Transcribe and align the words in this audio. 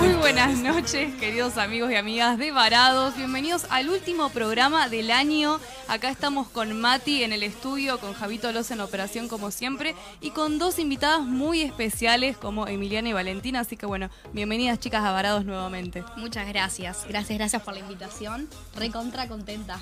Muy 0.00 0.14
buenas 0.14 0.58
noches, 0.60 1.14
queridos 1.16 1.58
amigos 1.58 1.90
y 1.90 1.96
amigas 1.96 2.38
de 2.38 2.52
Varados. 2.52 3.14
Bienvenidos 3.18 3.66
al 3.68 3.90
último 3.90 4.30
programa 4.30 4.88
del 4.88 5.10
año. 5.10 5.60
Acá 5.88 6.08
estamos 6.08 6.48
con 6.48 6.80
Mati 6.80 7.22
en 7.22 7.34
el 7.34 7.42
estudio, 7.42 8.00
con 8.00 8.14
Javito 8.14 8.50
Los 8.50 8.70
en 8.70 8.80
operación 8.80 9.28
como 9.28 9.50
siempre 9.50 9.94
y 10.22 10.30
con 10.30 10.58
dos 10.58 10.78
invitadas 10.78 11.20
muy 11.20 11.60
especiales 11.60 12.38
como 12.38 12.66
Emiliana 12.66 13.10
y 13.10 13.12
Valentina. 13.12 13.60
Así 13.60 13.76
que 13.76 13.84
bueno, 13.84 14.08
bienvenidas 14.32 14.80
chicas 14.80 15.04
a 15.04 15.12
Varados 15.12 15.44
nuevamente. 15.44 16.02
Muchas 16.16 16.48
gracias. 16.48 17.04
Gracias, 17.06 17.36
gracias 17.36 17.62
por 17.62 17.74
la 17.74 17.80
invitación. 17.80 18.48
Recontra 18.74 19.28
contenta. 19.28 19.78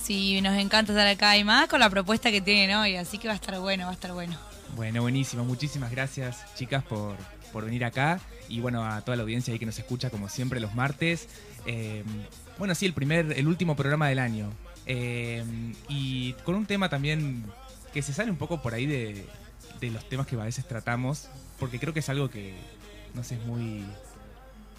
Sí, 0.00 0.40
nos 0.42 0.56
encanta 0.56 0.92
estar 0.92 1.08
acá 1.08 1.36
y 1.36 1.42
más 1.42 1.66
con 1.66 1.80
la 1.80 1.90
propuesta 1.90 2.30
que 2.30 2.40
tienen 2.40 2.76
hoy, 2.76 2.94
así 2.94 3.18
que 3.18 3.26
va 3.26 3.34
a 3.34 3.36
estar 3.36 3.58
bueno, 3.58 3.86
va 3.86 3.90
a 3.90 3.94
estar 3.94 4.12
bueno. 4.12 4.38
Bueno, 4.76 5.02
buenísimo. 5.02 5.44
Muchísimas 5.44 5.90
gracias, 5.90 6.36
chicas, 6.54 6.84
por, 6.84 7.16
por 7.52 7.64
venir 7.64 7.84
acá. 7.84 8.20
Y 8.48 8.60
bueno, 8.60 8.84
a 8.84 9.00
toda 9.02 9.16
la 9.16 9.22
audiencia 9.22 9.52
ahí 9.52 9.58
que 9.58 9.66
nos 9.66 9.78
escucha, 9.78 10.10
como 10.10 10.28
siempre, 10.28 10.60
los 10.60 10.74
martes. 10.74 11.28
Eh, 11.66 12.02
bueno, 12.58 12.74
sí, 12.74 12.86
el 12.86 12.92
primer, 12.94 13.32
el 13.36 13.46
último 13.48 13.76
programa 13.76 14.08
del 14.08 14.18
año. 14.18 14.50
Eh, 14.86 15.44
y 15.88 16.32
con 16.44 16.54
un 16.54 16.66
tema 16.66 16.88
también 16.88 17.44
que 17.92 18.02
se 18.02 18.12
sale 18.12 18.30
un 18.30 18.36
poco 18.36 18.62
por 18.62 18.74
ahí 18.74 18.86
de, 18.86 19.26
de 19.80 19.90
los 19.90 20.08
temas 20.08 20.26
que 20.26 20.36
a 20.36 20.44
veces 20.44 20.66
tratamos, 20.68 21.28
porque 21.58 21.78
creo 21.78 21.92
que 21.92 22.00
es 22.00 22.08
algo 22.08 22.30
que, 22.30 22.54
no 23.14 23.24
sé, 23.24 23.34
es 23.36 23.44
muy... 23.46 23.84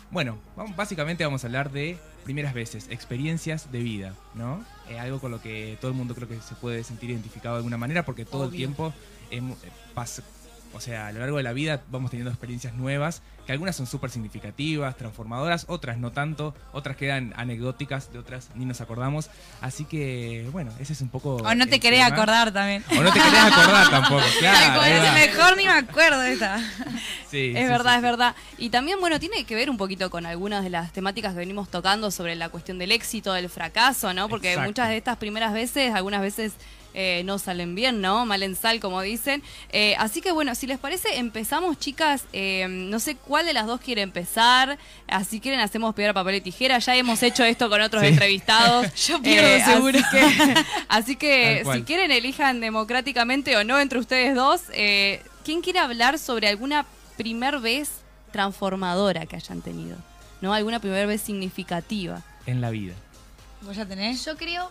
Bueno, 0.09 0.37
vamos- 0.55 0.75
básicamente 0.77 1.25
vamos 1.25 1.43
a 1.43 1.47
hablar 1.47 1.71
de 1.71 1.97
primeras 2.23 2.53
veces, 2.53 2.87
experiencias 2.89 3.71
de 3.71 3.79
vida, 3.79 4.13
¿no? 4.35 4.63
Eh, 4.89 4.97
algo 4.99 5.19
con 5.19 5.31
lo 5.31 5.41
que 5.41 5.77
todo 5.81 5.91
el 5.91 5.97
mundo 5.97 6.15
creo 6.15 6.27
que 6.29 6.39
se 6.41 6.55
puede 6.55 6.83
sentir 6.85 7.09
identificado 7.09 7.55
de 7.55 7.59
alguna 7.59 7.77
manera, 7.77 8.05
porque 8.05 8.23
todo 8.23 8.45
el 8.45 8.51
tiempo 8.57 8.93
eh, 9.31 9.41
pas- 9.95 10.21
o 10.73 10.79
sea, 10.81 11.07
a 11.07 11.11
lo 11.11 11.19
largo 11.19 11.37
de 11.37 11.43
la 11.43 11.53
vida 11.53 11.81
vamos 11.89 12.11
teniendo 12.11 12.31
experiencias 12.31 12.73
nuevas, 12.73 13.21
que 13.45 13.53
algunas 13.53 13.75
son 13.75 13.87
súper 13.87 14.09
significativas, 14.09 14.97
transformadoras, 14.97 15.65
otras 15.69 15.97
no 15.97 16.11
tanto, 16.11 16.53
otras 16.73 16.97
quedan 16.97 17.33
anecdóticas, 17.37 18.11
de 18.11 18.19
otras 18.19 18.49
ni 18.55 18.65
nos 18.65 18.81
acordamos. 18.81 19.29
Así 19.61 19.85
que, 19.85 20.47
bueno, 20.51 20.71
ese 20.79 20.93
es 20.93 21.01
un 21.01 21.07
poco... 21.09 21.35
O 21.37 21.55
no 21.55 21.65
te 21.67 21.79
querés 21.79 22.03
tema. 22.03 22.15
acordar 22.15 22.51
también. 22.51 22.83
O 22.91 23.01
no 23.01 23.11
te 23.11 23.19
querés 23.19 23.39
acordar 23.39 23.89
tampoco, 23.89 24.23
claro. 24.39 24.81
va. 24.81 25.13
mejor 25.13 25.57
ni 25.57 25.63
me 25.63 25.71
acuerdo 25.71 26.19
de 26.19 26.33
esta. 26.33 26.59
Sí, 27.29 27.51
Es 27.53 27.63
sí, 27.63 27.67
verdad, 27.67 27.91
sí, 27.91 27.95
es 27.97 28.01
verdad. 28.01 28.35
Y 28.57 28.69
también, 28.69 29.01
bueno, 29.01 29.19
tiene 29.19 29.43
que 29.43 29.53
ver 29.53 29.69
un 29.69 29.75
poquito 29.75 30.09
con 30.09 30.25
algunas 30.25 30.63
de 30.63 30.69
las 30.69 30.93
temáticas 30.93 31.33
que 31.33 31.39
venimos 31.39 31.69
tocando 31.69 32.09
sobre 32.09 32.35
la 32.35 32.47
cuestión 32.47 32.77
del 32.79 32.93
éxito, 32.93 33.33
del 33.33 33.49
fracaso, 33.49 34.13
¿no? 34.13 34.29
Porque 34.29 34.51
Exacto. 34.51 34.69
muchas 34.69 34.87
de 34.89 34.97
estas 34.97 35.17
primeras 35.17 35.51
veces, 35.51 35.93
algunas 35.93 36.21
veces 36.21 36.53
eh, 36.99 37.21
no 37.25 37.37
salen 37.37 37.75
bien, 37.75 38.01
¿no? 38.01 38.25
Mal 38.25 38.41
en 38.41 38.55
sal, 38.55 38.79
como 38.79 39.01
dicen. 39.03 39.43
Eh, 39.71 39.95
así 39.99 40.19
que, 40.19 40.31
bueno, 40.31 40.55
si 40.55 40.65
les 40.65 40.79
parece, 40.79 41.17
empezamos, 41.19 41.77
chicas. 41.77 42.25
Eh, 42.33 42.65
no 42.67 42.99
sé 42.99 43.15
cuál 43.15 43.45
de 43.45 43.53
las 43.53 43.67
dos 43.67 43.79
quiere 43.79 44.01
empezar. 44.01 44.79
Así 45.07 45.39
quieren, 45.39 45.59
hacemos 45.59 45.93
piedra, 45.93 46.13
papel 46.13 46.35
y 46.35 46.41
tijera. 46.41 46.79
Ya 46.79 46.95
hemos 46.95 47.21
hecho 47.21 47.43
esto 47.43 47.69
con 47.69 47.81
otros 47.81 48.01
Sí. 48.01 48.07
entrevistados. 48.09 48.93
Yo 49.07 49.21
pierdo, 49.21 49.47
Eh, 49.47 49.63
seguro. 49.63 49.99
Así 49.99 50.09
que, 50.11 50.63
así 50.87 51.15
que 51.17 51.63
si 51.71 51.83
quieren, 51.83 52.09
elijan 52.11 52.59
democráticamente 52.61 53.55
o 53.57 53.63
no 53.63 53.79
entre 53.79 53.99
ustedes 53.99 54.33
dos. 54.33 54.61
Eh, 54.73 55.21
¿Quién 55.45 55.61
quiere 55.61 55.77
hablar 55.79 56.17
sobre 56.17 56.47
alguna 56.47 56.85
primer 57.15 57.59
vez 57.59 57.89
transformadora 58.31 59.25
que 59.25 59.35
hayan 59.35 59.61
tenido? 59.61 59.97
¿No? 60.41 60.53
Alguna 60.53 60.79
primer 60.79 61.07
vez 61.07 61.21
significativa. 61.21 62.21
En 62.45 62.61
la 62.61 62.69
vida. 62.69 62.93
¿Vos 63.61 63.75
ya 63.75 63.85
tenés? 63.85 64.23
Yo 64.25 64.37
creo, 64.37 64.69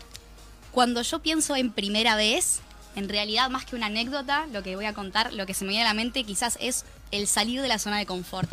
cuando 0.76 1.00
yo 1.00 1.20
pienso 1.20 1.56
en 1.56 1.72
primera 1.72 2.16
vez, 2.16 2.60
en 2.96 3.08
realidad 3.08 3.48
más 3.48 3.64
que 3.64 3.76
una 3.76 3.86
anécdota, 3.86 4.46
lo 4.52 4.62
que 4.62 4.76
voy 4.76 4.84
a 4.84 4.92
contar, 4.92 5.32
lo 5.32 5.46
que 5.46 5.54
se 5.54 5.64
me 5.64 5.70
viene 5.70 5.86
a 5.86 5.88
la 5.88 5.94
mente 5.94 6.22
quizás 6.22 6.58
es 6.60 6.84
el 7.12 7.26
salir 7.26 7.62
de 7.62 7.68
la 7.68 7.78
zona 7.78 7.96
de 7.96 8.04
confort. 8.04 8.46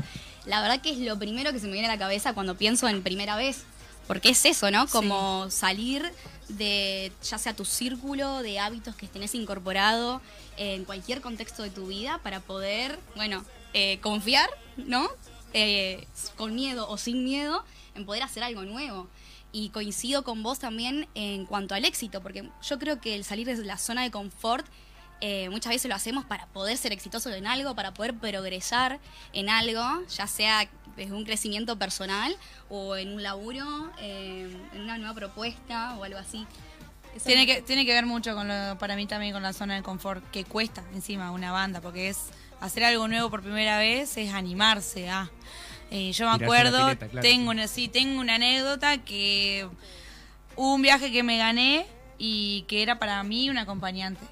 La 0.46 0.62
verdad 0.62 0.80
que 0.80 0.92
es 0.92 1.00
lo 1.00 1.20
primero 1.20 1.52
que 1.52 1.60
se 1.60 1.66
me 1.66 1.74
viene 1.74 1.90
a 1.90 1.92
la 1.92 1.98
cabeza 1.98 2.34
cuando 2.34 2.56
pienso 2.56 2.88
en 2.88 3.04
primera 3.04 3.36
vez. 3.36 3.66
Porque 4.08 4.30
es 4.30 4.46
eso, 4.46 4.72
¿no? 4.72 4.88
Como 4.88 5.52
salir 5.52 6.10
de 6.48 7.12
ya 7.30 7.38
sea 7.38 7.58
tu 7.58 7.66
círculo 7.66 8.42
de 8.42 8.58
hábitos 8.58 8.96
que 8.96 9.08
tenés 9.08 9.36
incorporado 9.36 10.22
en 10.56 10.86
cualquier 10.86 11.20
contexto 11.20 11.62
de 11.62 11.72
tu 11.72 11.88
vida 11.88 12.22
para 12.24 12.40
poder, 12.40 12.98
bueno, 13.18 13.44
eh, 13.74 14.00
confiar, 14.00 14.50
¿no? 14.78 15.10
Eh, 15.54 16.08
con 16.38 16.56
miedo 16.56 16.88
o 16.88 16.98
sin 16.98 17.26
miedo 17.26 17.66
en 17.96 18.06
poder 18.06 18.24
hacer 18.24 18.44
algo 18.44 18.64
nuevo. 18.64 19.10
Y 19.54 19.70
coincido 19.70 20.24
con 20.24 20.44
vos 20.44 20.60
también 20.60 21.08
en 21.16 21.46
cuanto 21.46 21.76
al 21.76 21.86
éxito, 21.86 22.22
porque 22.22 22.50
yo 22.62 22.80
creo 22.80 23.00
que 23.00 23.16
el 23.16 23.24
salir 23.24 23.48
de 23.48 23.64
la 23.64 23.78
zona 23.78 24.02
de 24.02 24.12
confort 24.12 24.66
eh, 25.22 25.48
muchas 25.50 25.70
veces 25.72 25.88
lo 25.88 25.96
hacemos 25.96 26.26
para 26.26 26.48
poder 26.48 26.76
ser 26.76 26.92
exitosos 26.92 27.34
en 27.34 27.48
algo, 27.48 27.76
para 27.76 27.94
poder 27.94 28.14
progresar 28.14 29.00
en 29.32 29.50
algo, 29.50 29.82
ya 30.10 30.28
sea 30.28 30.68
desde 30.98 31.14
un 31.14 31.24
crecimiento 31.24 31.80
personal 31.80 32.36
o 32.70 32.98
en 32.98 33.14
un 33.14 33.24
laburo, 33.24 33.90
eh, 34.00 34.54
en 34.74 34.82
una 34.82 34.98
nueva 34.98 35.14
propuesta 35.14 35.96
o 35.98 36.04
algo 36.04 36.20
así. 36.20 36.46
Eso 37.16 37.26
Tiene 37.26 37.46
que, 37.46 37.62
tiene 37.62 37.86
que 37.86 37.94
ver 37.94 38.06
mucho 38.06 38.36
con 38.36 38.50
lo, 38.50 38.78
para 38.80 38.98
mí 38.98 39.06
también 39.06 39.32
con 39.32 39.44
la 39.44 39.54
zona 39.54 39.76
de 39.76 39.84
confort, 39.84 40.30
que 40.32 40.44
cuesta 40.44 40.84
encima 40.94 41.32
una 41.32 41.54
banda, 41.54 41.80
porque 41.80 42.10
es 42.10 42.18
hacer 42.60 42.84
algo 42.84 43.08
nuevo 43.08 43.30
por 43.30 43.44
primera 43.44 43.78
vez, 43.78 44.18
es 44.18 44.34
animarse 44.34 45.10
a. 45.10 45.30
Eh, 45.92 46.12
yo 46.12 46.26
me 46.26 46.44
acuerdo, 46.44 46.86
pileta, 46.86 47.08
claro, 47.08 47.28
tengo 47.28 47.52
una, 47.52 47.68
sí, 47.68 47.88
tengo 47.88 48.20
una 48.20 48.36
anécdota 48.36 48.98
que 48.98 49.68
hubo 50.56 50.74
un 50.74 50.82
viaje 50.82 51.12
que 51.12 51.24
me 51.24 51.38
gané 51.38 51.86
y 52.18 52.64
que 52.68 52.82
era 52.82 53.00
para 53.00 53.22
mí 53.24 53.50
un 53.50 53.58
acompañante. 53.58 54.26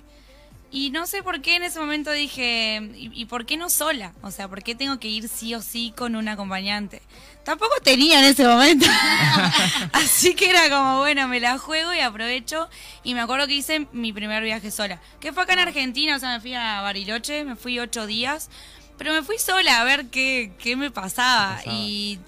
Y 0.73 0.89
no 0.89 1.05
sé 1.05 1.21
por 1.21 1.41
qué 1.41 1.57
en 1.57 1.63
ese 1.63 1.79
momento 1.79 2.11
dije, 2.11 2.81
¿y, 2.95 3.11
y 3.13 3.25
por 3.25 3.45
qué 3.45 3.57
no 3.57 3.69
sola? 3.69 4.13
O 4.21 4.31
sea, 4.31 4.47
¿por 4.47 4.63
qué 4.63 4.73
tengo 4.73 4.99
que 4.99 5.09
ir 5.09 5.27
sí 5.27 5.53
o 5.53 5.61
sí 5.61 5.93
con 5.97 6.15
un 6.15 6.29
acompañante? 6.29 7.01
Tampoco 7.43 7.73
tenía 7.83 8.19
en 8.19 8.25
ese 8.25 8.47
momento. 8.47 8.85
Así 9.93 10.33
que 10.35 10.49
era 10.49 10.69
como, 10.69 10.99
bueno, 10.99 11.27
me 11.27 11.39
la 11.39 11.57
juego 11.57 11.93
y 11.93 11.99
aprovecho. 11.99 12.69
Y 13.03 13.15
me 13.15 13.19
acuerdo 13.19 13.47
que 13.47 13.55
hice 13.55 13.87
mi 13.91 14.13
primer 14.13 14.43
viaje 14.43 14.71
sola. 14.71 15.01
Que 15.19 15.33
fue 15.33 15.43
acá 15.43 15.53
en 15.53 15.59
Argentina, 15.59 16.15
o 16.15 16.19
sea, 16.19 16.33
me 16.33 16.39
fui 16.39 16.53
a 16.53 16.81
Bariloche, 16.81 17.43
me 17.43 17.55
fui 17.57 17.77
ocho 17.79 18.05
días. 18.05 18.49
Pero 19.01 19.13
me 19.15 19.23
fui 19.23 19.39
sola 19.39 19.81
a 19.81 19.83
ver 19.83 20.11
qué, 20.11 20.51
qué 20.59 20.75
me 20.75 20.91
pasaba. 20.91 21.59
Y, 21.65 22.19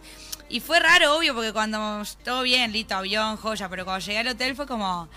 y 0.49 0.59
fue 0.59 0.79
raro, 0.79 1.15
obvio, 1.15 1.35
porque 1.35 1.53
cuando 1.53 2.01
todo 2.23 2.41
bien, 2.41 2.71
listo, 2.71 2.95
avión, 2.95 3.37
joya, 3.37 3.69
pero 3.69 3.85
cuando 3.85 4.03
llegué 4.03 4.17
al 4.17 4.29
hotel 4.29 4.55
fue 4.55 4.65
como... 4.65 5.07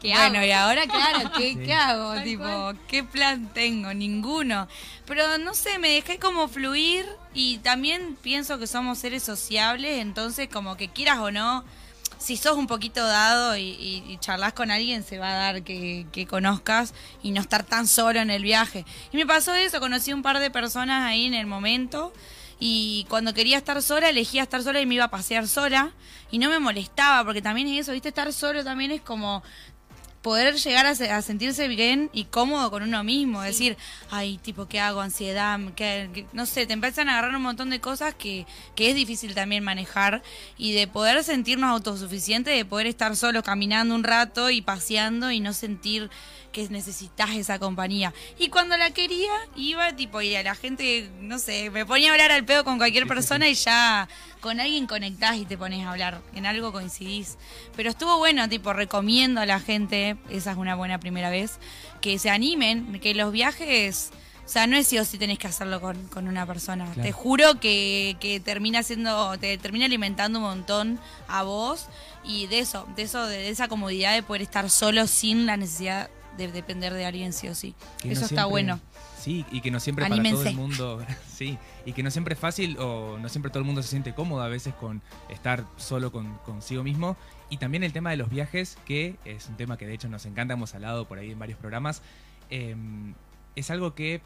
¿Qué 0.00 0.08
bueno, 0.08 0.38
hago? 0.38 0.46
y 0.48 0.50
ahora, 0.50 0.82
claro, 0.88 1.30
¿qué, 1.38 1.52
Sí. 1.52 1.58
qué 1.64 1.72
hago? 1.72 2.14
Tal 2.14 2.24
tipo, 2.24 2.42
cual. 2.42 2.78
¿qué 2.88 3.04
plan 3.04 3.48
tengo? 3.54 3.94
Ninguno. 3.94 4.66
Pero 5.06 5.38
no 5.38 5.54
sé, 5.54 5.78
me 5.78 5.90
dejé 5.90 6.18
como 6.18 6.48
fluir 6.48 7.06
y 7.32 7.58
también 7.58 8.18
pienso 8.20 8.58
que 8.58 8.66
somos 8.66 8.98
seres 8.98 9.22
sociables, 9.22 10.00
entonces 10.00 10.48
como 10.52 10.76
que 10.76 10.88
quieras 10.88 11.18
o 11.20 11.30
no, 11.30 11.62
si 12.24 12.38
sos 12.38 12.56
un 12.56 12.66
poquito 12.66 13.06
dado 13.06 13.56
y, 13.56 14.16
charlas 14.20 14.54
con 14.54 14.70
alguien, 14.70 15.04
se 15.04 15.18
va 15.18 15.32
a 15.32 15.36
dar 15.36 15.62
que, 15.62 16.06
que 16.10 16.26
conozcas 16.26 16.94
y 17.22 17.32
no 17.32 17.40
estar 17.42 17.64
tan 17.64 17.86
solo 17.86 18.20
en 18.20 18.30
el 18.30 18.42
viaje. 18.42 18.86
Y 19.12 19.16
me 19.18 19.26
pasó 19.26 19.54
eso, 19.54 19.78
conocí 19.78 20.12
un 20.12 20.22
par 20.22 20.38
de 20.38 20.50
personas 20.50 21.04
ahí 21.04 21.26
en 21.26 21.34
el 21.34 21.46
momento 21.46 22.12
y 22.58 23.04
cuando 23.10 23.34
quería 23.34 23.58
estar 23.58 23.82
sola, 23.82 24.08
elegía 24.08 24.42
estar 24.42 24.62
sola 24.62 24.80
y 24.80 24.86
me 24.86 24.94
iba 24.94 25.04
a 25.04 25.10
pasear 25.10 25.46
sola 25.46 25.92
y 26.30 26.38
no 26.38 26.48
me 26.48 26.58
molestaba, 26.58 27.22
porque 27.24 27.42
también 27.42 27.68
es 27.68 27.80
eso, 27.80 27.92
¿viste? 27.92 28.08
Estar 28.08 28.32
solo 28.32 28.64
también 28.64 28.90
es 28.90 29.02
como 29.02 29.42
poder 30.24 30.54
llegar 30.56 30.86
a, 30.86 30.90
a 30.90 31.20
sentirse 31.22 31.68
bien 31.68 32.08
y 32.14 32.24
cómodo 32.24 32.70
con 32.70 32.82
uno 32.82 33.04
mismo, 33.04 33.42
decir, 33.42 33.76
ay, 34.10 34.38
tipo, 34.38 34.66
¿qué 34.66 34.80
hago? 34.80 35.02
Ansiedad, 35.02 35.60
¿qué- 35.76 36.08
qué-?". 36.14 36.26
no 36.32 36.46
sé, 36.46 36.64
te 36.66 36.72
empiezan 36.72 37.10
a 37.10 37.12
agarrar 37.18 37.36
un 37.36 37.42
montón 37.42 37.68
de 37.68 37.78
cosas 37.80 38.14
que, 38.14 38.46
que 38.74 38.88
es 38.88 38.94
difícil 38.94 39.34
también 39.34 39.62
manejar 39.62 40.22
y 40.56 40.72
de 40.72 40.86
poder 40.88 41.22
sentirnos 41.24 41.68
autosuficientes, 41.70 42.56
de 42.56 42.64
poder 42.64 42.86
estar 42.86 43.14
solo 43.16 43.42
caminando 43.42 43.94
un 43.94 44.02
rato 44.02 44.48
y 44.48 44.62
paseando 44.62 45.30
y 45.30 45.40
no 45.40 45.52
sentir 45.52 46.08
que 46.54 46.66
necesitas 46.68 47.30
esa 47.32 47.58
compañía. 47.58 48.14
Y 48.38 48.48
cuando 48.48 48.76
la 48.78 48.92
quería, 48.92 49.32
iba 49.56 49.94
tipo, 49.94 50.22
y 50.22 50.36
a 50.36 50.42
la 50.42 50.54
gente, 50.54 51.10
no 51.20 51.38
sé, 51.38 51.68
me 51.70 51.84
ponía 51.84 52.10
a 52.10 52.12
hablar 52.12 52.30
al 52.30 52.44
pedo 52.44 52.64
con 52.64 52.78
cualquier 52.78 53.06
persona 53.08 53.48
y 53.48 53.54
ya 53.54 54.08
con 54.40 54.60
alguien 54.60 54.86
conectás 54.86 55.36
y 55.36 55.46
te 55.46 55.58
pones 55.58 55.84
a 55.84 55.90
hablar, 55.90 56.22
en 56.32 56.46
algo 56.46 56.72
coincidís. 56.72 57.36
Pero 57.76 57.90
estuvo 57.90 58.18
bueno, 58.18 58.48
tipo, 58.48 58.72
recomiendo 58.72 59.40
a 59.40 59.46
la 59.46 59.58
gente, 59.58 60.16
esa 60.30 60.52
es 60.52 60.56
una 60.56 60.76
buena 60.76 61.00
primera 61.00 61.28
vez, 61.28 61.58
que 62.00 62.18
se 62.18 62.30
animen, 62.30 62.98
que 63.00 63.14
los 63.14 63.30
viajes... 63.32 64.12
O 64.44 64.46
sea, 64.46 64.66
no 64.66 64.76
es 64.76 64.86
sí 64.88 64.98
o 64.98 65.06
sí 65.06 65.16
tenés 65.16 65.38
que 65.38 65.46
hacerlo 65.46 65.80
con, 65.80 65.96
con 66.08 66.28
una 66.28 66.44
persona. 66.44 66.84
Claro. 66.84 67.00
Te 67.00 67.12
juro 67.12 67.58
que, 67.60 68.18
que 68.20 68.40
termina 68.40 68.82
siendo, 68.82 69.38
te 69.38 69.56
termina 69.56 69.86
alimentando 69.86 70.38
un 70.38 70.44
montón 70.44 71.00
a 71.28 71.44
vos 71.44 71.86
y 72.24 72.46
de 72.48 72.58
eso, 72.58 72.86
de 72.94 73.04
eso, 73.04 73.26
de 73.26 73.48
esa 73.48 73.68
comodidad 73.68 74.12
de 74.12 74.22
poder 74.22 74.42
estar 74.42 74.68
solo 74.68 75.06
sin 75.06 75.46
la 75.46 75.56
necesidad 75.56 76.10
de 76.36 76.50
depender 76.50 76.92
de 76.92 77.04
alguien 77.04 77.32
sí 77.32 77.48
o 77.48 77.54
sí. 77.54 77.74
Que 78.00 78.08
no 78.08 78.12
eso 78.14 78.24
está 78.24 78.46
bueno. 78.46 78.80
Sí, 79.18 79.44
y 79.50 79.60
que 79.60 79.70
no 79.70 79.80
siempre 79.80 80.04
para 80.04 80.14
todo 80.14 80.20
Anímense. 80.20 80.50
el 80.50 80.56
mundo, 80.56 81.04
sí, 81.32 81.58
y 81.86 81.92
que 81.92 82.02
no 82.02 82.10
siempre 82.10 82.34
es 82.34 82.40
fácil 82.40 82.76
o 82.78 83.18
no 83.18 83.28
siempre 83.28 83.50
todo 83.50 83.60
el 83.60 83.64
mundo 83.64 83.82
se 83.82 83.88
siente 83.88 84.14
cómodo 84.14 84.42
a 84.42 84.48
veces 84.48 84.74
con 84.74 85.00
estar 85.30 85.64
solo 85.76 86.12
con, 86.12 86.34
consigo 86.38 86.82
mismo. 86.82 87.16
Y 87.50 87.58
también 87.58 87.84
el 87.84 87.92
tema 87.92 88.10
de 88.10 88.16
los 88.16 88.30
viajes, 88.30 88.78
que 88.84 89.16
es 89.24 89.48
un 89.48 89.56
tema 89.56 89.78
que 89.78 89.86
de 89.86 89.94
hecho 89.94 90.08
nos 90.08 90.26
encanta, 90.26 90.54
hemos 90.54 90.74
hablado 90.74 91.06
por 91.06 91.18
ahí 91.18 91.30
en 91.30 91.38
varios 91.38 91.58
programas, 91.58 92.02
eh, 92.50 92.74
es 93.56 93.70
algo 93.70 93.94
que 93.94 94.20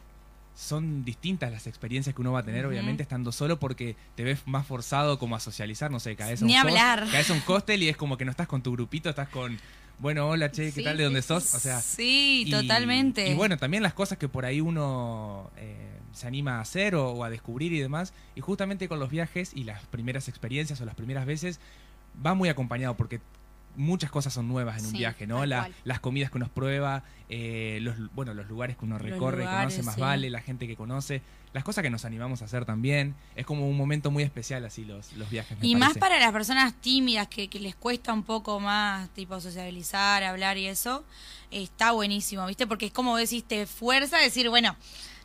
son 0.59 1.05
distintas 1.05 1.53
las 1.53 1.69
experiencias 1.69 2.17
que 2.17 2.21
uno 2.21 2.33
va 2.33 2.41
a 2.41 2.43
tener, 2.43 2.67
obviamente, 2.67 3.05
estando 3.05 3.31
solo, 3.31 3.61
porque 3.61 3.95
te 4.17 4.25
ves 4.25 4.41
más 4.45 4.67
forzado 4.67 5.17
como 5.17 5.37
a 5.37 5.41
socializar, 5.41 5.89
no 5.93 6.01
sé, 6.01 6.17
caes 6.17 6.43
a 6.43 6.45
un, 6.45 6.49
Ni 6.49 6.57
hablar. 6.57 7.07
caes 7.13 7.31
a 7.31 7.35
un 7.35 7.43
hostel 7.47 7.85
y 7.85 7.89
es 7.89 7.97
como 7.97 8.17
que 8.17 8.25
no 8.25 8.33
estás 8.33 8.49
con 8.49 8.61
tu 8.61 8.73
grupito, 8.73 9.09
estás 9.09 9.29
con, 9.29 9.57
bueno, 9.99 10.29
hola, 10.29 10.51
che, 10.51 10.67
¿qué 10.67 10.73
Sí, 10.73 10.85
tal? 10.85 10.97
¿De 10.97 11.05
dónde 11.05 11.23
sos? 11.23 11.55
O 11.55 11.61
sea, 11.61 11.81
sí, 11.81 12.45
y- 12.47 12.51
totalmente. 12.51 13.29
Y 13.29 13.35
bueno, 13.35 13.57
también 13.57 13.83
las 13.83 13.95
cosas 13.95 14.19
que 14.19 14.29
por 14.29 14.45
ahí 14.45 14.61
uno 14.61 15.51
eh, 15.57 15.99
se 16.13 16.27
anima 16.27 16.59
a 16.59 16.61
hacer 16.61 16.95
o, 16.95 17.11
o 17.13 17.25
a 17.25 17.31
descubrir 17.31 17.73
y 17.73 17.81
demás. 17.81 18.13
Y 18.35 18.41
justamente 18.41 18.89
con 18.89 18.99
los 19.01 19.11
viajes 19.11 19.53
y 19.55 19.65
las 19.65 19.85
primeras 19.87 20.29
experiencias 20.29 20.81
o 20.81 20.85
las 20.85 20.95
primeras 20.95 21.27
veces 21.27 21.59
va 22.25 22.35
muy 22.35 22.49
acompañado 22.49 22.97
porque 22.97 23.21
muchas 23.79 24.11
cosas 24.11 24.33
son 24.33 24.49
nuevas 24.49 24.79
en 24.79 24.85
un 24.87 24.91
Sí, 24.93 24.99
viaje, 24.99 25.27
¿no? 25.27 25.47
La- 25.47 25.71
las 25.85 26.01
comidas 26.01 26.31
que 26.31 26.37
uno 26.37 26.49
prueba, 26.49 27.05
eh, 27.31 27.79
los, 27.81 27.97
bueno, 28.15 28.35
los 28.35 28.49
lugares 28.49 28.77
que 28.77 28.85
uno 28.85 28.99
recorre, 28.99 29.45
lugares, 29.45 29.59
conoce 29.75 29.83
más 29.85 29.95
sí. 29.95 30.01
vale, 30.01 30.31
la 30.31 30.41
gente 30.41 30.67
que 30.67 30.77
conoce, 30.77 31.23
las 31.53 31.65
cosas 31.65 31.83
que 31.83 31.89
nos 31.91 32.05
animamos 32.05 32.43
a 32.43 32.45
hacer 32.47 32.65
también. 32.65 33.15
Es 33.37 33.47
como 33.47 33.69
un 33.69 33.77
momento 33.77 34.11
muy 34.11 34.23
especial 34.23 34.65
así 34.65 34.85
los, 34.85 35.13
los 35.15 35.31
viajes. 35.31 35.59
me 35.59 35.67
Y 35.67 35.75
más 35.77 35.97
para 35.97 36.19
las 36.19 36.33
personas 36.33 36.75
tímidas 36.75 37.29
que, 37.29 37.49
que 37.49 37.61
les 37.61 37.75
cuesta 37.75 38.13
un 38.13 38.23
poco 38.25 38.61
más, 38.61 39.09
tipo, 39.11 39.41
sociabilizar, 39.41 40.25
hablar 40.25 40.59
y 40.59 40.67
eso, 40.67 41.05
está 41.51 41.93
buenísimo, 41.93 42.47
¿viste? 42.47 42.67
Porque 42.67 42.87
es 42.87 42.93
como 42.93 43.17
decís, 43.17 43.45
te 43.45 43.67
fuerza 43.67 44.19
a 44.19 44.21
decir, 44.21 44.49
bueno, 44.51 44.77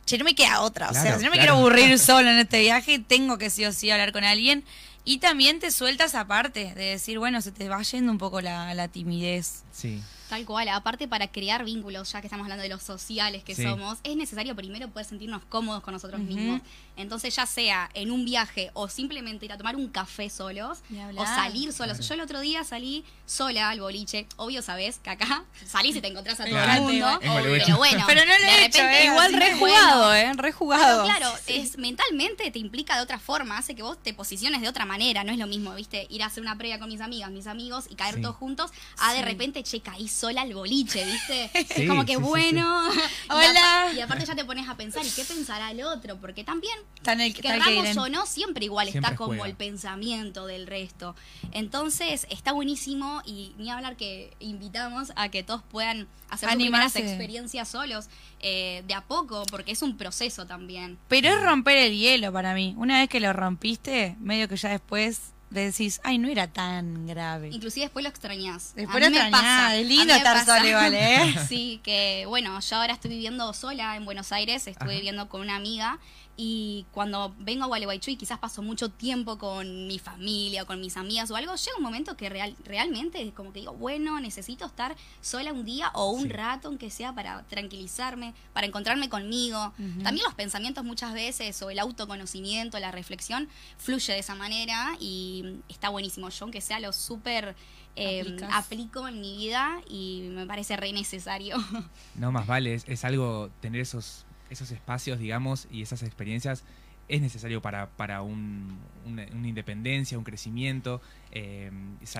che, 0.06 0.16
no 0.18 0.24
me 0.24 0.34
queda 0.34 0.60
otra. 0.60 0.90
o 0.90 0.92
sea, 0.92 1.18
si 1.18 1.24
no 1.24 1.30
me 1.30 1.36
claro. 1.36 1.40
quiero 1.40 1.54
aburrir 1.56 1.98
solo 1.98 2.30
en 2.30 2.38
este 2.38 2.60
viaje, 2.60 2.98
tengo 3.00 3.36
que 3.38 3.50
sí 3.50 3.64
o 3.64 3.72
sí 3.72 3.90
hablar 3.90 4.12
con 4.12 4.24
alguien. 4.24 4.64
Y 5.04 5.18
también 5.18 5.60
te 5.60 5.70
sueltas 5.70 6.14
aparte 6.14 6.72
de 6.74 6.84
decir, 6.84 7.18
bueno, 7.18 7.42
se 7.42 7.52
te 7.52 7.68
va 7.68 7.82
yendo 7.82 8.10
un 8.10 8.18
poco 8.18 8.40
la, 8.40 8.88
timidez. 8.88 9.62
Sí, 9.72 10.00
Tal 10.34 10.44
cual, 10.46 10.68
aparte 10.68 11.06
para 11.06 11.28
crear 11.28 11.64
vínculos, 11.64 12.10
ya 12.10 12.20
que 12.20 12.26
estamos 12.26 12.42
hablando 12.44 12.64
de 12.64 12.68
los 12.68 12.82
sociales 12.82 13.44
que 13.44 13.54
Sí. 13.54 13.62
somos, 13.62 13.98
es 14.02 14.16
necesario 14.16 14.56
primero 14.56 14.88
poder 14.88 15.06
sentirnos 15.06 15.42
cómodos 15.48 15.80
con 15.84 15.94
nosotros 15.94 16.20
mismos. 16.20 16.60
Entonces, 16.96 17.34
ya 17.36 17.46
sea 17.46 17.88
en 17.94 18.10
un 18.10 18.24
viaje 18.24 18.70
o 18.74 18.88
simplemente 18.88 19.44
ir 19.44 19.52
a 19.52 19.58
tomar 19.58 19.76
un 19.76 19.88
café 19.88 20.28
solos 20.30 20.78
o 21.16 21.24
salir 21.24 21.72
solos. 21.72 21.98
Claro. 21.98 22.08
Yo 22.08 22.14
el 22.14 22.20
otro 22.20 22.40
día 22.40 22.64
salí 22.64 23.04
sola 23.26 23.70
al 23.70 23.80
boliche. 23.80 24.26
Obvio, 24.36 24.60
sabes 24.62 24.98
que 24.98 25.10
acá 25.10 25.44
salís 25.66 25.94
y 25.96 26.00
te 26.00 26.08
encontrás 26.08 26.38
a 26.40 26.44
todo 26.44 26.52
Claro. 26.54 26.72
el 26.72 26.80
mundo. 26.82 27.18
Pero 27.20 27.76
bueno, 27.76 28.04
Pero 28.06 28.20
no 28.24 28.32
lo 28.32 28.44
de 28.44 28.50
he 28.50 28.64
hecho, 28.66 28.78
repente 28.78 29.02
¿eh? 29.02 29.06
Igual 29.06 29.26
Así 29.26 29.36
re 29.36 29.48
que 29.50 29.54
jugado, 29.54 30.14
¿eh? 30.14 30.32
Re 30.32 30.34
Pero 30.36 30.52
jugado. 30.56 31.04
claro, 31.04 31.32
es, 31.46 31.78
mentalmente 31.78 32.50
te 32.50 32.58
implica 32.58 32.96
de 32.96 33.02
otra 33.02 33.18
forma, 33.20 33.58
hace 33.58 33.74
que 33.76 33.82
vos 33.84 34.00
te 34.02 34.14
posiciones 34.14 34.60
de 34.60 34.68
otra 34.68 34.84
manera. 34.84 35.22
No 35.24 35.30
es 35.32 35.38
lo 35.38 35.46
mismo, 35.46 35.74
viste, 35.74 36.06
ir 36.10 36.22
a 36.24 36.26
hacer 36.26 36.42
una 36.42 36.56
previa 36.58 36.78
con 36.80 36.88
mis 36.88 37.00
amigas, 37.00 37.30
mis 37.30 37.46
amigos 37.46 37.86
y 37.88 37.94
caer 37.94 38.16
Sí. 38.16 38.20
todos 38.22 38.34
juntos. 38.36 38.70
A 38.98 39.12
de 39.14 39.22
repente, 39.22 39.62
che, 39.62 39.80
caí 39.80 40.08
sola 40.08 40.23
al 40.28 40.54
boliche, 40.54 41.04
viste. 41.04 41.50
Sí, 41.74 41.82
es 41.82 41.88
como 41.88 42.04
que 42.04 42.14
sí, 42.14 42.18
sí, 42.18 42.24
bueno. 42.24 42.88
Y 43.24 43.32
Hola. 43.32 43.92
Y, 43.96 44.00
aparte 44.00 44.26
ya 44.26 44.34
te 44.34 44.44
pones 44.44 44.68
a 44.68 44.76
pensar, 44.76 45.04
¿y 45.04 45.10
qué 45.10 45.24
pensará 45.24 45.70
el 45.70 45.82
otro? 45.82 46.16
Porque 46.20 46.44
también, 46.44 46.74
en 47.06 47.20
el, 47.20 47.34
querramos 47.34 47.96
o 47.96 48.08
no, 48.08 48.26
siempre 48.26 48.64
igual 48.64 48.88
Siempre 48.88 49.08
está 49.08 49.16
como 49.16 49.28
juega. 49.28 49.46
el 49.46 49.54
pensamiento 49.54 50.46
del 50.46 50.66
resto. 50.66 51.16
Entonces, 51.52 52.26
está 52.30 52.52
buenísimo 52.52 53.22
y 53.24 53.54
ni 53.58 53.70
hablar 53.70 53.96
que 53.96 54.34
invitamos 54.40 55.12
a 55.16 55.28
que 55.30 55.42
todos 55.42 55.62
puedan 55.62 56.06
hacer 56.28 56.48
sus 56.50 56.56
primeras 56.56 56.96
experiencias 56.96 57.68
solos 57.68 58.08
eh, 58.40 58.82
de 58.86 58.94
a 58.94 59.02
poco, 59.02 59.44
porque 59.50 59.72
es 59.72 59.82
un 59.82 59.96
proceso 59.96 60.46
también. 60.46 60.98
Pero 61.08 61.28
es 61.28 61.42
romper 61.42 61.76
el 61.78 61.96
hielo 61.96 62.32
para 62.32 62.54
mí. 62.54 62.74
Una 62.76 63.00
vez 63.00 63.08
que 63.08 63.20
lo 63.20 63.32
rompiste, 63.32 64.16
medio 64.20 64.48
que 64.48 64.56
ya 64.56 64.70
después 64.70 65.33
decís, 65.60 66.00
ay, 66.04 66.18
no 66.18 66.28
era 66.28 66.46
tan 66.48 67.06
grave. 67.06 67.48
Inclusive 67.52 67.86
después 67.86 68.02
lo 68.02 68.08
extrañás. 68.08 68.72
Después 68.74 69.00
lo 69.00 69.06
extrañás, 69.06 69.40
pasa, 69.40 69.76
es 69.76 69.86
lindo 69.86 70.14
estar 70.14 70.44
sola 70.44 70.68
igual, 70.68 70.94
¿eh? 70.94 71.34
Sí, 71.48 71.80
que 71.82 72.24
bueno, 72.26 72.58
yo 72.60 72.76
ahora 72.76 72.92
estoy 72.94 73.10
viviendo 73.10 73.52
sola 73.52 73.96
en 73.96 74.04
Buenos 74.04 74.32
Aires, 74.32 74.66
estuve 74.66 74.90
Ajá. 74.90 74.96
viviendo 74.96 75.28
con 75.28 75.40
una 75.40 75.56
amiga 75.56 75.98
y 76.36 76.84
cuando 76.92 77.34
vengo 77.38 77.64
a 77.64 77.66
Gualeguaychú 77.68 78.10
y 78.10 78.16
quizás 78.16 78.38
paso 78.38 78.60
mucho 78.62 78.88
tiempo 78.88 79.38
con 79.38 79.86
mi 79.86 79.98
familia 79.98 80.64
o 80.64 80.66
con 80.66 80.80
mis 80.80 80.96
amigas 80.96 81.30
o 81.30 81.36
algo, 81.36 81.54
llega 81.54 81.76
un 81.76 81.82
momento 81.82 82.16
que 82.16 82.28
real, 82.28 82.56
realmente 82.64 83.22
es 83.22 83.32
como 83.32 83.52
que 83.52 83.60
digo, 83.60 83.72
bueno, 83.74 84.18
necesito 84.20 84.66
estar 84.66 84.96
sola 85.20 85.52
un 85.52 85.64
día 85.64 85.90
o 85.94 86.10
un 86.10 86.22
Sí. 86.24 86.28
rato, 86.30 86.68
aunque 86.68 86.90
sea 86.90 87.12
para 87.14 87.42
tranquilizarme, 87.44 88.34
para 88.52 88.66
encontrarme 88.66 89.08
conmigo. 89.08 89.72
También 90.02 90.24
los 90.24 90.34
pensamientos 90.34 90.84
muchas 90.84 91.12
veces 91.14 91.60
o 91.62 91.70
el 91.70 91.78
autoconocimiento, 91.78 92.78
la 92.78 92.90
reflexión, 92.90 93.48
fluye 93.78 94.12
de 94.12 94.18
esa 94.18 94.34
manera 94.34 94.96
y 95.00 95.60
está 95.68 95.88
buenísimo. 95.88 96.28
Yo, 96.30 96.44
aunque 96.44 96.60
sea 96.60 96.80
lo 96.80 96.92
súper... 96.92 97.54
eh, 97.96 98.36
aplico 98.50 99.06
en 99.06 99.20
mi 99.20 99.36
vida 99.36 99.80
y 99.88 100.22
me 100.32 100.46
parece 100.46 100.76
re 100.76 100.92
necesario. 100.92 101.56
No 102.16 102.32
más 102.32 102.44
vale, 102.44 102.74
es, 102.74 102.84
es 102.88 103.04
algo 103.04 103.50
tener 103.60 103.80
esos, 103.80 104.26
esos 104.50 104.70
espacios, 104.70 105.18
digamos, 105.18 105.66
y 105.70 105.82
esas 105.82 106.02
experiencias 106.02 106.64
es 107.06 107.20
necesario 107.20 107.60
para, 107.60 107.90
para 107.90 108.22
un- 108.22 108.78
una, 109.04 109.26
una 109.34 109.46
independencia, 109.48 110.16
un 110.16 110.24
crecimiento, 110.24 111.02
eh, 111.32 111.70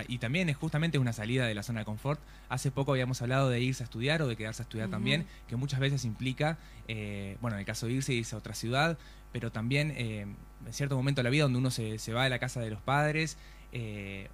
y 0.09 0.19
también 0.19 0.51
es 0.51 0.57
justamente 0.59 0.99
una 0.99 1.15
salida 1.15 1.47
de 1.47 1.55
la 1.55 1.63
zona 1.63 1.81
de 1.81 1.85
confort. 1.87 2.21
Hace 2.51 2.71
poco 2.71 2.93
habíamos 2.93 3.23
hablado 3.23 3.49
de 3.49 3.61
irse 3.61 3.83
a 3.83 3.87
estudiar 3.87 4.21
o 4.21 4.27
de 4.29 4.37
quedarse 4.37 4.61
a 4.61 4.65
estudiar 4.65 4.91
también, 4.91 5.25
que 5.49 5.57
muchas 5.57 5.81
veces 5.81 6.05
implica, 6.05 6.59
eh, 6.87 7.39
bueno, 7.41 7.57
en 7.57 7.61
el 7.61 7.67
caso 7.67 7.87
de 7.87 7.95
irse, 7.95 8.13
irse 8.13 8.35
a 8.35 8.39
otra 8.39 8.55
ciudad, 8.55 8.99
pero 9.33 9.51
también 9.51 9.91
eh, 9.97 10.27
en 10.67 10.73
cierto 10.73 10.97
momento 10.97 11.21
de 11.21 11.25
la 11.25 11.31
vida 11.31 11.45
donde 11.45 11.59
uno 11.61 11.71
se, 11.71 11.99
se 11.99 12.13
va 12.13 12.25
de 12.25 12.31
la 12.31 12.39
casa 12.39 12.61
de 12.61 12.69
los 12.71 12.83
padres, 12.83 13.39
eh, 13.73 14.29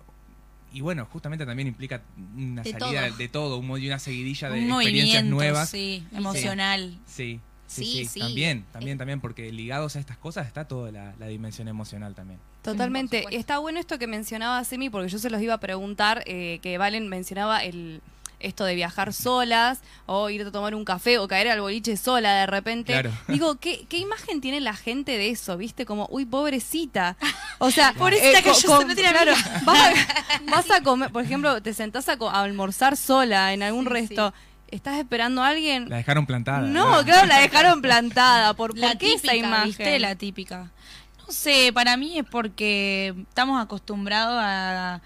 y 0.73 0.81
bueno, 0.83 1.05
justamente 1.07 1.47
también 1.47 1.69
implica 1.69 2.03
una 2.37 2.63
De 2.63 2.71
salida 2.73 3.09
todo. 3.09 3.17
de 3.19 3.29
todo, 3.29 3.57
un 3.59 3.71
una 3.71 3.99
seguidilla 4.01 4.51
de 4.51 4.65
Un 4.65 4.71
experiencias 4.73 5.25
nuevas. 5.25 5.71
sí, 5.71 6.05
emocional. 6.13 6.99
Sí, 7.07 7.13
sí, 7.37 7.41
Sí, 7.71 7.85
sí, 7.85 8.05
sí. 8.07 8.21
también, 8.21 8.65
también, 8.73 8.93
Es- 8.97 8.99
también, 8.99 9.21
porque 9.21 9.51
ligados 9.53 9.97
a 9.97 10.01
estas 10.01 10.17
cosas 10.17 10.47
está 10.47 10.67
toda 10.67 10.91
la, 10.91 11.15
la 11.19 11.27
dimensión 11.27 11.69
emocional 11.69 12.15
también. 12.15 12.41
Totalmente. 12.63 13.19
Supuesto. 13.19 13.41
Está 13.41 13.59
bueno 13.59 13.79
esto 13.81 13.99
que 13.99 14.07
mencionaba 14.07 14.63
Semi, 14.65 14.91
porque 14.91 15.09
yo 15.09 15.19
se 15.19 15.31
los 15.31 15.41
iba 15.41 15.55
a 15.55 15.59
preguntar, 15.61 16.23
eh, 16.27 16.59
que 16.63 16.77
Valen 16.79 17.09
mencionaba 17.09 17.63
el 17.65 18.03
esto 18.43 18.65
de 18.65 18.75
viajar 18.75 19.13
solas 19.13 19.81
o 20.07 20.31
irte 20.31 20.49
a 20.49 20.51
tomar 20.51 20.75
un 20.75 20.83
café 20.87 21.19
o 21.19 21.29
caer 21.29 21.49
al 21.49 21.61
boliche 21.61 21.99
sola 21.99 22.35
de 22.37 22.47
repente. 22.47 22.93
Claro. 22.95 23.13
Digo, 23.29 23.57
¿qué, 23.57 23.85
¿qué 23.87 23.99
imagen 23.99 24.41
tiene 24.41 24.61
la 24.61 24.73
gente 24.75 25.13
de 25.19 25.29
eso? 25.29 25.59
¿Viste? 25.59 25.85
Como, 25.85 26.07
uy, 26.11 26.25
pobrecita. 26.25 27.19
O 27.59 27.71
sea, 27.71 27.93
Pobrecita 27.99 28.41
que 28.41 28.51
co- 28.51 28.59
yo 28.59 28.85
no 28.87 28.95
tiene 28.95 29.11
claro, 29.11 29.33
vas 29.65 29.79
a, 29.79 30.41
vas 30.51 30.71
a 30.71 30.83
comer, 30.83 31.11
por 31.13 31.23
ejemplo, 31.23 31.61
te 31.63 31.75
sentás 31.75 32.09
a, 32.09 32.17
co- 32.17 32.31
a 32.31 32.41
almorzar 32.43 32.97
sola 32.97 33.53
en 33.53 33.63
algún 33.63 33.85
Sí, 33.85 33.91
resto. 33.91 34.33
¿Estás 34.71 34.99
esperando 34.99 35.43
a 35.43 35.49
alguien? 35.49 35.89
La 35.89 35.97
dejaron 35.97 36.27
plantada. 36.27 36.61
No, 36.61 37.05
claro, 37.05 37.27
la 37.27 37.39
dejaron 37.41 37.83
plantada. 37.83 38.55
¿Por, 38.55 38.77
La 38.79 38.89
por 38.91 38.99
qué 38.99 39.15
esa 39.15 39.29
típica, 39.33 39.37
imagen? 39.37 39.67
¿viste? 39.69 39.99
La 39.99 40.15
típica. 40.15 40.71
No 41.19 41.33
sé, 41.33 41.71
para 41.73 41.97
mí 41.97 42.19
es 42.19 42.25
porque 42.25 43.15
estamos 43.29 43.61
acostumbrados 43.63 44.39
a, 44.43 45.01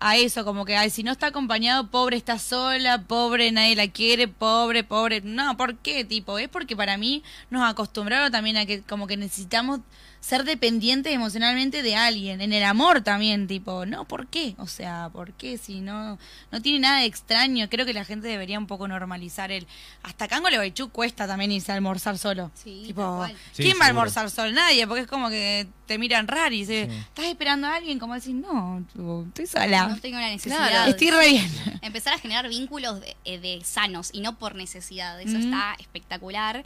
a 0.00 0.16
eso, 0.16 0.44
como 0.44 0.64
que, 0.64 0.76
ay, 0.76 0.90
si 0.90 1.02
no 1.02 1.12
está 1.12 1.28
acompañado, 1.28 1.88
pobre 1.88 2.16
está 2.16 2.38
sola, 2.38 3.02
pobre 3.02 3.52
nadie 3.52 3.76
la 3.76 3.88
quiere, 3.88 4.28
pobre, 4.28 4.84
pobre. 4.84 5.20
No, 5.22 5.56
¿por 5.56 5.76
qué, 5.76 6.04
tipo? 6.04 6.38
Es 6.38 6.48
porque 6.48 6.76
para 6.76 6.96
mí 6.96 7.22
nos 7.50 7.68
acostumbraron 7.68 8.30
también 8.32 8.56
a 8.56 8.66
que 8.66 8.82
como 8.82 9.06
que 9.06 9.16
necesitamos 9.16 9.80
ser 10.22 10.44
dependientes 10.44 11.12
emocionalmente 11.12 11.82
de 11.82 11.96
alguien, 11.96 12.40
en 12.40 12.52
el 12.52 12.62
amor 12.62 13.00
también, 13.00 13.48
tipo, 13.48 13.84
no, 13.86 14.04
¿por 14.06 14.28
qué? 14.28 14.54
O 14.58 14.68
sea, 14.68 15.10
¿por 15.12 15.32
qué? 15.32 15.58
Si 15.58 15.80
no, 15.80 16.16
no 16.52 16.62
tiene 16.62 16.78
nada 16.78 17.00
de 17.00 17.06
extraño, 17.06 17.68
creo 17.68 17.84
que 17.84 17.92
la 17.92 18.04
gente 18.04 18.28
debería 18.28 18.56
un 18.56 18.68
poco 18.68 18.86
normalizar 18.86 19.50
el... 19.50 19.66
Hasta 20.04 20.26
acá 20.26 20.36
en 20.36 20.42
Gualeguaychú 20.42 20.90
cuesta 20.90 21.26
también 21.26 21.50
irse 21.50 21.72
a 21.72 21.74
almorzar 21.74 22.18
solo. 22.18 22.52
Sí, 22.54 22.84
Tipo. 22.86 23.26
Sí, 23.50 23.64
¿quién 23.64 23.76
va 23.80 23.86
a 23.86 23.88
almorzar 23.88 24.30
solo? 24.30 24.52
Nadie, 24.52 24.86
porque 24.86 25.02
es 25.02 25.08
como 25.08 25.28
que 25.28 25.66
te 25.86 25.98
miran 25.98 26.28
raro 26.28 26.54
y 26.54 26.58
dice, 26.60 26.88
Sí. 26.88 26.96
¿estás 26.98 27.24
esperando 27.24 27.66
a 27.66 27.74
alguien? 27.74 27.98
Como 27.98 28.14
decir, 28.14 28.36
no, 28.36 28.84
tipo, 28.92 29.24
estoy 29.26 29.46
sola. 29.48 29.88
No 29.88 29.98
tengo 29.98 30.20
la 30.20 30.28
necesidad. 30.28 30.68
Claro, 30.70 30.90
Estoy 30.92 31.10
re 31.10 31.28
bien. 31.30 31.50
Empezar 31.82 32.14
a 32.14 32.18
generar 32.18 32.48
vínculos 32.48 33.00
de, 33.00 33.16
eh, 33.24 33.40
de 33.40 33.60
sanos 33.64 34.10
y 34.12 34.20
no 34.20 34.38
por 34.38 34.54
necesidad. 34.54 35.20
Eso 35.20 35.36
Mm. 35.36 35.42
está 35.42 35.74
espectacular. 35.80 36.64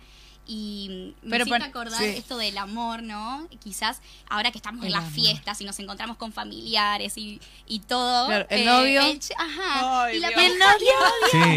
Y 0.48 1.14
me 1.22 1.38
Pero 1.38 1.52
acordar 1.56 1.98
sí. 1.98 2.04
esto 2.06 2.36
del 2.38 2.56
amor, 2.58 3.02
¿no? 3.02 3.48
Quizás 3.62 4.00
ahora 4.28 4.52
que 4.52 4.58
estamos 4.58 4.82
El 4.82 4.86
en 4.88 4.92
las 4.92 5.02
amor. 5.02 5.12
fiestas 5.14 5.60
y 5.60 5.64
nos 5.64 5.78
encontramos 5.80 6.16
con 6.18 6.32
familiares 6.32 7.18
y, 7.18 7.40
y 7.66 7.80
todo. 7.80 8.26
Claro, 8.26 8.46
el 8.50 8.64
novio. 8.64 9.00
ch- 9.02 9.32
ajá. 9.36 10.04
Ay, 10.04 10.16
y 10.16 10.20
la 10.20 10.30
pareja, 10.30 10.52
El 10.52 10.58
novio. 10.58 10.92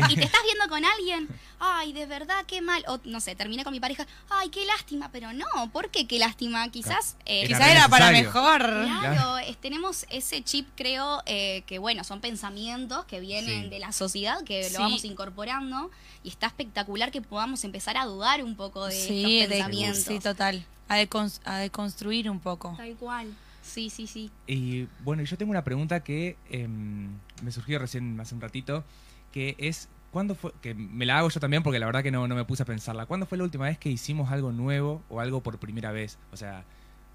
Sí. 0.08 0.13
y 0.13 0.15
te 0.15 0.24
estás 0.24 0.41
viendo 0.43 0.67
con 0.69 0.84
alguien, 0.84 1.27
ay, 1.59 1.93
de 1.93 2.05
verdad, 2.05 2.45
qué 2.47 2.61
mal. 2.61 2.83
O 2.87 2.99
no 3.05 3.19
sé, 3.19 3.35
terminé 3.35 3.63
con 3.63 3.73
mi 3.73 3.79
pareja, 3.79 4.05
ay, 4.29 4.49
qué 4.49 4.65
lástima, 4.65 5.09
pero 5.11 5.33
no, 5.33 5.45
¿por 5.71 5.89
qué 5.91 6.07
qué 6.07 6.19
lástima? 6.19 6.69
Quizás. 6.71 7.15
eh, 7.25 7.39
Era 7.41 7.47
Quizás 7.47 7.67
era 7.71 7.87
para 7.89 8.11
mejor. 8.11 8.59
Claro, 8.61 9.37
es- 9.39 9.57
tenemos 9.57 10.05
ese 10.09 10.41
chip, 10.43 10.67
creo, 10.75 11.21
eh, 11.25 11.63
que 11.67 11.79
bueno, 11.79 12.03
son 12.03 12.21
pensamientos 12.21 13.05
que 13.05 13.19
vienen 13.19 13.63
Sí. 13.63 13.69
de 13.69 13.79
la 13.79 13.91
sociedad, 13.91 14.43
que 14.43 14.63
Sí. 14.63 14.73
lo 14.73 14.79
vamos 14.79 15.03
incorporando 15.05 15.91
y 16.23 16.29
está 16.29 16.47
espectacular 16.47 17.11
que 17.11 17.21
podamos 17.21 17.63
empezar 17.63 17.97
a 17.97 18.05
dudar 18.05 18.43
un 18.43 18.55
poco 18.55 18.85
de 18.85 18.91
Sí, 18.93 19.39
estos 19.39 19.49
de- 19.49 19.55
pensamientos. 19.63 20.03
sí, 20.03 20.19
total. 20.19 20.65
A 20.87 21.57
deconstruir 21.59 22.29
un 22.29 22.39
poco. 22.39 22.73
Tal 22.77 22.95
cual. 22.95 23.33
Sí, 23.61 23.89
sí, 23.91 24.07
sí. 24.07 24.31
Y 24.47 24.87
bueno, 25.03 25.21
yo 25.23 25.37
tengo 25.37 25.51
una 25.51 25.63
pregunta 25.63 25.99
que 26.03 26.35
em, 26.49 27.09
me 27.43 27.51
surgió 27.51 27.77
recién 27.77 28.19
hace 28.19 28.33
un 28.33 28.41
ratito, 28.41 28.83
que 29.31 29.55
es 29.59 29.87
¿cuándo 30.11 30.35
fue? 30.35 30.51
Que 30.61 30.73
me 30.73 31.05
la 31.05 31.19
hago 31.19 31.29
yo 31.29 31.39
también 31.39 31.63
porque 31.63 31.79
la 31.79 31.85
verdad 31.85 32.03
que 32.03 32.11
no, 32.11 32.27
no 32.27 32.35
me 32.35 32.45
puse 32.45 32.63
a 32.63 32.65
pensarla. 32.65 33.05
¿Cuándo 33.05 33.25
fue 33.25 33.37
la 33.37 33.43
última 33.43 33.65
vez 33.65 33.77
que 33.77 33.89
hicimos 33.89 34.31
algo 34.31 34.51
nuevo 34.51 35.03
o 35.09 35.19
algo 35.19 35.41
por 35.41 35.57
primera 35.59 35.91
vez? 35.91 36.17
O 36.31 36.37
sea, 36.37 36.63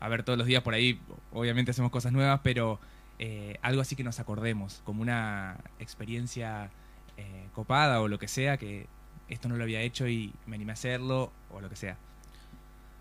a 0.01 0.09
ver, 0.09 0.23
todos 0.23 0.39
los 0.39 0.47
días 0.47 0.63
por 0.63 0.75
ahí, 0.75 1.01
obviamente 1.33 1.71
hacemos 1.71 1.91
cosas 1.91 2.13
nuevas, 2.13 2.41
pero 2.43 2.79
eh, 3.19 3.59
algo 3.63 3.81
así 3.81 3.97
que 3.97 4.05
nos 4.05 4.21
acordemos, 4.21 4.83
como 4.85 5.03
una 5.03 5.57
experiencia 5.79 6.71
eh, 7.17 7.47
copada 7.55 8.01
o 8.01 8.09
lo 8.09 8.19
que 8.19 8.29
sea, 8.29 8.57
que 8.57 8.87
esto 9.29 9.49
no 9.49 9.57
lo 9.57 9.65
había 9.65 9.81
hecho 9.81 10.07
y 10.09 10.33
me 10.47 10.57
animé 10.57 10.73
a 10.73 10.75
hacerlo 10.75 11.33
o 11.51 11.61
lo 11.61 11.69
que 11.71 11.77
sea. 11.77 11.97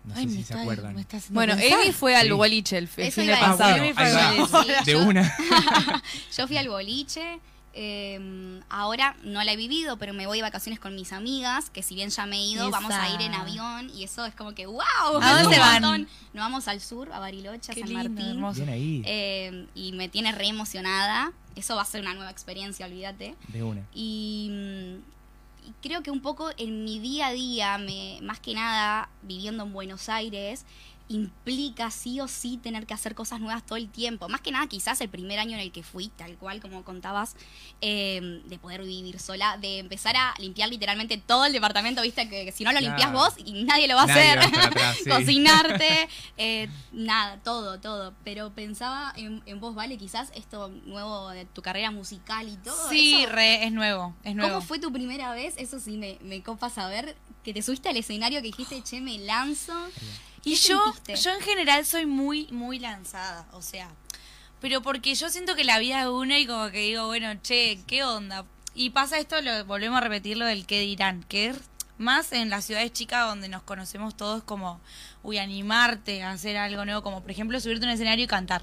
No 0.04 0.14
Ay, 0.14 0.24
sé 0.28 0.34
si 0.34 0.40
está- 0.42 0.54
se 0.56 0.60
acuerdan. 0.60 1.06
Bueno. 1.30 1.54
Emi 1.54 1.92
fue 1.92 2.14
al 2.14 2.26
Sí. 2.26 2.32
boliche 2.32 2.76
el, 2.78 2.88
fin 2.88 3.26
de 3.26 3.36
pasado. 3.36 3.82
de 4.84 4.96
una. 4.96 5.34
Yo 6.36 6.46
fui 6.46 6.58
al 6.58 6.68
boliche. 6.68 7.40
Eh, 7.76 8.60
ahora 8.68 9.16
no 9.24 9.42
la 9.42 9.52
he 9.52 9.56
vivido, 9.56 9.98
pero 9.98 10.14
me 10.14 10.26
voy 10.26 10.38
de 10.38 10.42
vacaciones 10.42 10.78
con 10.78 10.94
mis 10.94 11.12
amigas, 11.12 11.70
que 11.70 11.82
si 11.82 11.94
bien 11.94 12.10
ya 12.10 12.24
me 12.24 12.36
he 12.36 12.46
ido, 12.46 12.70
vamos 12.70 12.92
a 12.92 13.12
ir 13.12 13.20
en 13.20 13.34
avión 13.34 13.90
y 13.94 14.04
eso 14.04 14.24
es 14.24 14.34
como 14.34 14.54
que 14.54 14.66
¡wow! 14.66 14.82
¿A 15.20 15.42
dónde 15.42 15.58
van? 15.58 15.82
Nos 15.82 16.08
vamos 16.34 16.68
al 16.68 16.80
sur, 16.80 17.12
a 17.12 17.18
Bariloche, 17.18 17.72
a 17.72 17.74
San 17.74 17.88
lindo, 17.88 18.40
Martín. 18.40 18.68
ahí, 18.68 19.02
eh, 19.04 19.66
y 19.74 19.92
me 19.92 20.08
tiene 20.08 20.32
re 20.32 20.46
emocionada. 20.46 21.32
Eso 21.56 21.76
va 21.76 21.82
a 21.82 21.84
ser 21.84 22.00
una 22.00 22.14
nueva 22.14 22.30
experiencia, 22.30 22.86
olvídate. 22.86 23.34
de 23.48 23.62
una. 23.62 23.82
Y, 23.94 24.50
y 25.66 25.72
creo 25.82 26.02
que 26.02 26.10
un 26.10 26.20
poco 26.20 26.50
en 26.56 26.84
mi 26.84 26.98
día 26.98 27.28
a 27.28 27.32
día, 27.32 27.78
me, 27.78 28.18
más 28.22 28.40
que 28.40 28.54
nada 28.54 29.08
viviendo 29.22 29.62
en 29.64 29.72
Buenos 29.72 30.08
Aires, 30.08 30.64
implica 31.08 31.90
sí 31.90 32.18
o 32.20 32.28
sí 32.28 32.56
tener 32.56 32.86
que 32.86 32.94
hacer 32.94 33.14
cosas 33.14 33.38
nuevas 33.40 33.64
todo 33.66 33.76
el 33.76 33.90
tiempo. 33.90 34.28
Más 34.28 34.40
que 34.40 34.50
nada 34.50 34.66
quizás 34.66 35.00
el 35.02 35.08
primer 35.10 35.38
año 35.38 35.52
en 35.54 35.60
el 35.60 35.70
que 35.70 35.82
fui, 35.82 36.08
tal 36.08 36.36
cual 36.38 36.60
como 36.62 36.82
contabas, 36.82 37.36
eh, 37.82 38.40
de 38.46 38.58
poder 38.58 38.82
vivir 38.82 39.20
sola, 39.20 39.58
de 39.58 39.80
empezar 39.80 40.16
a 40.16 40.34
limpiar 40.38 40.70
literalmente 40.70 41.18
todo 41.18 41.44
el 41.44 41.52
departamento, 41.52 42.00
viste, 42.02 42.28
que, 42.28 42.46
que 42.46 42.52
si 42.52 42.64
no 42.64 42.72
lo 42.72 42.80
limpias 42.80 43.10
Claro. 43.10 43.18
vos 43.18 43.34
y 43.44 43.64
nadie 43.64 43.86
lo 43.86 43.96
va 43.96 44.04
a 44.04 44.06
Nadie 44.06 44.22
hacer. 44.30 44.38
va 44.38 44.42
a 44.42 44.46
estar 44.46 44.64
atrás, 44.68 44.96
sí. 45.02 45.10
Cocinarte, 45.10 46.08
eh, 46.38 46.68
nada, 46.92 47.38
todo, 47.42 47.78
todo. 47.80 48.14
Pero 48.24 48.50
pensaba 48.54 49.12
en, 49.16 49.42
en 49.46 49.60
vos, 49.60 49.74
Vale, 49.74 49.98
quizás 49.98 50.30
esto 50.34 50.68
nuevo 50.86 51.28
de 51.30 51.44
tu 51.44 51.60
carrera 51.60 51.90
musical 51.90 52.48
y 52.48 52.56
todo. 52.56 52.88
Sí, 52.88 53.22
eso- 53.24 53.32
re, 53.32 53.64
es 53.66 53.72
nuevo, 53.72 54.14
es 54.24 54.34
nuevo. 54.34 54.54
¿Cómo 54.54 54.66
fue 54.66 54.78
tu 54.78 54.90
primera 54.92 55.32
vez? 55.34 55.54
Eso 55.58 55.80
sí 55.80 55.96
me, 55.98 56.16
me 56.22 56.42
copa 56.42 56.70
saber. 56.70 57.14
Que 57.44 57.52
te 57.52 57.60
subiste 57.60 57.90
al 57.90 57.96
escenario, 57.98 58.40
que 58.40 58.46
dijiste, 58.46 58.82
che, 58.82 59.02
me 59.02 59.18
lanzo. 59.18 59.74
Y 60.44 60.50
¿Qué 60.50 60.56
yo, 60.56 60.82
sentiste? 60.92 61.16
yo 61.16 61.34
en 61.34 61.40
general 61.40 61.86
soy 61.86 62.06
muy, 62.06 62.46
muy 62.50 62.78
lanzada, 62.78 63.46
o 63.52 63.62
sea, 63.62 63.88
pero 64.60 64.82
porque 64.82 65.14
yo 65.14 65.28
siento 65.30 65.54
que 65.54 65.64
la 65.64 65.78
vida 65.78 66.02
es 66.02 66.06
una 66.08 66.38
y 66.38 66.46
como 66.46 66.70
que 66.70 66.78
digo, 66.78 67.06
bueno, 67.06 67.34
che, 67.42 67.80
¿qué 67.86 68.04
onda? 68.04 68.44
Y 68.74 68.90
pasa 68.90 69.18
esto, 69.18 69.40
lo 69.40 69.64
volvemos 69.64 69.98
a 69.98 70.00
repetir 70.00 70.36
lo 70.36 70.46
del 70.46 70.66
qué 70.66 70.80
dirán, 70.80 71.22
que 71.28 71.46
es 71.48 71.56
más 71.96 72.32
en 72.32 72.50
las 72.50 72.64
ciudades 72.64 72.92
chicas 72.92 73.26
donde 73.28 73.48
nos 73.48 73.62
conocemos 73.62 74.16
todos 74.16 74.42
como, 74.42 74.80
uy, 75.22 75.38
animarte 75.38 76.22
a 76.22 76.32
hacer 76.32 76.56
algo 76.56 76.84
nuevo, 76.84 77.02
como 77.02 77.22
por 77.22 77.30
ejemplo 77.30 77.60
subirte 77.60 77.84
a 77.86 77.88
un 77.88 77.94
escenario 77.94 78.24
y 78.24 78.28
cantar. 78.28 78.62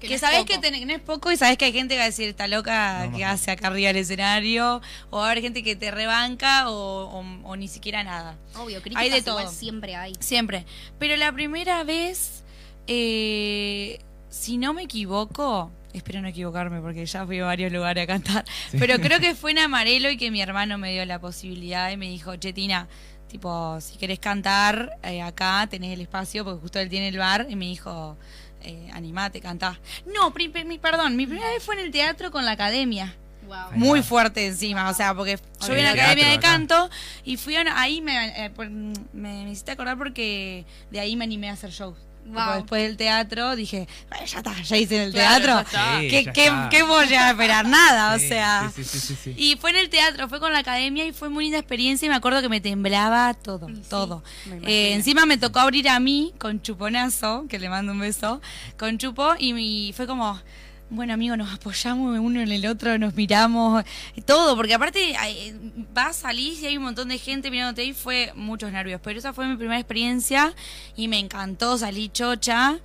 Que 0.00 0.08
Que, 0.08 0.18
sabes 0.18 0.40
poco. 0.40 0.48
que, 0.52 0.58
ten- 0.58 0.74
que 0.80 0.84
no 0.86 0.92
es 0.92 1.00
poco 1.00 1.32
y 1.32 1.36
sabes 1.36 1.56
que 1.56 1.64
hay 1.66 1.72
gente 1.72 1.94
que 1.94 1.98
va 1.98 2.04
a 2.04 2.08
decir, 2.08 2.28
está 2.28 2.46
loca, 2.46 3.06
No, 3.06 3.16
que 3.16 3.24
hace 3.24 3.50
acá 3.50 3.68
arriba 3.68 3.88
del 3.88 3.96
escenario, 3.98 4.82
o 5.10 5.18
va 5.18 5.28
a 5.28 5.30
haber 5.30 5.42
gente 5.42 5.62
que 5.62 5.76
te 5.76 5.90
rebanca 5.90 6.68
o, 6.70 7.04
o- 7.20 7.24
o 7.44 7.56
ni 7.56 7.68
siquiera 7.68 8.04
nada. 8.04 8.36
Obvio, 8.56 8.80
críticas 8.82 9.02
Hay 9.02 9.10
de 9.10 9.18
igual 9.18 9.44
todo. 9.44 9.52
siempre 9.52 9.96
hay. 9.96 10.12
Siempre. 10.20 10.66
Pero 10.98 11.16
la 11.16 11.32
primera 11.32 11.84
vez, 11.84 12.42
eh, 12.86 13.98
si 14.28 14.56
no 14.58 14.72
me 14.74 14.82
equivoco, 14.82 15.70
espero 15.92 16.20
no 16.20 16.28
equivocarme 16.28 16.80
porque 16.80 17.06
ya 17.06 17.24
fui 17.24 17.38
a 17.38 17.44
varios 17.44 17.72
lugares 17.72 18.04
a 18.04 18.06
cantar, 18.06 18.44
Sí. 18.70 18.78
pero 18.78 18.98
creo 18.98 19.20
que 19.20 19.34
fue 19.34 19.52
en 19.52 19.58
Amarelo 19.60 20.10
y 20.10 20.16
que 20.16 20.30
mi 20.30 20.40
hermano 20.42 20.76
me 20.78 20.92
dio 20.92 21.04
la 21.04 21.18
posibilidad 21.20 21.90
y 21.90 21.96
me 21.96 22.08
dijo, 22.08 22.34
Chetina, 22.36 22.88
tipo, 23.28 23.80
si 23.80 23.96
querés 23.96 24.18
cantar 24.18 24.98
eh, 25.02 25.22
acá, 25.22 25.66
tenés 25.70 25.92
el 25.92 26.00
espacio, 26.00 26.44
porque 26.44 26.60
justo 26.60 26.78
él 26.80 26.88
tiene 26.88 27.08
el 27.08 27.18
bar, 27.18 27.46
y 27.48 27.56
me 27.56 27.66
dijo, 27.66 28.16
eh, 28.64 28.90
animate, 28.92 29.40
cantá. 29.40 29.78
No, 30.06 30.32
pri- 30.32 30.48
pri- 30.48 30.64
mi- 30.64 30.78
perdón, 30.78 31.16
mi 31.16 31.26
primera 31.26 31.48
vez 31.50 31.62
fue 31.62 31.74
en 31.76 31.80
el 31.86 31.90
teatro 31.90 32.30
con 32.30 32.44
la 32.44 32.52
academia 32.52 33.14
Wow. 33.46 33.72
Muy 33.74 34.02
fuerte 34.02 34.46
encima, 34.46 34.88
o 34.88 34.94
sea, 34.94 35.14
porque 35.14 35.38
yo 35.60 35.74
vi 35.74 35.80
en 35.80 35.84
la 35.84 35.90
academia 35.90 36.28
de 36.28 36.34
acá. 36.36 36.48
canto 36.52 36.88
y 37.24 37.36
fui 37.36 37.54
a 37.56 37.60
una- 37.60 37.78
ahí 37.78 38.00
me, 38.00 38.46
eh, 38.46 38.48
por- 38.48 38.70
me, 38.70 38.98
me 39.12 39.50
hiciste 39.50 39.70
acordar 39.72 39.98
porque 39.98 40.64
de 40.90 40.98
ahí 41.00 41.14
me 41.14 41.24
animé 41.24 41.50
a 41.50 41.52
hacer 41.52 41.68
shows. 41.70 41.94
Wow. 42.26 42.54
después 42.56 42.82
del 42.82 42.96
teatro 42.96 43.54
dije, 43.54 43.86
"Bueno, 44.08 44.24
ya 44.26 44.38
está, 44.38 44.60
ya 44.62 44.76
hice 44.76 44.96
en 44.96 45.02
el 45.02 45.12
Claro, 45.12 45.44
teatro. 45.64 46.00
Sí, 46.00 46.08
¿Qué, 46.08 46.30
qué, 46.70 46.82
voy 46.82 47.12
a 47.14 47.30
esperar? 47.30 47.66
Nada, 47.68 48.18
Sí, 48.18 48.24
o 48.24 48.28
sea. 48.28 48.72
Sí, 48.74 48.82
sí, 48.84 48.98
sí, 48.98 49.06
sí, 49.14 49.16
sí. 49.24 49.34
Y 49.36 49.56
fue 49.56 49.70
en 49.70 49.76
el 49.76 49.90
teatro, 49.90 50.28
fue 50.28 50.40
con 50.40 50.52
la 50.52 50.60
academia 50.60 51.04
y 51.06 51.12
fue 51.12 51.28
muy 51.28 51.44
linda 51.44 51.58
experiencia 51.58 52.06
y 52.06 52.08
me 52.08 52.14
acuerdo 52.16 52.40
que 52.42 52.48
me 52.48 52.60
temblaba 52.60 53.34
todo, 53.34 53.68
Sí, 53.68 53.82
todo. 53.90 54.22
me. 54.46 54.56
Eh, 54.66 54.94
encima 54.94 55.26
me 55.26 55.36
tocó 55.38 55.60
abrir 55.60 55.88
a 55.88 56.00
mí 56.00 56.32
con 56.38 56.62
Chuponazo, 56.62 57.46
que 57.48 57.58
le 57.58 57.68
mando 57.68 57.92
un 57.92 58.00
beso, 58.00 58.40
con 58.78 58.96
Chupo 58.98 59.34
y, 59.38 59.52
mi- 59.52 59.92
fue 59.94 60.06
como, 60.06 60.40
bueno 60.90 61.14
amigo, 61.14 61.36
nos 61.36 61.52
apoyamos 61.52 62.18
uno 62.18 62.40
en 62.40 62.52
el 62.52 62.66
otro, 62.66 62.98
nos 62.98 63.14
miramos, 63.14 63.84
y 64.14 64.22
todo, 64.22 64.54
porque 64.56 64.74
aparte 64.74 65.16
vas, 65.92 66.16
salís 66.16 66.62
y 66.62 66.66
hay 66.66 66.76
un 66.76 66.84
montón 66.84 67.08
de 67.08 67.18
gente 67.18 67.50
mirándote 67.50 67.84
y 67.84 67.92
fue 67.92 68.32
muchos 68.34 68.70
nervios, 68.70 69.00
pero 69.02 69.18
esa 69.18 69.32
fue 69.32 69.46
mi 69.46 69.56
primera 69.56 69.78
experiencia 69.78 70.54
y 70.96 71.08
me 71.08 71.18
encantó, 71.18 71.78
salí 71.78 72.08
chocha. 72.08 72.78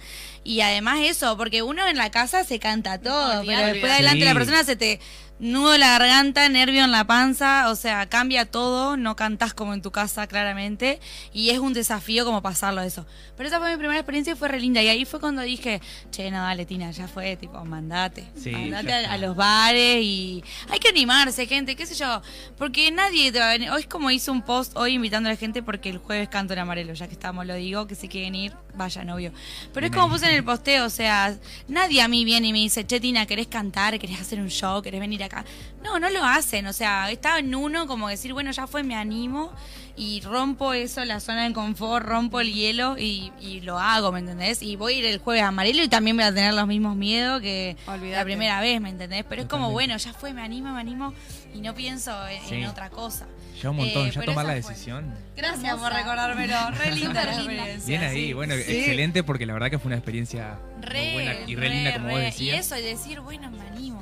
Y 0.44 0.62
además 0.62 1.00
eso, 1.02 1.38
porque 1.38 1.62
uno 1.62 1.86
en 1.86 1.98
la 1.98 2.10
casa 2.10 2.44
se 2.44 2.60
canta 2.60 2.98
todo, 2.98 3.44
pero 3.46 3.66
después 3.68 3.92
adelante 3.92 4.26
la 4.26 4.34
persona 4.34 4.64
se 4.64 4.76
te 4.76 5.00
nudo 5.40 5.78
la 5.78 5.88
garganta, 5.98 6.48
nervio 6.50 6.84
en 6.84 6.92
la 6.92 7.06
panza, 7.06 7.70
o 7.70 7.76
sea, 7.76 8.08
cambia 8.08 8.46
todo, 8.46 8.98
no 8.98 9.16
cantás 9.16 9.54
como 9.54 9.74
en 9.74 9.82
tu 9.82 9.92
casa 9.92 10.28
claramente 10.28 11.00
y 11.34 11.50
es 11.52 11.60
un 11.60 11.74
desafío 11.74 12.26
como 12.26 12.42
pasarlo 12.42 12.82
eso. 12.82 13.06
Pero 13.38 13.48
esa 13.48 13.60
fue 13.60 13.72
mi 13.72 13.78
primera 13.78 14.00
experiencia 14.00 14.34
y 14.34 14.36
fue 14.36 14.50
re 14.50 14.60
linda 14.60 14.82
y 14.82 14.90
ahí 14.90 15.06
fue 15.06 15.20
cuando 15.20 15.42
dije, 15.42 15.82
che, 16.12 16.30
no, 16.30 16.42
dale, 16.42 16.66
Tina, 16.66 16.92
ya 16.92 17.08
fue, 17.08 17.38
tipo, 17.38 17.64
mandate, 17.64 18.26
Sí, 18.36 18.52
mandate 18.52 18.94
a, 18.94 19.14
a 19.14 19.18
los 19.18 19.36
bares 19.36 20.04
y 20.04 20.44
hay 20.70 20.80
que 20.80 20.90
animarse, 20.90 21.48
gente, 21.48 21.76
qué 21.76 21.86
sé 21.86 21.96
yo, 21.96 22.22
porque 22.58 22.92
nadie 22.92 23.32
te 23.32 23.40
va 23.40 23.50
a 23.50 23.52
venir. 23.52 23.70
Hoy 23.72 23.82
es 23.82 23.88
como 23.88 24.12
hice 24.12 24.32
un 24.32 24.42
post 24.42 24.76
hoy 24.76 24.96
invitando 24.96 25.30
a 25.30 25.34
la 25.34 25.38
gente 25.38 25.64
porque 25.64 25.90
el 25.90 26.00
jueves 26.00 26.28
canto 26.28 26.54
en 26.54 26.60
amarelo, 26.60 26.94
ya 26.94 27.08
que 27.08 27.14
estamos, 27.14 27.46
lo 27.46 27.56
digo, 27.56 27.88
que 27.88 27.96
si 27.96 28.10
quieren 28.10 28.36
ir, 28.36 28.54
vayan, 28.76 29.10
obvio. 29.10 29.32
Pero 29.74 29.86
es 29.86 29.92
como 29.94 30.10
puse 30.10 30.26
en 30.26 30.36
el 30.36 30.44
posteo, 30.44 30.86
o 30.86 30.90
sea, 30.90 31.38
nadie 31.70 32.02
a 32.02 32.08
mí 32.10 32.26
viene 32.26 32.48
y 32.48 32.54
me 32.54 32.60
dice, 32.60 32.86
che, 32.86 33.00
Tina, 33.00 33.26
¿querés 33.26 33.48
cantar? 33.48 33.98
¿Querés 34.00 34.20
hacer 34.20 34.42
un 34.42 34.50
show? 34.50 34.82
¿Querés 34.82 35.00
venir 35.00 35.24
acá? 35.30 35.46
No, 35.84 36.00
no 36.00 36.10
lo 36.10 36.24
hacen, 36.26 36.68
o 36.68 36.74
sea, 36.74 37.10
estaba 37.12 37.40
en 37.40 37.54
uno 37.56 37.88
como 37.88 38.10
decir, 38.10 38.34
bueno, 38.34 38.52
ya 38.52 38.68
fue, 38.68 38.84
me 38.84 38.96
animo 38.96 39.52
y 39.96 40.22
rompo 40.22 40.74
eso, 40.74 41.04
la 41.06 41.20
zona 41.20 41.44
de 41.48 41.54
confort, 41.54 42.06
rompo 42.06 42.40
el 42.40 42.54
hielo 42.54 42.98
y, 42.98 43.32
y 43.42 43.62
lo 43.62 43.80
hago, 43.80 44.12
¿me 44.12 44.20
entendés? 44.20 44.62
Y 44.62 44.76
voy 44.78 44.94
a 44.94 44.98
ir 45.00 45.06
el 45.06 45.20
jueves 45.20 45.44
a 45.44 45.48
amarelo 45.50 45.84
y 45.84 45.88
también 45.90 46.16
voy 46.18 46.26
a 46.26 46.34
tener 46.34 46.54
los 46.54 46.68
mismos 46.68 46.96
miedos 46.96 47.42
que 47.42 47.76
la 48.12 48.24
primera 48.24 48.62
vez, 48.62 48.80
¿me 48.82 48.90
entendés? 48.90 49.26
Pero 49.28 49.42
es 49.44 49.48
como, 49.48 49.72
bueno, 49.72 49.96
ya 49.98 50.14
fue, 50.14 50.34
me 50.34 50.42
animo, 50.42 50.74
me 50.74 50.80
animo 50.80 51.14
y 51.54 51.60
no 51.62 51.74
pienso 51.76 52.12
en, 52.28 52.42
Sí. 52.48 52.56
en 52.56 52.66
otra 52.66 52.90
cosa. 52.90 53.26
Ya 53.62 53.72
un 53.72 53.76
montón, 53.78 54.08
Eh, 54.08 54.12
ya 54.12 54.22
tomar 54.22 54.46
la 54.46 54.54
decisión. 54.54 55.14
Gracias 55.36 55.60
por 55.76 55.92
Hermosa. 55.92 55.98
recordármelo, 55.98 56.72
re 56.72 56.92
linda 56.96 57.26
la 57.26 57.34
experiencia. 57.36 57.88
Bien 57.88 58.04
ahí, 58.04 58.28
sí. 58.28 58.34
bueno, 58.34 58.54
Sí. 58.56 58.62
excelente 58.72 59.24
porque 59.24 59.46
la 59.46 59.52
verdad 59.54 59.70
que 59.70 59.80
fue 59.80 59.88
una 59.90 59.98
experiencia 59.98 60.58
Re, 60.80 61.04
muy 61.04 61.14
buena 61.14 61.34
y 61.46 61.56
re, 61.56 61.62
re, 61.62 61.70
linda 61.76 61.94
como 61.96 62.10
vos 62.10 62.20
decías. 62.20 62.56
Y 62.56 62.60
eso, 62.60 62.78
y 62.78 62.82
decir, 62.84 63.20
bueno, 63.20 63.52
me 63.52 63.60
animo. 63.68 64.02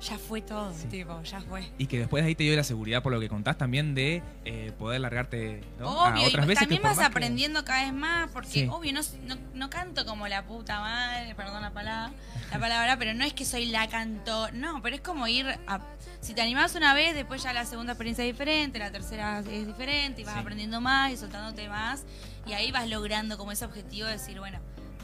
Ya 0.00 0.16
fue 0.16 0.40
todo, 0.42 0.72
Sí. 0.72 0.86
tipo, 0.86 1.20
ya 1.24 1.40
fue. 1.40 1.68
Y 1.76 1.86
que 1.86 1.98
después 1.98 2.22
de 2.22 2.28
ahí 2.28 2.34
te 2.36 2.44
dio 2.44 2.54
la 2.54 2.62
seguridad, 2.62 3.02
por 3.02 3.12
lo 3.12 3.18
que 3.18 3.28
contás, 3.28 3.58
también 3.58 3.94
de 3.96 4.22
eh, 4.44 4.72
poder 4.78 5.00
largarte 5.00 5.60
¿no? 5.80 5.88
Obvio, 5.90 6.24
a 6.24 6.28
otras 6.28 6.44
y 6.44 6.48
veces. 6.48 6.60
también 6.60 6.80
que 6.82 6.86
vas 6.88 6.98
que- 6.98 7.04
aprendiendo 7.04 7.64
cada 7.64 7.82
vez 7.84 7.92
más, 7.92 8.30
porque 8.30 8.48
Sí. 8.48 8.68
obvio, 8.70 8.92
no, 8.92 9.00
no, 9.26 9.36
no 9.54 9.70
canto 9.70 10.06
como 10.06 10.28
la 10.28 10.44
puta 10.46 10.80
madre, 10.80 11.34
perdón 11.34 11.62
la 11.62 11.72
palabra, 11.72 12.12
la 12.52 12.58
palabra, 12.60 12.96
pero 12.96 13.12
no 13.14 13.24
es 13.24 13.32
que 13.32 13.44
soy 13.44 13.66
la 13.66 13.88
cantor, 13.88 14.54
no, 14.54 14.80
pero 14.82 14.94
es 14.96 15.02
como 15.02 15.26
ir 15.26 15.46
a... 15.66 15.80
Si 16.20 16.32
te 16.34 16.42
animás 16.42 16.74
una 16.76 16.94
vez, 16.94 17.14
después 17.14 17.42
ya 17.42 17.52
la 17.52 17.64
segunda 17.64 17.92
experiencia 17.94 18.24
es 18.24 18.32
diferente, 18.32 18.78
la 18.78 18.90
tercera 18.92 19.40
es 19.40 19.66
diferente, 19.66 20.22
y 20.22 20.24
vas 20.24 20.34
Sí. 20.34 20.40
aprendiendo 20.40 20.80
más 20.80 21.12
y 21.12 21.16
soltándote 21.16 21.68
más, 21.68 22.04
y 22.46 22.52
ahí 22.52 22.70
vas 22.70 22.88
logrando 22.88 23.36
como 23.36 23.50
ese 23.52 23.64
objetivo 23.64 24.06
de 24.06 24.12
decir, 24.14 24.38
bueno, 24.38 24.58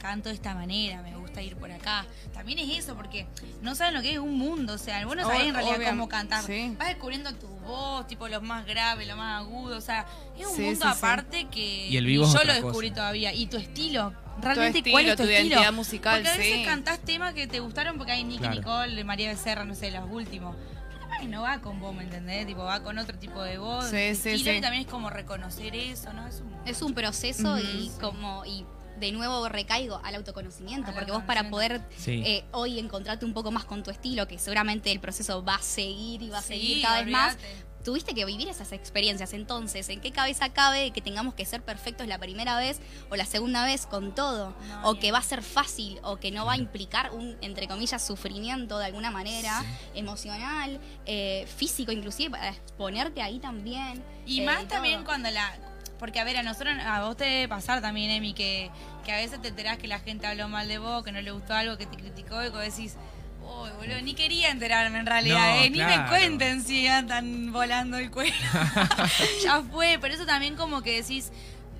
canto 0.04 0.28
de 0.28 0.34
esta 0.34 0.54
manera, 0.54 1.00
me 1.00 1.16
gusta 1.16 1.40
ir 1.40 1.56
por 1.56 1.70
acá. 1.72 2.04
También 2.34 2.58
es 2.58 2.78
eso, 2.78 2.94
porque 2.94 3.26
no 3.62 3.74
saben 3.74 3.94
lo 3.94 4.02
que 4.02 4.12
es 4.12 4.18
un 4.18 4.36
mundo, 4.36 4.74
o 4.74 4.78
sea, 4.78 5.04
vos 5.06 5.16
no 5.16 5.22
sabés 5.22 5.46
en 5.48 5.54
realidad 5.54 5.90
cómo 5.90 6.08
cantar. 6.10 6.44
sí. 6.44 6.74
Vas 6.78 6.88
descubriendo 6.88 7.32
tu 7.34 7.46
voz, 7.48 8.06
tipo 8.06 8.28
lo 8.28 8.42
más 8.42 8.66
grave, 8.66 9.06
lo 9.06 9.16
más 9.16 9.40
agudo, 9.40 9.78
o 9.78 9.80
sea, 9.80 10.04
es 10.38 10.46
un 10.46 10.56
Sí, 10.56 10.62
mundo 10.62 10.84
sí, 10.84 10.92
sí. 10.92 10.98
aparte 10.98 11.46
que 11.46 11.88
Y 11.88 11.96
el 11.96 12.04
vivo 12.04 12.24
ni 12.26 12.32
es 12.34 12.38
yo 12.38 12.44
lo 12.44 12.52
descubrí 12.52 12.90
cosa. 12.90 13.00
todavía. 13.00 13.32
Y 13.32 13.46
tu 13.46 13.56
estilo, 13.56 14.12
Tu 14.36 14.42
realmente 14.42 14.78
estilo, 14.80 14.94
cuál 14.94 15.06
es 15.06 15.16
tu, 15.16 15.22
tu 15.22 15.28
estilo. 15.30 15.46
identidad 15.48 15.72
musical, 15.72 16.16
porque 16.22 16.28
a 16.28 16.36
veces 16.36 16.56
sí. 16.58 16.64
cantás 16.66 16.98
temas 17.00 17.32
que 17.32 17.46
te 17.46 17.60
gustaron 17.60 17.96
porque 17.96 18.12
hay 18.12 18.24
Nicky 18.24 18.40
Claro. 18.40 18.54
Nicole, 18.56 19.04
María 19.04 19.30
Becerra, 19.30 19.64
no 19.64 19.74
sé, 19.74 19.90
los 19.90 20.10
últimos. 20.10 20.54
Pero 20.90 21.00
capaz 21.00 21.20
que 21.20 21.28
no 21.28 21.40
va 21.42 21.60
con 21.62 21.80
vos, 21.80 21.94
¿me 21.94 22.02
entendés? 22.02 22.46
Tipo, 22.46 22.62
va 22.64 22.82
con 22.82 22.98
otro 22.98 23.18
tipo 23.18 23.42
de 23.42 23.56
voz, 23.56 23.86
Sí, 23.86 24.14
sí, 24.14 24.28
estilo, 24.28 24.50
sí. 24.52 24.58
y 24.58 24.60
también 24.60 24.82
es 24.82 24.88
como 24.90 25.08
reconocer 25.08 25.74
eso, 25.74 26.12
¿no? 26.12 26.26
Es 26.28 26.40
un 26.42 26.54
Es 26.66 26.82
un 26.82 26.92
proceso 26.94 27.58
y 27.58 27.90
como 28.00 28.44
y 28.44 28.66
de 28.98 29.12
nuevo 29.12 29.48
recaigo 29.48 30.00
al 30.04 30.14
autoconocimiento, 30.14 30.88
Al 30.88 30.94
porque 30.94 31.12
vos 31.12 31.22
para 31.24 31.50
poder 31.50 31.82
Sí. 31.96 32.22
eh, 32.24 32.44
hoy 32.52 32.78
encontrarte 32.78 33.24
un 33.24 33.34
poco 33.34 33.50
más 33.50 33.64
con 33.64 33.82
tu 33.82 33.90
estilo, 33.90 34.28
que 34.28 34.38
seguramente 34.38 34.90
el 34.92 35.00
proceso 35.00 35.44
va 35.44 35.56
a 35.56 35.62
seguir 35.62 36.22
y 36.22 36.30
va 36.30 36.38
a 36.38 36.42
seguir 36.42 36.82
cada 36.82 37.02
vez 37.02 37.12
más, 37.12 37.36
tuviste 37.84 38.14
que 38.14 38.24
vivir 38.24 38.48
esas 38.48 38.72
experiencias. 38.72 39.34
Entonces, 39.34 39.88
¿en 39.90 40.00
qué 40.00 40.10
cabeza 40.10 40.48
cabe 40.48 40.90
que 40.90 41.02
tengamos 41.02 41.34
que 41.34 41.44
ser 41.44 41.62
perfectos 41.62 42.06
la 42.06 42.18
primera 42.18 42.56
vez 42.56 42.80
o 43.10 43.16
la 43.16 43.26
segunda 43.26 43.66
vez 43.66 43.86
con 43.86 44.14
todo? 44.14 44.54
No, 44.68 44.90
o 44.90 44.98
que 44.98 45.12
va 45.12 45.18
a 45.18 45.22
ser 45.22 45.42
fácil 45.42 45.98
o 46.02 46.16
que 46.16 46.30
no 46.30 46.46
va 46.46 46.54
a 46.54 46.56
implicar 46.56 47.12
un, 47.12 47.36
entre 47.42 47.68
comillas, 47.68 48.04
sufrimiento 48.04 48.78
de 48.78 48.86
alguna 48.86 49.10
manera, 49.10 49.62
emocional, 49.94 50.80
eh, 51.04 51.46
físico 51.56 51.92
inclusive, 51.92 52.30
para 52.30 52.48
exponerte 52.48 53.20
ahí 53.20 53.38
también. 53.38 54.02
Y 54.26 54.40
eh, 54.40 54.46
más 54.46 54.66
también 54.66 55.04
cuando 55.04 55.30
la... 55.30 55.54
Porque, 55.98 56.20
a 56.20 56.24
ver, 56.24 56.36
a 56.36 56.42
nosotros, 56.42 56.74
a 56.84 57.02
vos 57.02 57.16
te 57.16 57.24
debe 57.24 57.48
pasar 57.48 57.80
también, 57.80 58.10
Emi, 58.10 58.34
que, 58.34 58.70
que 59.04 59.12
a 59.12 59.16
veces 59.16 59.40
te 59.40 59.48
enterás 59.48 59.78
que 59.78 59.88
la 59.88 60.00
gente 60.00 60.26
habló 60.26 60.48
mal 60.48 60.68
de 60.68 60.78
vos, 60.78 61.04
que 61.04 61.12
no 61.12 61.20
le 61.20 61.30
gustó 61.30 61.54
algo, 61.54 61.78
que 61.78 61.86
te 61.86 61.96
criticó 61.96 62.44
y 62.44 62.50
que 62.50 62.58
decís, 62.58 62.96
uy, 63.42 63.70
boludo, 63.76 64.00
ni 64.02 64.14
quería 64.14 64.50
enterarme 64.50 64.98
en 64.98 65.06
realidad, 65.06 65.56
No, 65.56 65.62
eh, 65.62 65.70
ni 65.70 65.78
me 65.78 66.06
cuenten 66.08 66.62
si 66.62 66.86
andan 66.88 67.52
volando 67.52 67.98
el 67.98 68.10
cuero. 68.10 68.34
ya 69.44 69.62
fue, 69.62 69.98
pero 70.00 70.14
eso 70.14 70.26
también 70.26 70.56
como 70.56 70.82
que 70.82 71.00
decís, 71.00 71.30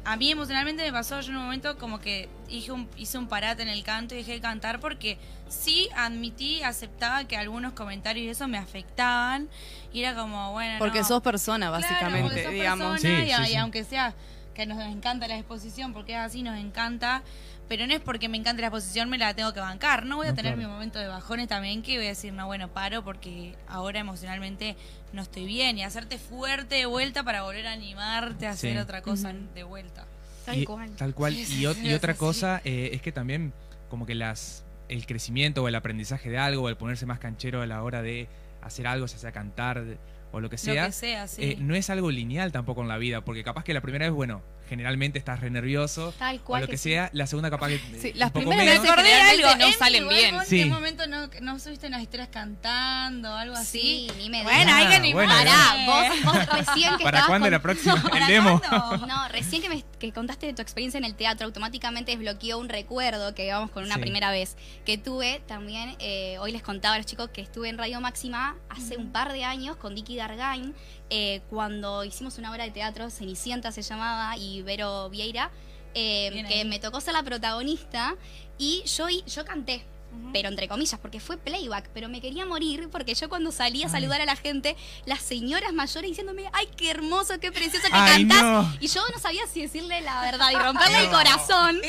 a 0.04 0.16
mí 0.16 0.30
emocionalmente 0.30 0.82
me 0.82 0.92
pasó, 0.92 1.20
yo 1.20 1.30
en 1.30 1.37
un 1.38 1.44
momento 1.44 1.78
como 1.78 1.99
que 2.00 2.28
hice 2.49 2.73
un, 2.73 2.88
hice 2.96 3.18
un 3.18 3.26
parate 3.26 3.62
en 3.62 3.68
el 3.68 3.82
canto 3.84 4.14
y 4.14 4.18
dejé 4.18 4.32
de 4.32 4.40
cantar 4.40 4.80
porque 4.80 5.18
sí 5.49 5.88
admití, 5.96 6.62
aceptaba 6.62 7.25
que 7.25 7.37
algunos 7.37 7.73
comentarios 7.73 8.26
y 8.26 8.28
eso 8.28 8.46
me 8.49 8.58
afectaban 8.58 9.49
y 9.92 10.02
era 10.02 10.14
como, 10.14 10.52
bueno, 10.52 10.76
Porque 10.78 11.00
no. 11.00 11.04
sos 11.06 11.23
persona, 11.23 11.70
básicamente, 11.70 12.42
sos 12.44 12.52
digamos. 12.52 13.00
persona 13.00 13.18
Sí, 13.18 13.30
y, 13.30 13.32
sí, 13.34 13.42
y 13.42 13.46
sí. 13.46 13.56
aunque 13.56 13.84
sea 13.84 14.14
que 14.54 14.66
nos 14.66 14.80
encanta 14.80 15.26
la 15.26 15.37
exposición, 15.37 15.92
porque 15.92 16.12
es 16.12 16.18
así, 16.18 16.42
nos 16.42 16.58
encanta, 16.58 17.23
pero 17.68 17.87
no 17.87 17.94
es 17.94 18.00
porque 18.00 18.28
me 18.28 18.37
encante 18.37 18.61
la 18.62 18.68
exposición, 18.68 19.09
me 19.11 19.18
la 19.18 19.35
tengo 19.35 19.52
que 19.52 19.61
bancar. 19.61 20.04
No 20.06 20.16
voy 20.16 20.26
a 20.26 20.30
No, 20.30 20.37
tener 20.37 20.54
claro. 20.54 20.68
mi 20.68 20.73
momento 20.75 20.99
de 20.99 21.09
bajones 21.09 21.49
también, 21.49 21.83
que 21.83 21.97
voy 21.97 22.06
a 22.06 22.11
decir, 22.11 22.33
no, 22.33 22.47
bueno, 22.47 22.68
paro 22.68 23.02
porque 23.04 23.54
ahora 23.68 24.00
emocionalmente 24.00 24.76
no 25.12 25.23
estoy 25.23 25.47
bien. 25.47 25.78
Y 25.78 25.83
hacerte 25.85 26.18
fuerte 26.18 26.75
de 26.76 26.87
vuelta 26.87 27.23
para 27.23 27.42
volver 27.42 27.66
a 27.66 27.73
animarte 27.73 28.47
a 28.47 28.50
hacer 28.50 28.73
Sí. 28.73 28.78
otra 28.78 29.02
cosa 29.02 29.33
de 29.54 29.62
vuelta. 29.64 30.04
Tal 30.44 30.59
Y- 30.59 30.64
cual. 30.66 30.90
Tal 30.97 31.14
cual. 31.14 31.35
Sí, 31.35 31.62
y, 31.62 31.94
otra 31.94 32.14
cosa 32.14 32.61
eh, 32.64 32.90
es 32.92 33.00
que 33.02 33.12
también 33.12 33.52
como 33.88 34.06
que 34.06 34.14
las 34.14 34.64
el 34.88 35.06
crecimiento 35.06 35.62
o 35.62 35.68
el 35.68 35.75
aprendizaje 35.75 36.28
de 36.28 36.37
algo 36.37 36.64
o 36.64 36.68
el 36.68 36.76
ponerse 36.76 37.06
más 37.06 37.18
canchero 37.18 37.62
a 37.62 37.66
la 37.66 37.83
hora 37.83 38.02
de 38.02 38.28
hacer 38.61 38.87
algo, 38.87 39.06
ya 39.06 39.16
sea 39.16 39.33
cantar 39.33 39.83
o 40.30 40.40
lo 40.40 40.50
que 40.50 40.59
sea, 40.59 40.83
Lo 40.83 40.87
que 40.88 40.92
sea, 40.92 41.26
sí. 41.26 41.42
eh, 41.42 41.56
no 41.59 41.75
es 41.75 41.88
algo 41.88 42.11
lineal 42.11 42.52
tampoco 42.52 42.83
en 42.83 42.88
la 42.88 42.99
vida, 42.99 43.23
porque 43.23 43.42
capaz 43.42 43.64
que 43.64 43.73
la 43.73 43.80
primera 43.80 44.04
vez, 44.04 44.12
bueno, 44.14 44.42
generalmente 44.75 45.19
estás 45.19 45.40
re 45.40 45.50
nervioso 45.50 46.12
Tal 46.19 46.37
o 46.37 46.45
cual 46.45 46.62
lo 46.62 46.69
que, 46.69 46.76
sea, 46.76 47.11
la 47.12 47.26
segunda 47.26 47.50
capaz 47.50 47.69
que 47.69 47.78
Sí, 48.00 48.12
las 48.14 48.31
primeras 48.33 48.64
veces 48.66 48.90
algo, 48.90 49.57
no 49.57 49.73
salen 49.73 50.09
bien. 50.09 50.35
¿En 50.35 50.45
Sí. 50.47 50.59
qué 50.59 50.66
momento 50.66 51.07
no, 51.07 51.28
no 51.40 51.59
subiste 51.59 51.87
unas 51.87 52.02
historias 52.02 52.28
cantando 52.28 53.35
algo 53.35 53.54
así? 53.57 53.81
Sí, 53.81 54.09
ni 54.19 54.31
me 54.31 54.43
Bueno, 54.43 54.75
hay 54.75 54.87
que 54.88 54.95
animar. 54.97 55.26
bueno, 55.26 55.35
Pará, 55.35 55.85
vos, 55.87 56.25
vos 56.25 56.47
recién 56.47 56.97
que 56.97 57.04
¿Para 57.04 57.19
estabas 57.19 57.26
cuándo 57.26 57.47
con- 57.47 57.52
la 57.52 57.62
próxima? 57.62 58.02
¿Para 58.02 58.26
el 58.26 58.33
demo. 58.33 58.61
cuándo? 58.61 59.07
No, 59.14 59.28
recién 59.28 59.62
que, 59.62 59.69
me, 59.69 59.85
que 59.99 60.12
contaste 60.12 60.47
de 60.47 60.54
tu 60.54 60.62
experiencia 60.62 60.99
en 60.99 61.04
el 61.04 61.14
teatro, 61.14 61.47
automáticamente 61.47 62.12
desbloqueó 62.16 62.59
un 62.59 62.69
recuerdo 62.69 63.35
que 63.35 63.47
íbamos 63.47 63.71
con 63.71 63.85
una 63.85 63.95
Sí. 63.97 64.00
primera 64.00 64.31
vez 64.31 64.57
que 64.85 64.99
tuve 64.99 65.40
también. 65.47 65.95
eh, 65.99 66.37
hoy 66.40 66.52
les 66.52 66.62
contaba 66.62 66.95
a 66.95 66.99
los 66.99 67.07
chicos 67.07 67.31
que 67.31 67.40
estuve 67.40 67.69
en 67.69 67.78
Radio 67.78 68.00
Máxima 68.00 68.57
hace 68.69 68.97
un 68.97 69.12
par 69.12 69.33
de 69.33 69.45
años 69.45 69.76
con 69.76 69.95
Vicky 69.95 70.16
Dargain, 70.16 70.75
eh, 71.16 71.42
cuando 71.49 72.02
hicimos 72.04 72.38
una 72.38 72.50
obra 72.50 72.64
de 72.64 72.73
teatro, 72.73 73.09
Cenicienta 73.09 73.71
se 73.71 73.83
llamaba, 73.83 74.37
y 74.37 74.62
Vero 74.62 75.09
Vieira, 75.11 75.49
eh, 75.94 76.44
que 76.49 76.64
me 76.64 76.80
tocó 76.80 77.00
ser 77.00 77.14
la 77.14 77.23
protagonista 77.23 78.16
y 78.59 78.83
yo, 78.85 79.06
yo 79.09 79.44
canté. 79.44 79.85
Pero 80.33 80.49
entre 80.49 80.66
comillas, 80.68 80.99
porque 81.00 81.18
fue 81.21 81.37
playback, 81.37 81.88
pero 81.92 82.09
me 82.09 82.21
quería 82.21 82.47
morir 82.47 82.88
porque 82.90 83.14
yo 83.14 83.28
cuando 83.28 83.50
salí 83.50 83.83
a 83.83 83.88
saludar 83.88 84.21
a 84.21 84.25
la 84.25 84.37
gente, 84.37 84.76
las 85.06 85.21
señoras 85.21 85.73
mayores 85.73 86.09
diciéndome, 86.09 86.44
ay, 86.52 86.68
qué 86.76 86.90
hermoso, 86.90 87.38
qué 87.40 87.50
precioso 87.50 87.87
que 87.88 87.92
Ay, 87.97 88.26
cantás. 88.26 88.42
no. 88.42 88.76
Y 88.80 88.87
yo 88.87 89.02
no 89.12 89.18
sabía 89.21 89.42
si 89.52 89.62
decirle 89.62 90.00
la 90.02 90.21
verdad 90.21 90.50
y 90.52 90.56
romperle 90.56 90.99
el 91.00 91.11
corazón. 91.11 91.80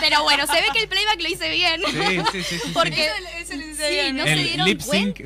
Pero 0.00 0.22
bueno, 0.24 0.46
se 0.46 0.60
ve 0.62 0.66
que 0.72 0.80
el 0.80 0.88
playback 0.88 1.20
lo 1.20 1.28
hice 1.28 1.50
bien. 1.50 1.82
Sí, 2.32 2.42
sí, 2.42 2.58
sí. 2.58 2.70
Porque 2.72 3.04
Eso 3.40 3.54
lo 3.56 3.66
hice 3.66 3.90
bien. 3.90 4.16
no 4.16 4.24
se 4.24 4.34
dieron 4.34 4.80
sync, 4.80 5.20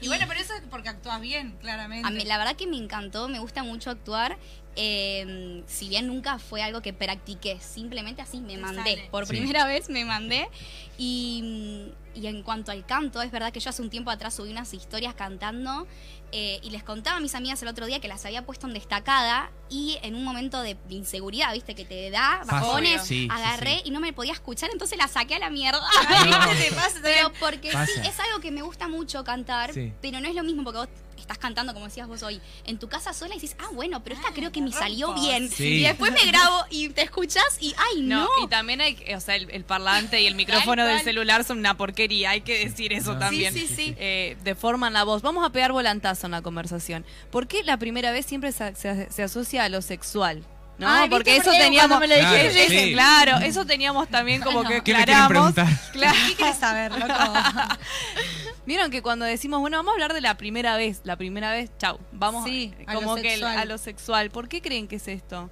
Y 0.00 0.08
bueno, 0.08 0.24
pero 0.28 0.40
eso 0.40 0.54
es 0.54 0.62
porque 0.70 0.88
actúas 0.88 1.20
bien, 1.20 1.52
claramente. 1.60 2.06
a 2.08 2.10
mí, 2.10 2.24
la 2.24 2.38
verdad 2.38 2.56
que 2.56 2.66
me 2.66 2.76
encantó, 2.76 3.28
me 3.28 3.38
gusta 3.38 3.62
mucho 3.62 3.90
actuar. 3.90 4.38
eh, 4.76 5.64
si 5.66 5.88
bien 5.88 6.06
nunca 6.06 6.38
fue 6.38 6.62
algo 6.62 6.80
que 6.80 6.92
practiqué, 6.92 7.58
simplemente 7.60 8.22
así 8.22 8.40
me 8.40 8.54
Te 8.54 8.58
mandé. 8.58 8.76
sale. 8.96 9.08
Por 9.10 9.26
Sí. 9.26 9.32
primera 9.32 9.66
vez 9.66 9.90
me 9.90 10.04
mandé. 10.04 10.48
Y, 10.96 11.92
y 12.14 12.26
en 12.28 12.42
cuanto 12.42 12.70
al 12.70 12.86
canto, 12.86 13.20
es 13.20 13.30
verdad 13.32 13.52
que 13.52 13.58
yo 13.60 13.70
hace 13.70 13.82
un 13.82 13.90
tiempo 13.90 14.10
atrás 14.10 14.34
subí 14.34 14.50
unas 14.50 14.72
historias 14.72 15.14
cantando 15.14 15.86
eh, 16.32 16.60
y 16.62 16.70
les 16.70 16.82
contaba 16.82 17.16
a 17.16 17.20
mis 17.20 17.34
amigas 17.34 17.60
el 17.62 17.68
otro 17.68 17.86
día 17.86 18.00
que 18.00 18.08
las 18.08 18.24
había 18.24 18.44
puesto 18.44 18.66
en 18.66 18.74
destacada 18.74 19.50
y 19.68 19.98
en 20.02 20.14
un 20.14 20.24
momento 20.24 20.60
de 20.62 20.76
inseguridad, 20.88 21.52
viste, 21.52 21.74
que 21.74 21.84
te 21.84 22.10
da 22.10 22.42
bajones, 22.46 23.02
Sí, 23.04 23.28
agarré 23.30 23.76
sí. 23.76 23.82
y 23.86 23.90
no 23.90 24.00
me 24.00 24.12
podía 24.12 24.32
escuchar, 24.32 24.70
entonces 24.72 24.98
la 24.98 25.08
saqué 25.08 25.36
a 25.36 25.38
la 25.38 25.50
mierda. 25.50 25.80
No. 26.30 26.48
¿Qué 26.50 26.68
te 26.70 26.74
pasa? 26.74 26.98
Pero 27.02 27.32
porque 27.40 27.70
sí, 27.70 28.00
es 28.04 28.18
algo 28.20 28.40
que 28.40 28.50
me 28.50 28.62
gusta 28.62 28.88
mucho 28.88 29.22
cantar, 29.24 29.72
pero 30.00 30.20
no 30.20 30.28
es 30.28 30.34
lo 30.34 30.42
mismo 30.42 30.64
porque 30.64 30.78
vos 30.78 30.88
estás 31.20 31.38
cantando, 31.38 31.72
como 31.74 31.86
decías 31.86 32.08
vos 32.08 32.22
hoy, 32.22 32.40
en 32.66 32.78
tu 32.78 32.88
casa 32.88 33.12
sola 33.12 33.34
y 33.34 33.40
dices, 33.40 33.56
ah, 33.60 33.68
bueno, 33.72 34.02
pero 34.02 34.16
esta 34.16 34.28
Ah, 34.28 34.32
creo 34.34 34.52
que 34.52 34.60
me 34.60 34.72
salió 34.72 35.08
rompo. 35.08 35.20
bien. 35.22 35.50
Sí. 35.50 35.64
Y 35.64 35.82
después 35.82 36.12
me 36.12 36.24
grabo 36.26 36.64
y 36.70 36.88
te 36.90 37.02
escuchas 37.02 37.44
y, 37.60 37.74
ay, 37.76 38.02
no. 38.02 38.24
No, 38.24 38.28
y 38.44 38.48
también 38.48 38.80
hay, 38.80 38.94
que- 38.94 39.16
o 39.16 39.20
sea, 39.20 39.36
el, 39.36 39.50
el 39.50 39.64
parlante 39.64 40.20
y 40.20 40.26
el 40.26 40.34
micrófono 40.36 40.84
del 40.86 41.00
celular 41.02 41.44
son 41.44 41.58
una 41.58 41.76
porquería, 41.76 42.30
hay 42.30 42.40
que 42.42 42.58
decir 42.66 42.92
eso 42.92 43.14
No. 43.14 43.18
también. 43.20 43.52
Sí, 43.54 43.66
sí, 43.66 43.74
sí. 43.74 43.94
Eh, 43.98 44.36
deforman 44.44 44.92
la 44.92 45.04
voz. 45.04 45.22
Vamos 45.22 45.44
a 45.46 45.50
pegar 45.50 45.72
volantazo 45.72 46.26
en 46.26 46.32
la 46.32 46.42
conversación. 46.42 47.04
¿Por 47.30 47.46
qué 47.48 47.62
la 47.64 47.76
primera 47.76 48.10
vez 48.12 48.26
siempre 48.26 48.52
se, 48.52 48.74
se- 48.74 49.10
se 49.10 49.22
asocia 49.22 49.64
a 49.64 49.68
lo 49.68 49.82
sexual? 49.82 50.44
¿No? 50.78 50.88
Porque 51.10 51.36
eso 51.36 51.50
teníamos. 51.50 52.00
me 52.00 52.06
lo 52.06 52.14
dije- 52.14 52.92
Claro, 52.94 53.36
eso 53.44 53.66
teníamos 53.66 54.08
también 54.08 54.40
como 54.40 54.62
que 54.68 54.80
¿Qué 54.82 54.94
aclaramos. 54.94 55.28
preguntar? 55.28 55.66
Claro. 55.92 56.18
¿Qué 56.26 56.34
quieres 56.36 56.56
saber, 56.56 56.92
loco? 56.92 57.12
Vieron 58.66 58.90
que 58.90 59.02
cuando 59.02 59.24
decimos, 59.24 59.60
bueno, 59.60 59.78
vamos 59.78 59.90
a 59.90 59.94
hablar 59.94 60.12
de 60.14 60.20
la 60.20 60.36
primera 60.36 60.76
vez, 60.76 61.00
la 61.04 61.16
primera 61.16 61.50
vez, 61.52 61.70
chau, 61.78 61.98
vamos 62.12 62.44
Sí, 62.44 62.72
a, 62.86 62.92
a 62.92 62.94
como 62.94 63.16
lo 63.16 63.22
que 63.22 63.34
el- 63.34 63.44
a 63.44 63.64
lo 63.64 63.78
sexual. 63.78 64.30
¿Por 64.30 64.48
qué 64.48 64.60
creen 64.60 64.86
que 64.86 64.96
es 64.96 65.08
esto? 65.08 65.48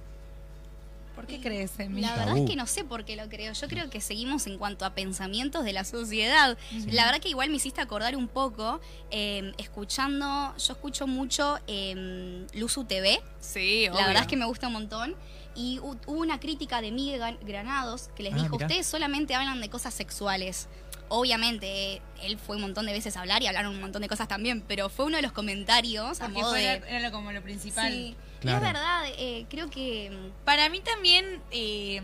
¿Por 1.15 1.27
qué 1.27 1.41
crees 1.41 1.77
en 1.79 1.93
mí? 1.95 1.99
La 2.01 2.15
verdad 2.15 2.37
es 2.37 2.49
que 2.49 2.55
no 2.55 2.65
sé 2.65 2.85
por 2.85 3.03
qué 3.03 3.17
lo 3.17 3.27
creo. 3.27 3.51
Yo 3.51 3.67
creo 3.67 3.89
que 3.89 3.99
seguimos 3.99 4.47
en 4.47 4.57
cuanto 4.57 4.85
a 4.85 4.91
pensamientos 4.95 5.65
de 5.65 5.73
la 5.73 5.83
sociedad. 5.83 6.57
La 6.87 7.03
verdad 7.03 7.19
que 7.19 7.27
igual 7.27 7.49
me 7.49 7.57
hiciste 7.57 7.81
acordar 7.81 8.15
un 8.15 8.29
poco, 8.29 8.79
eh, 9.11 9.51
escuchando, 9.57 10.55
yo 10.57 10.73
escucho 10.73 11.07
mucho 11.07 11.59
eh, 11.67 12.45
Luzu 12.53 12.85
TV, 12.85 13.21
Sí, 13.41 13.87
La 13.91 14.07
verdad 14.07 14.21
es 14.21 14.27
que 14.27 14.37
me 14.37 14.45
gusta 14.45 14.67
un 14.67 14.73
montón. 14.73 15.15
Y 15.55 15.79
hu- 15.79 15.97
hubo 16.05 16.19
una 16.21 16.39
crítica 16.39 16.79
de 16.79 16.91
Miguel 16.91 17.37
Granados 17.41 18.09
que 18.15 18.23
les 18.23 18.33
Ah, 18.33 18.37
dijo, 18.37 18.55
mirá. 18.55 18.67
ustedes 18.67 18.85
solamente 18.87 19.35
hablan 19.35 19.59
de 19.59 19.69
cosas 19.69 19.93
sexuales. 19.93 20.69
Obviamente, 21.09 22.01
él 22.21 22.37
fue 22.37 22.55
un 22.55 22.61
montón 22.61 22.85
de 22.85 22.93
veces 22.93 23.17
a 23.17 23.21
hablar 23.21 23.41
y 23.41 23.47
hablaron 23.47 23.73
un 23.73 23.81
montón 23.81 24.01
de 24.01 24.07
cosas 24.07 24.27
también, 24.27 24.61
pero 24.67 24.89
fue 24.89 25.05
uno 25.05 25.15
de 25.17 25.21
los 25.23 25.31
comentarios 25.31 26.21
a 26.21 26.27
modo 26.29 26.51
fue, 26.51 26.59
de... 26.59 26.65
era, 26.73 26.87
era 26.87 26.99
lo- 26.99 27.11
como 27.11 27.31
lo 27.31 27.41
principal. 27.41 27.91
Sí. 27.91 28.15
Y 28.43 28.47
es 28.47 28.61
verdad, 28.61 29.03
eh, 29.17 29.45
creo 29.49 29.69
que... 29.69 30.09
mm, 30.11 30.45
Para 30.45 30.69
mí 30.69 30.79
también 30.79 31.41
eh, 31.51 32.01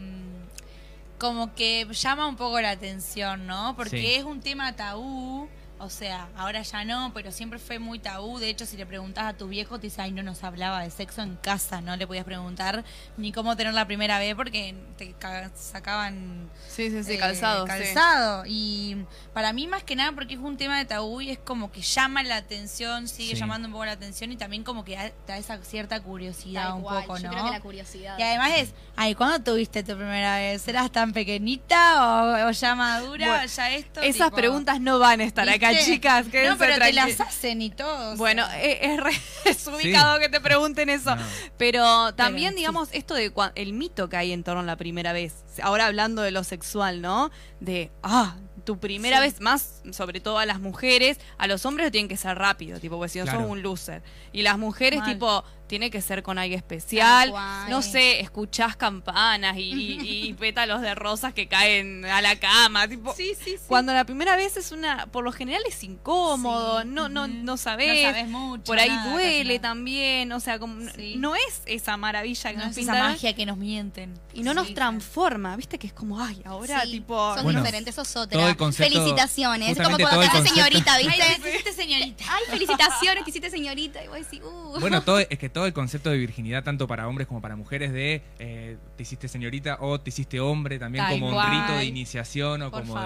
como 1.17 1.53
que 1.55 1.87
llama 1.91 2.27
un 2.27 2.35
poco 2.35 2.59
la 2.59 2.71
atención, 2.71 3.47
¿no? 3.47 3.75
Porque 3.75 3.97
Sí. 4.01 4.05
es 4.15 4.23
un 4.23 4.41
tema 4.41 4.75
tabú. 4.75 5.47
O 5.77 5.89
sea, 5.89 6.29
ahora 6.37 6.61
ya 6.61 6.85
no, 6.85 7.11
pero 7.13 7.31
siempre 7.33 7.59
fue 7.59 7.79
muy 7.79 7.99
tabú. 7.99 8.39
De 8.39 8.49
hecho, 8.49 8.65
si 8.65 8.77
le 8.77 8.85
preguntas 8.85 9.25
a 9.25 9.33
tu 9.33 9.49
viejo, 9.49 9.77
te 9.77 9.87
dice, 9.87 10.01
ay, 10.01 10.11
no 10.13 10.23
nos 10.23 10.43
hablaba 10.45 10.81
de 10.81 10.89
sexo 10.89 11.21
en 11.21 11.35
casa. 11.35 11.81
No 11.81 11.97
le 11.97 12.07
podías 12.07 12.23
preguntar 12.23 12.83
ni 13.17 13.33
cómo 13.33 13.57
tener 13.57 13.73
la 13.73 13.85
primera 13.85 14.17
vez 14.17 14.35
porque 14.35 14.73
te 14.97 15.11
ca- 15.13 15.51
sacaban 15.53 16.49
Sí, 16.69 16.89
sí, 16.89 17.03
sí, 17.03 17.13
eh, 17.13 17.17
calzado. 17.17 18.43
Y 18.47 18.97
para 19.33 19.51
mí 19.53 19.67
más 19.67 19.83
que 19.83 19.95
nada 19.95 20.11
porque 20.13 20.35
es 20.35 20.39
un 20.39 20.55
tema 20.57 20.77
de 20.77 20.85
tabú 20.85 21.19
y 21.21 21.31
es 21.31 21.39
como 21.39 21.71
que 21.71 21.81
llama 21.81 22.23
la 22.23 22.37
atención, 22.37 23.07
sigue 23.07 23.33
Sí. 23.33 23.39
llamando 23.39 23.67
un 23.67 23.73
poco 23.73 23.85
la 23.85 23.91
atención 23.91 24.31
y 24.31 24.37
también 24.37 24.63
como 24.63 24.85
que 24.85 24.95
da, 24.95 25.11
da 25.27 25.37
esa 25.37 25.61
cierta 25.63 25.99
curiosidad 26.01 26.63
tal 26.69 26.73
un 26.75 26.81
cual, 26.83 27.01
poco, 27.05 27.17
yo 27.17 27.23
¿no? 27.27 27.31
creo 27.31 27.45
que 27.45 27.51
la 27.51 27.59
curiosidad. 27.61 28.17
Y 28.17 28.23
además 28.23 28.51
es, 28.57 28.73
ay, 28.95 29.13
¿cuándo 29.15 29.39
tuviste 29.51 29.83
tu 29.83 29.93
primera 29.95 30.37
vez? 30.37 30.65
¿Eras 30.67 30.91
tan 30.91 31.11
pequeñita 31.13 32.45
o, 32.45 32.47
o 32.47 32.51
ya 32.51 32.75
madura? 32.75 33.27
Bueno, 33.27 33.43
o 33.43 33.47
ya 33.47 33.71
esto? 33.71 33.99
Esas 34.01 34.27
Tipo, 34.27 34.35
preguntas 34.37 34.79
no 34.81 34.99
van 34.99 35.19
a 35.21 35.23
estar 35.25 35.47
acá, 35.49 35.64
¿viste? 35.71 35.91
chicas. 35.93 36.25
No, 36.25 36.57
pero 36.57 36.77
te 36.79 36.93
las 36.93 37.19
hacen 37.21 37.61
y 37.61 37.69
todo. 37.69 37.95
o 37.95 38.09
sea. 38.09 38.15
Bueno, 38.17 38.45
eh, 38.55 38.79
es, 38.81 38.97
re 38.99 39.11
desubicado 39.45 40.19
que 40.19 40.29
te 40.29 40.39
pregunten 40.41 40.89
eso. 40.89 41.15
No. 41.15 41.21
Pero 41.57 42.13
también, 42.15 42.55
digamos, 42.55 42.89
esto 42.91 43.13
de 43.13 43.33
cua- 43.33 43.51
el 43.55 43.73
mito 43.73 44.09
que 44.09 44.17
hay 44.17 44.31
en 44.31 44.43
torno 44.43 44.61
a 44.61 44.65
la 44.65 44.75
primera 44.77 45.13
vez. 45.13 45.33
Ahora 45.61 45.85
hablando 45.87 46.21
de 46.21 46.31
lo 46.31 46.43
sexual, 46.43 47.01
¿no? 47.01 47.31
De, 47.59 47.91
ah, 48.03 48.35
tu 48.65 48.79
primera 48.79 49.17
Sí. 49.17 49.23
vez, 49.23 49.41
más 49.41 49.81
sobre 49.91 50.19
todo 50.19 50.39
a 50.39 50.45
las 50.45 50.59
mujeres, 50.59 51.19
a 51.37 51.45
los 51.47 51.65
hombres 51.65 51.85
lo 51.87 51.91
tienen 51.91 52.07
que 52.09 52.17
ser 52.17 52.35
rápido, 52.37 52.79
tipo, 52.79 52.97
porque 52.97 53.09
si 53.09 53.19
no 53.19 53.25
Claro. 53.25 53.41
sos 53.41 53.49
un 53.51 53.61
loser. 53.61 54.01
Y 54.33 54.41
las 54.41 54.57
mujeres, 54.57 54.99
Mal. 55.01 55.13
tipo, 55.13 55.43
tiene 55.67 55.89
que 55.89 56.01
ser 56.01 56.23
con 56.23 56.37
alguien 56.37 56.57
especial. 56.57 57.33
No 57.69 57.81
sé, 57.81 58.19
escuchás 58.19 58.75
campanas 58.75 59.57
y, 59.57 59.61
y- 59.73 60.27
y 60.29 60.33
pétalos 60.39 60.81
de 60.81 60.93
rosas 60.95 61.33
que 61.33 61.47
caen 61.47 62.05
a 62.05 62.21
la 62.21 62.35
cama. 62.37 62.87
Tipo, 62.87 63.13
Sí, 63.15 63.33
sí, 63.35 63.51
sí. 63.51 63.63
Cuando 63.67 63.93
la 63.93 64.03
primera 64.05 64.35
vez 64.35 64.57
es 64.57 64.71
una, 64.71 65.07
por 65.07 65.23
lo 65.23 65.31
general 65.31 65.61
es 65.67 65.83
incómodo, 65.83 66.81
Sí. 66.81 66.87
no, 66.89 67.09
no, 67.09 67.27
no 67.27 67.57
sabés. 67.57 68.03
No 68.03 68.09
sabés 68.09 68.27
mucho, 68.27 68.63
por 68.63 68.79
ahí 68.79 68.89
nada, 68.89 69.11
duele 69.13 69.59
también, 69.59 70.31
o 70.31 70.39
sea, 70.39 70.59
como, 70.59 70.75
Sí. 70.95 71.15
no 71.17 71.35
es 71.35 71.61
esa 71.65 71.97
maravilla 71.97 72.51
que 72.51 72.57
No 72.57 72.63
nos 72.65 72.71
es 72.71 72.77
esa 72.77 72.91
pintaron 72.93 73.11
magia 73.13 73.33
que 73.35 73.45
nos 73.45 73.57
mienten. 73.57 74.13
y 74.33 74.43
no 74.43 74.53
nos 74.53 74.73
transforma, 74.73 75.55
viste 75.55 75.79
que 75.79 75.87
es 75.87 75.93
como, 75.93 76.21
ay, 76.21 76.41
ahora 76.45 76.81
Sí, 76.81 76.91
tipo... 76.91 77.33
sos 77.33 77.43
Bueno, 77.43 77.59
diferente, 77.61 77.91
sos 77.91 78.15
otra. 78.15 78.37
todo 78.39 78.49
el 78.49 78.57
concepto- 78.57 78.93
Felicitaciones. 78.93 79.77
Es 79.77 79.83
como 79.83 79.97
cuando 79.97 80.19
te 80.21 80.27
haces 80.27 80.49
señorita, 80.49 80.97
¿viste? 80.99 81.39
te 81.41 81.49
hiciste 81.49 81.73
señorita. 81.73 82.23
Ay, 82.29 82.43
felicitaciones, 82.49 83.23
que 83.23 83.29
hiciste 83.29 83.49
señorita. 83.49 84.03
Y 84.03 84.07
vos 84.07 84.17
decís, 84.17 84.41
uh. 84.43 84.79
Bueno, 84.79 85.01
todo, 85.03 85.19
es 85.19 85.27
que 85.39 85.49
todo 85.55 85.65
el 85.67 85.71
concepto 85.71 86.09
de 86.09 86.17
virginidad, 86.17 86.65
tanto 86.65 86.85
para 86.85 87.07
hombres 87.07 87.29
como 87.29 87.41
para 87.41 87.55
mujeres, 87.55 87.93
de 87.93 88.21
eh, 88.39 88.75
te 88.97 89.03
hiciste 89.03 89.29
señorita 89.29 89.77
o 89.79 90.01
te 90.01 90.09
hiciste 90.09 90.41
hombre, 90.41 90.77
también 90.79 91.05
Tal 91.05 91.13
como 91.13 91.31
cual. 91.31 91.49
un 91.49 91.61
rito 91.61 91.77
de 91.77 91.85
iniciación 91.85 92.61
o 92.61 92.71
Por 92.71 92.81
como 92.81 92.99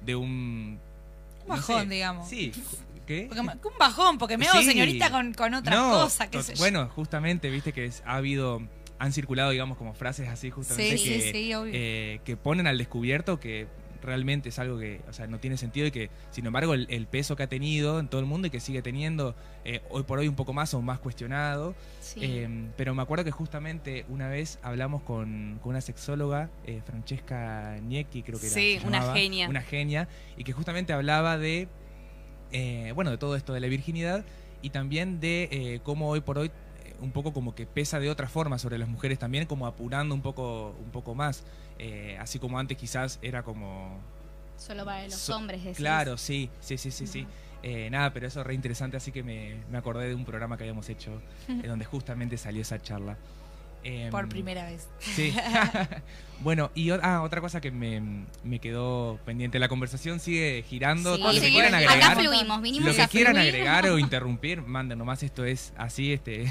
de, 0.00 0.16
un... 0.16 0.26
Un 0.26 0.78
no 1.46 1.54
bajón, 1.56 1.82
sé, 1.82 1.94
digamos. 1.94 2.26
Sí. 2.26 2.52
¿Qué? 3.06 3.26
Porque 3.28 3.40
un 3.42 3.78
bajón, 3.78 4.16
porque 4.16 4.38
me 4.38 4.48
hago 4.48 4.60
Sí. 4.60 4.64
señorita 4.64 5.10
con, 5.10 5.34
con 5.34 5.52
otra 5.52 5.76
No, 5.76 5.90
cosa, 5.90 6.30
qué 6.30 6.42
sé. 6.42 6.54
Bueno, 6.56 6.88
justamente, 6.88 7.50
viste 7.50 7.74
que 7.74 7.84
es- 7.84 8.02
ha 8.06 8.14
habido, 8.16 8.62
han 8.98 9.12
circulado, 9.12 9.50
digamos, 9.50 9.76
como 9.76 9.92
frases 9.92 10.26
así 10.28 10.48
justamente 10.50 10.96
Sí, 10.96 11.04
que, 11.06 11.20
sí, 11.20 11.30
sí, 11.32 11.54
obvio. 11.54 11.72
eh, 11.74 12.20
que 12.24 12.38
ponen 12.38 12.66
al 12.66 12.78
descubierto 12.78 13.38
que 13.38 13.66
realmente 14.02 14.48
es 14.48 14.58
algo 14.58 14.78
que, 14.78 15.00
o 15.08 15.12
sea, 15.12 15.26
no 15.26 15.38
tiene 15.38 15.56
sentido 15.56 15.86
y 15.86 15.90
que, 15.90 16.10
sin 16.30 16.46
embargo, 16.46 16.74
el, 16.74 16.86
el 16.90 17.06
peso 17.06 17.36
que 17.36 17.42
ha 17.42 17.48
tenido 17.48 17.98
en 18.00 18.08
todo 18.08 18.20
el 18.20 18.26
mundo 18.26 18.48
y 18.48 18.50
que 18.50 18.60
sigue 18.60 18.82
teniendo, 18.82 19.34
eh, 19.64 19.82
hoy 19.90 20.02
por 20.02 20.18
hoy 20.18 20.28
un 20.28 20.34
poco 20.34 20.52
más 20.52 20.74
o 20.74 20.82
más 20.82 20.98
cuestionado. 20.98 21.74
Sí. 22.00 22.20
Eh, 22.22 22.68
pero 22.76 22.94
me 22.94 23.02
acuerdo 23.02 23.24
que 23.24 23.30
justamente 23.30 24.04
una 24.08 24.28
vez 24.28 24.58
hablamos 24.62 25.02
con, 25.02 25.58
con 25.62 25.70
una 25.70 25.80
sexóloga, 25.80 26.50
eh, 26.64 26.82
Francesca 26.84 27.78
Niecki, 27.82 28.22
creo 28.22 28.38
que 28.40 28.46
era. 28.46 28.54
Sí, 28.54 28.80
una 28.86 29.12
genia. 29.12 29.48
Una 29.48 29.62
genia, 29.62 30.08
y 30.36 30.44
que 30.44 30.52
justamente 30.52 30.92
hablaba 30.92 31.38
de, 31.38 31.68
eh, 32.52 32.92
bueno, 32.94 33.10
de 33.10 33.18
todo 33.18 33.36
esto 33.36 33.52
de 33.52 33.60
la 33.60 33.68
virginidad 33.68 34.24
y 34.62 34.70
también 34.70 35.20
de 35.20 35.80
cómo 35.84 36.08
hoy 36.08 36.20
por 36.20 36.38
hoy 36.38 36.50
un 37.00 37.12
poco 37.12 37.32
como 37.32 37.54
que 37.54 37.66
pesa 37.66 37.98
de 37.98 38.10
otra 38.10 38.28
forma 38.28 38.58
sobre 38.58 38.78
las 38.78 38.88
mujeres 38.88 39.18
también, 39.18 39.46
como 39.46 39.66
apurando 39.66 40.14
un 40.14 40.22
poco, 40.22 40.76
un 40.82 40.90
poco 40.90 41.14
más. 41.14 41.44
Eh, 41.82 42.18
así 42.20 42.38
como 42.38 42.58
antes 42.58 42.76
quizás 42.76 43.18
era 43.22 43.42
como... 43.42 43.98
Solo 44.58 44.84
para 44.84 45.04
los 45.04 45.14
so- 45.14 45.34
hombres, 45.36 45.62
decís. 45.64 45.78
Claro, 45.78 46.18
sí, 46.18 46.50
sí, 46.60 46.76
sí, 46.76 46.90
sí, 46.90 47.06
sí. 47.06 47.26
Eh, 47.62 47.88
nada, 47.90 48.12
pero 48.12 48.26
eso 48.26 48.40
es 48.42 48.46
re 48.46 48.52
interesante, 48.52 48.98
así 48.98 49.12
que 49.12 49.22
me, 49.22 49.54
me 49.70 49.78
acordé 49.78 50.08
de 50.08 50.14
un 50.14 50.26
programa 50.26 50.58
que 50.58 50.64
habíamos 50.64 50.88
hecho 50.90 51.22
en 51.48 51.62
donde 51.62 51.84
justamente 51.86 52.36
salió 52.36 52.60
esa 52.60 52.80
charla. 52.82 53.16
Em, 53.82 54.10
Por 54.10 54.28
primera 54.28 54.66
vez. 54.66 54.86
Sí. 54.98 55.34
bueno, 56.40 56.70
y 56.74 56.90
ah, 56.90 57.22
otra 57.22 57.40
cosa 57.40 57.62
que 57.62 57.70
me, 57.70 58.26
me 58.44 58.58
quedó 58.58 59.18
pendiente. 59.24 59.58
La 59.58 59.68
conversación 59.68 60.20
sigue 60.20 60.62
girando. 60.68 61.16
Sí, 61.16 61.22
lo 61.22 61.30
que 61.30 61.40
sí, 61.40 61.50
quieran 61.50 61.74
acá 61.74 61.88
agregar. 61.92 62.18
fluimos, 62.18 62.60
vinimos 62.60 62.88
Lo 62.90 62.94
que 62.94 63.00
a 63.02 63.08
quieran 63.08 63.34
fluir. 63.36 63.48
agregar 63.48 63.86
o 63.86 63.98
interrumpir, 63.98 64.60
manden 64.60 64.98
nomás. 64.98 65.22
Esto 65.22 65.46
es 65.46 65.72
así, 65.78 66.12
este, 66.12 66.44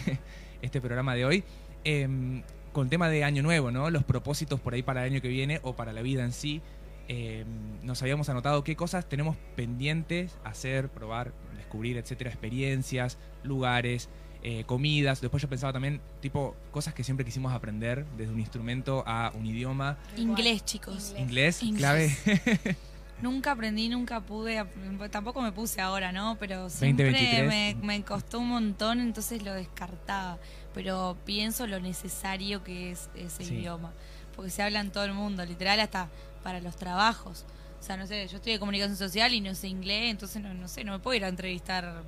este 0.63 0.82
programa 0.82 1.13
de 1.13 1.26
hoy. 1.26 1.44
Em, 1.84 2.42
con 2.72 2.86
el 2.86 2.90
tema 2.90 3.10
de 3.10 3.24
Año 3.24 3.44
Nuevo, 3.44 3.72
¿no? 3.72 3.90
Los 3.90 4.04
propósitos 4.04 4.60
por 4.60 4.74
ahí 4.74 4.84
para 4.84 5.06
el 5.06 5.12
año 5.12 5.22
que 5.22 5.28
viene 5.28 5.60
o 5.64 5.76
para 5.76 5.94
la 5.94 6.02
vida 6.02 6.24
en 6.24 6.32
sí. 6.32 6.62
Em, 7.08 7.48
nos 7.84 8.02
habíamos 8.02 8.30
anotado 8.30 8.64
qué 8.64 8.76
cosas 8.76 9.08
tenemos 9.10 9.36
pendientes 9.56 10.38
hacer, 10.44 10.90
probar, 10.90 11.34
descubrir, 11.58 11.98
etcétera, 11.98 12.30
experiencias, 12.30 13.18
lugares, 13.44 14.10
eh, 14.44 14.64
comidas. 14.66 15.20
Después 15.20 15.42
yo 15.42 15.50
pensaba 15.50 15.74
también, 15.74 16.02
tipo, 16.22 16.56
cosas 16.72 16.94
que 16.94 17.04
siempre 17.04 17.26
quisimos 17.26 17.52
aprender, 17.52 18.06
desde 18.18 18.32
un 18.32 18.40
instrumento 18.40 19.04
a 19.08 19.32
un 19.36 19.46
idioma. 19.46 19.98
Inglés, 20.18 20.64
chicos. 20.66 21.16
Inglés. 21.18 21.64
Inglés, 21.64 21.64
Inglés. 21.64 22.20
clave. 22.24 22.78
Nunca 23.22 23.52
aprendí, 23.52 23.90
nunca 23.90 24.22
pude, 24.22 24.66
tampoco 25.12 25.42
me 25.42 25.52
puse 25.52 25.82
ahora, 25.82 26.12
¿no? 26.12 26.38
Pero 26.40 26.70
siempre 26.70 27.08
2023. 27.12 27.76
me, 27.78 27.86
me 27.86 28.04
costó 28.04 28.40
un 28.40 28.48
montón, 28.50 29.00
entonces 29.02 29.44
lo 29.44 29.54
descartaba. 29.54 30.38
Pero 30.74 31.18
pienso 31.26 31.68
lo 31.68 31.80
necesario 31.80 32.64
que 32.64 32.92
es 32.92 33.10
ese 33.16 33.44
Sí. 33.44 33.56
idioma. 33.56 33.92
Porque 34.36 34.52
se 34.52 34.64
habla 34.64 34.80
en 34.80 34.92
todo 34.92 35.04
el 35.04 35.14
mundo, 35.14 35.46
literal 35.46 35.80
hasta 35.82 36.08
para 36.44 36.62
los 36.62 36.78
trabajos. 36.78 37.46
O 37.80 37.84
sea, 37.84 37.98
no 37.98 38.08
sé, 38.08 38.28
yo 38.28 38.38
estoy 38.38 38.54
de 38.54 38.60
comunicación 38.60 38.96
social 38.98 39.34
y 39.34 39.42
no 39.42 39.54
sé 39.56 39.68
inglés, 39.68 40.12
entonces 40.12 40.42
no, 40.42 40.54
no 40.54 40.68
sé, 40.68 40.84
no 40.84 40.94
me 40.94 41.00
puedo 41.00 41.16
ir 41.16 41.26
a 41.26 41.28
entrevistar, 41.30 42.04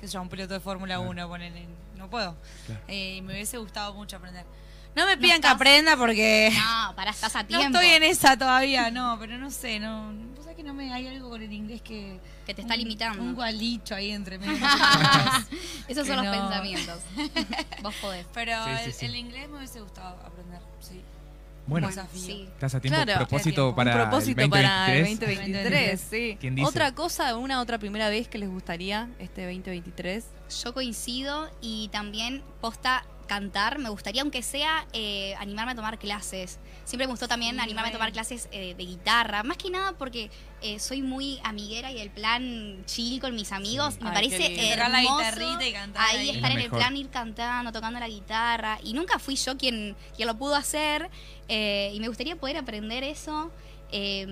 qué 0.00 0.06
sé 0.08 0.14
yo, 0.14 0.18
a 0.18 0.22
un 0.22 0.28
piloto 0.28 0.54
de 0.54 0.60
Fórmula 0.60 0.96
Claro. 0.96 1.10
1, 1.10 1.28
ponele, 1.28 1.66
no 1.96 2.08
puedo. 2.10 2.34
Claro. 2.66 2.80
Eh, 2.88 3.22
me 3.22 3.34
hubiese 3.34 3.58
gustado 3.58 3.94
mucho 3.94 4.16
aprender. 4.16 4.44
No 4.96 5.06
me 5.06 5.16
pidan 5.16 5.40
que 5.40 5.46
estás- 5.46 5.52
aprenda 5.54 5.96
porque... 5.96 6.50
No, 6.54 6.94
pará, 6.96 7.10
estás 7.12 7.36
a 7.36 7.42
No 7.42 7.48
tiempo. 7.48 7.78
estoy 7.78 7.90
en 7.94 8.02
esa 8.02 8.36
todavía, 8.36 8.90
no, 8.90 9.16
pero 9.20 9.36
no 9.38 9.50
sé, 9.50 9.78
no. 9.78 10.12
Vos 10.34 10.42
sabés 10.44 10.56
que 10.56 10.62
no 10.62 10.72
me. 10.74 10.92
Hay 10.92 11.06
algo 11.06 11.28
con 11.30 11.42
el 11.42 11.52
inglés 11.52 11.82
que. 11.82 12.18
Que 12.46 12.54
te 12.54 12.62
está 12.62 12.74
un- 12.74 12.80
limitando. 12.80 13.22
Un 13.22 13.34
gualicho 13.34 13.94
ahí 13.94 14.10
entre 14.12 14.38
medio. 14.38 14.56
Esos 15.88 16.06
son 16.06 16.16
los 16.16 16.24
no. 16.26 16.32
pensamientos. 16.32 17.00
Vos 17.82 17.94
podés. 18.00 18.26
pero 18.32 18.52
Sí, 18.64 18.70
sí, 18.78 18.84
el, 18.86 18.92
sí. 18.94 19.06
el 19.06 19.16
inglés 19.16 19.48
me 19.48 19.58
hubiese 19.58 19.80
gustado 19.80 20.16
aprender, 20.24 20.60
sí. 20.80 21.00
Bueno, 21.68 21.88
desafío. 21.88 22.44
estás 22.44 22.76
a 22.76 22.80
tiempo. 22.80 23.02
Claro, 23.02 23.18
propósito 23.26 23.62
tiempo. 23.62 23.74
para 23.76 23.94
un 23.94 24.00
propósito 24.02 24.40
el 24.40 24.50
para 24.50 24.94
el 24.94 25.00
2023. 25.04 25.50
2023, 25.50 26.00
sí. 26.08 26.36
¿Quién 26.40 26.54
dice? 26.54 26.68
Otra 26.68 26.94
cosa, 26.94 27.36
una 27.36 27.60
otra 27.60 27.78
primera 27.78 28.08
vez 28.08 28.28
que 28.28 28.38
les 28.38 28.48
gustaría 28.48 29.08
este 29.18 29.42
2023. 29.46 30.24
Yo 30.62 30.72
coincido 30.72 31.50
y 31.60 31.88
también 31.88 32.44
posta 32.60 33.04
cantar. 33.26 33.78
Me 33.78 33.88
gustaría, 33.88 34.22
aunque 34.22 34.42
sea, 34.42 34.86
eh, 34.92 35.34
animarme 35.38 35.72
a 35.72 35.74
tomar 35.74 35.98
clases. 35.98 36.58
Siempre 36.84 37.06
me 37.06 37.10
gustó 37.12 37.28
también 37.28 37.56
Sí, 37.56 37.60
animarme 37.60 37.90
a 37.90 37.92
tomar 37.92 38.12
clases 38.12 38.48
eh, 38.52 38.74
de 38.76 38.84
guitarra. 38.84 39.42
Más 39.42 39.56
que 39.56 39.70
nada 39.70 39.92
porque 39.92 40.30
eh, 40.62 40.78
soy 40.78 41.02
muy 41.02 41.40
amiguera 41.44 41.90
y 41.92 41.98
el 42.00 42.10
plan 42.10 42.82
chill 42.86 43.20
con 43.20 43.34
mis 43.34 43.52
amigos. 43.52 43.94
Sí. 43.94 44.00
Me 44.02 44.10
Ay, 44.10 44.14
parece 44.14 44.76
la 44.88 45.02
hermoso 45.02 45.16
guitarrita 45.18 45.66
y 45.66 45.72
cantar 45.72 46.02
ahí 46.06 46.16
ahí. 46.16 46.30
estar 46.30 46.50
Es 46.50 46.56
en 46.56 46.62
el 46.62 46.70
plan, 46.70 46.96
ir 46.96 47.10
cantando, 47.10 47.72
tocando 47.72 47.98
la 48.00 48.08
guitarra. 48.08 48.78
Y 48.82 48.92
nunca 48.92 49.18
fui 49.18 49.36
yo 49.36 49.56
quien, 49.56 49.96
quien 50.14 50.28
lo 50.28 50.36
pudo 50.36 50.54
hacer. 50.54 51.10
eh, 51.48 51.90
y 51.94 52.00
me 52.00 52.08
gustaría 52.08 52.36
poder 52.36 52.56
aprender 52.56 53.04
eso. 53.04 53.50
Eh, 53.92 54.26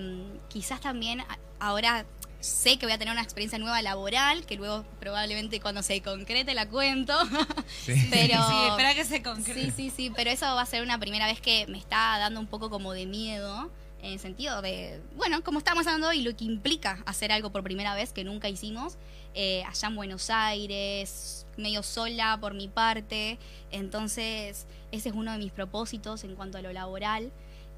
quizás 0.49 0.81
también 0.81 1.23
ahora 1.59 2.05
sé 2.45 2.77
que 2.77 2.85
voy 2.85 2.93
a 2.93 2.97
tener 2.97 3.11
una 3.11 3.21
experiencia 3.23 3.57
nueva 3.59 3.81
laboral, 3.81 4.45
que 4.45 4.55
luego 4.55 4.85
probablemente 4.99 5.59
cuando 5.59 5.81
se 5.83 6.01
concrete 6.01 6.53
la 6.53 6.67
cuento. 6.69 7.13
Sí. 7.85 7.93
Pero- 8.11 8.47
Sí, 8.47 8.55
espera 8.69 8.93
que 8.95 9.03
se 9.05 9.21
concrete. 9.21 9.65
Sí, 9.65 9.71
sí, 9.75 9.89
sí, 9.95 10.09
pero 10.15 10.29
eso 10.31 10.45
va 10.45 10.61
a 10.61 10.65
ser 10.65 10.81
una 10.83 10.99
primera 10.99 11.25
vez 11.27 11.39
que 11.41 11.65
me 11.67 11.77
está 11.77 12.17
dando 12.19 12.39
un 12.39 12.47
poco 12.47 12.69
como 12.69 12.93
de 12.93 13.05
miedo, 13.05 13.69
en 14.01 14.13
el 14.13 14.19
sentido 14.19 14.61
de, 14.61 14.99
bueno, 15.17 15.43
como 15.43 15.57
estamos 15.59 15.85
hablando 15.87 16.07
hoy, 16.09 16.21
lo 16.21 16.35
que 16.35 16.43
implica 16.45 17.01
hacer 17.05 17.31
algo 17.31 17.51
por 17.51 17.63
primera 17.63 17.95
vez 17.95 18.11
que 18.13 18.23
nunca 18.23 18.49
hicimos, 18.49 18.97
eh, 19.33 19.63
allá 19.67 19.87
en 19.87 19.95
Buenos 19.95 20.29
Aires, 20.29 21.45
medio 21.57 21.81
sola 21.83 22.37
por 22.39 22.53
mi 22.53 22.67
parte, 22.67 23.37
entonces 23.71 24.65
ese 24.91 25.09
es 25.09 25.15
uno 25.15 25.31
de 25.31 25.37
mis 25.37 25.51
propósitos 25.51 26.23
en 26.23 26.35
cuanto 26.35 26.57
a 26.57 26.61
lo 26.61 26.71
laboral. 26.73 27.31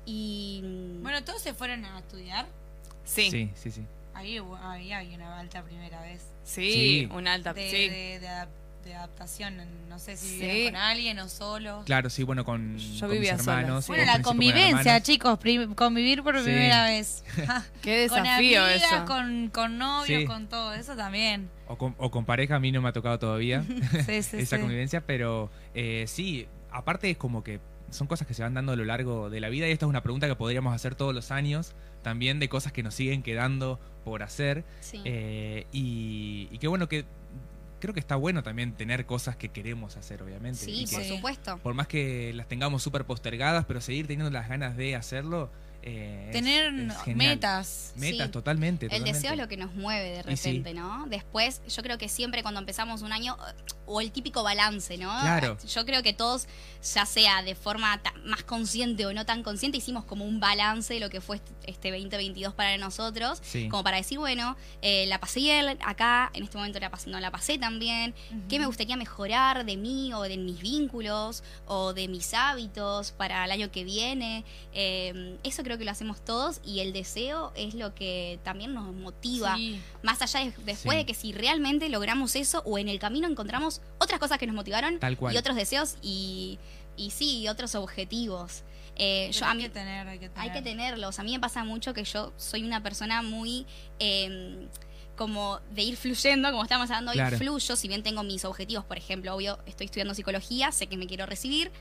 Y 0.05 0.61
mm, 0.63 1.03
Bueno, 1.03 1.23
todos 1.23 1.41
se 1.41 1.53
fueron 1.53 1.83
a 1.85 1.99
estudiar. 1.99 2.45
Sí, 3.05 3.29
sí, 3.29 3.31
Sí, 3.31 3.51
sí, 3.55 3.71
sí. 3.71 3.81
Ahí, 4.17 4.37
había 4.37 5.15
una 5.15 5.39
alta 5.39 5.63
primera 5.63 6.01
vez. 6.01 6.25
Sí. 6.43 7.07
un 7.11 7.27
alta. 7.27 7.53
De, 7.53 7.69
sí. 7.69 7.89
de, 7.89 8.19
de 8.19 8.27
adap- 8.27 8.47
de 8.83 8.95
adaptación. 8.95 9.57
No 9.89 9.99
sé 9.99 10.15
si 10.15 10.39
Sí. 10.39 10.65
con 10.67 10.75
alguien 10.77 11.19
o 11.19 11.27
solos. 11.27 11.83
Claro, 11.85 12.09
sí, 12.09 12.23
bueno, 12.23 12.45
con, 12.45 12.77
Yo 12.77 13.01
con 13.07 13.11
vivía 13.15 13.33
mis 13.33 13.43
sola. 13.43 13.59
hermanos. 13.61 13.87
Bueno, 13.87 14.05
la 14.05 14.13
con 14.13 14.21
convivencia, 14.23 15.01
chicos, 15.01 15.37
convivir 15.75 16.23
por 16.23 16.37
Sí. 16.37 16.43
primera 16.45 16.85
vez. 16.85 17.23
Qué 17.81 18.07
con 18.07 18.23
desafío 18.23 18.63
amigas, 18.63 18.83
eso. 18.83 19.05
con, 19.05 19.49
con 19.49 19.77
novios, 19.77 20.21
Sí. 20.21 20.25
con 20.27 20.47
todo, 20.47 20.73
eso 20.73 20.95
también. 20.95 21.49
O 21.67 21.77
con, 21.77 21.95
o 21.97 22.09
con 22.11 22.23
pareja, 22.25 22.55
a 22.55 22.59
mí 22.59 22.71
no 22.71 22.81
me 22.81 22.89
ha 22.89 22.93
tocado 22.93 23.19
todavía 23.19 23.63
Sí, 24.05 24.23
sí, 24.23 24.37
esa 24.37 24.55
sí. 24.55 24.61
convivencia, 24.61 25.01
pero 25.05 25.51
eh, 25.73 26.05
sí, 26.07 26.47
aparte 26.71 27.09
es 27.09 27.17
como 27.17 27.43
que 27.43 27.59
son 27.89 28.07
cosas 28.07 28.27
que 28.27 28.33
se 28.33 28.43
van 28.43 28.53
dando 28.53 28.71
a 28.73 28.75
lo 28.75 28.83
largo 28.85 29.29
de 29.29 29.39
la 29.41 29.49
vida 29.49 29.67
y 29.67 29.71
esta 29.71 29.85
es 29.85 29.89
una 29.89 30.03
pregunta 30.03 30.27
que 30.27 30.35
podríamos 30.35 30.73
hacer 30.73 30.95
todos 30.95 31.13
los 31.13 31.31
años, 31.31 31.73
también 32.03 32.39
de 32.39 32.47
cosas 32.49 32.71
que 32.73 32.83
nos 32.83 32.93
siguen 32.93 33.21
quedando 33.23 33.79
por 34.07 34.23
hacer. 34.23 34.63
sí. 34.79 35.01
Eh, 35.03 35.65
y, 35.73 36.47
y 36.49 36.57
qué 36.59 36.67
bueno 36.67 36.87
que 36.87 37.03
creo 37.79 37.93
que 37.93 37.99
está 37.99 38.15
bueno 38.15 38.41
también 38.41 38.71
tener 38.71 39.05
cosas 39.05 39.35
que 39.35 39.49
queremos 39.49 39.97
hacer, 39.97 40.23
obviamente. 40.23 40.59
sí, 40.65 40.83
y 40.83 40.85
que 40.85 40.95
por 40.95 41.03
supuesto. 41.05 41.57
por 41.57 41.73
más 41.73 41.87
que 41.87 42.31
las 42.33 42.47
tengamos 42.47 42.81
súper 42.81 43.03
postergadas, 43.05 43.65
pero 43.65 43.81
seguir 43.81 44.07
teniendo 44.07 44.31
las 44.31 44.47
ganas 44.47 44.77
de 44.77 44.95
hacerlo, 44.95 45.49
eh, 45.89 46.29
Tener 46.31 46.65
es 46.67 47.15
metas. 47.15 47.93
Metas, 47.95 48.25
Sí. 48.27 48.31
totalmente. 48.31 48.85
El 48.87 48.89
totalmente. 48.91 49.13
deseo 49.13 49.31
es 49.31 49.37
lo 49.37 49.47
que 49.47 49.55
nos 49.57 49.73
mueve 49.73 50.09
de 50.23 50.35
sí. 50.35 50.49
repente, 50.49 50.73
¿no? 50.73 51.05
Después, 51.07 51.61
yo 51.67 51.81
creo 51.83 51.97
que 51.97 52.09
siempre 52.09 52.41
cuando 52.43 52.59
empezamos 52.59 53.01
un 53.01 53.13
año, 53.13 53.37
o 53.85 54.01
el 54.01 54.11
típico 54.11 54.43
balance, 54.43 54.97
¿no? 54.97 55.09
Claro. 55.21 55.57
Yo 55.65 55.85
creo 55.85 56.03
que 56.03 56.11
todos, 56.13 56.47
ya 56.93 57.05
sea 57.05 57.41
de 57.43 57.55
forma 57.55 58.01
más 58.25 58.43
consciente 58.43 59.05
o 59.05 59.13
no 59.13 59.25
tan 59.25 59.43
consciente, 59.43 59.77
hicimos 59.77 60.03
como 60.03 60.25
un 60.25 60.39
balance 60.41 60.93
de 60.93 60.99
lo 60.99 61.09
que 61.09 61.21
fue 61.21 61.39
este 61.65 61.91
2022 61.91 62.53
para 62.53 62.77
nosotros. 62.77 63.39
Sí. 63.41 63.69
Como 63.69 63.83
para 63.83 63.97
decir, 63.97 64.19
bueno, 64.19 64.57
eh, 64.81 65.05
la 65.07 65.19
pasé 65.21 65.39
bien 65.39 65.77
acá, 65.85 66.29
en 66.33 66.43
este 66.43 66.57
momento 66.57 66.79
la 66.79 66.89
pasé, 66.91 67.09
no 67.09 67.19
la 67.21 67.31
pasé 67.31 67.57
tan 67.57 67.79
bien. 67.79 68.13
¿Qué 68.49 68.59
me 68.59 68.65
gustaría 68.65 68.97
mejorar 68.97 69.65
de 69.65 69.77
mí 69.77 70.13
o 70.13 70.23
de 70.23 70.35
mis 70.37 70.59
vínculos 70.59 71.43
o 71.65 71.93
de 71.93 72.09
mis 72.09 72.33
hábitos 72.33 73.11
para 73.13 73.45
el 73.45 73.51
año 73.51 73.71
que 73.71 73.85
viene? 73.85 74.43
Eh, 74.73 75.37
eso 75.43 75.63
creo 75.63 75.76
que 75.77 75.85
lo 75.85 75.91
hacemos 75.91 76.23
todos 76.23 76.59
y 76.65 76.79
el 76.79 76.93
deseo 76.93 77.51
es 77.55 77.73
lo 77.73 77.93
que 77.95 78.39
también 78.43 78.73
nos 78.73 78.93
motiva. 78.93 79.55
Sí. 79.55 79.81
Más 80.03 80.21
allá 80.21 80.39
de, 80.41 80.53
después 80.65 80.93
Sí. 80.93 80.97
de 80.97 81.05
que 81.05 81.13
si 81.13 81.31
realmente 81.33 81.89
logramos 81.89 82.35
eso 82.35 82.61
o 82.65 82.77
en 82.77 82.87
el 82.89 82.99
camino 82.99 83.27
encontramos 83.27 83.81
otras 83.99 84.19
cosas 84.19 84.37
que 84.37 84.47
nos 84.47 84.55
motivaron 84.55 84.99
Tal 84.99 85.17
cual. 85.17 85.33
y 85.33 85.37
otros 85.37 85.55
deseos 85.55 85.95
y, 86.01 86.59
y 86.95 87.11
sí, 87.11 87.39
y 87.39 87.47
otros 87.47 87.75
objetivos. 87.75 88.63
Eh, 88.99 89.29
yo, 89.31 89.39
Pero 89.41 89.45
a 89.45 89.51
hay 89.51 89.57
mí, 89.57 89.63
que 89.63 89.69
tener, 89.69 90.07
hay 90.07 90.17
que 90.19 90.29
tener. 90.29 90.43
hay 90.43 90.51
que 90.57 90.61
tenerlos. 90.63 91.19
A 91.19 91.23
mí 91.23 91.31
me 91.31 91.39
pasa 91.39 91.63
mucho 91.63 91.93
que 91.93 92.03
yo 92.03 92.33
soy 92.37 92.63
una 92.63 92.81
persona 92.81 93.21
muy 93.21 93.65
eh, 93.99 94.67
como 95.17 95.59
de 95.71 95.81
ir 95.81 95.97
fluyendo, 95.97 96.49
como 96.51 96.63
estamos 96.63 96.89
hablando 96.89 97.11
hoy, 97.11 97.17
Claro. 97.17 97.37
fluyo, 97.37 97.75
si 97.75 97.87
bien 97.89 98.03
tengo 98.03 98.23
mis 98.23 98.45
objetivos, 98.45 98.85
por 98.85 98.97
ejemplo, 98.97 99.35
obvio, 99.35 99.59
estoy 99.65 99.85
estudiando 99.85 100.13
psicología, 100.13 100.71
sé 100.71 100.87
que 100.87 100.95
me 100.95 101.07
quiero 101.07 101.25
recibir, 101.25 101.71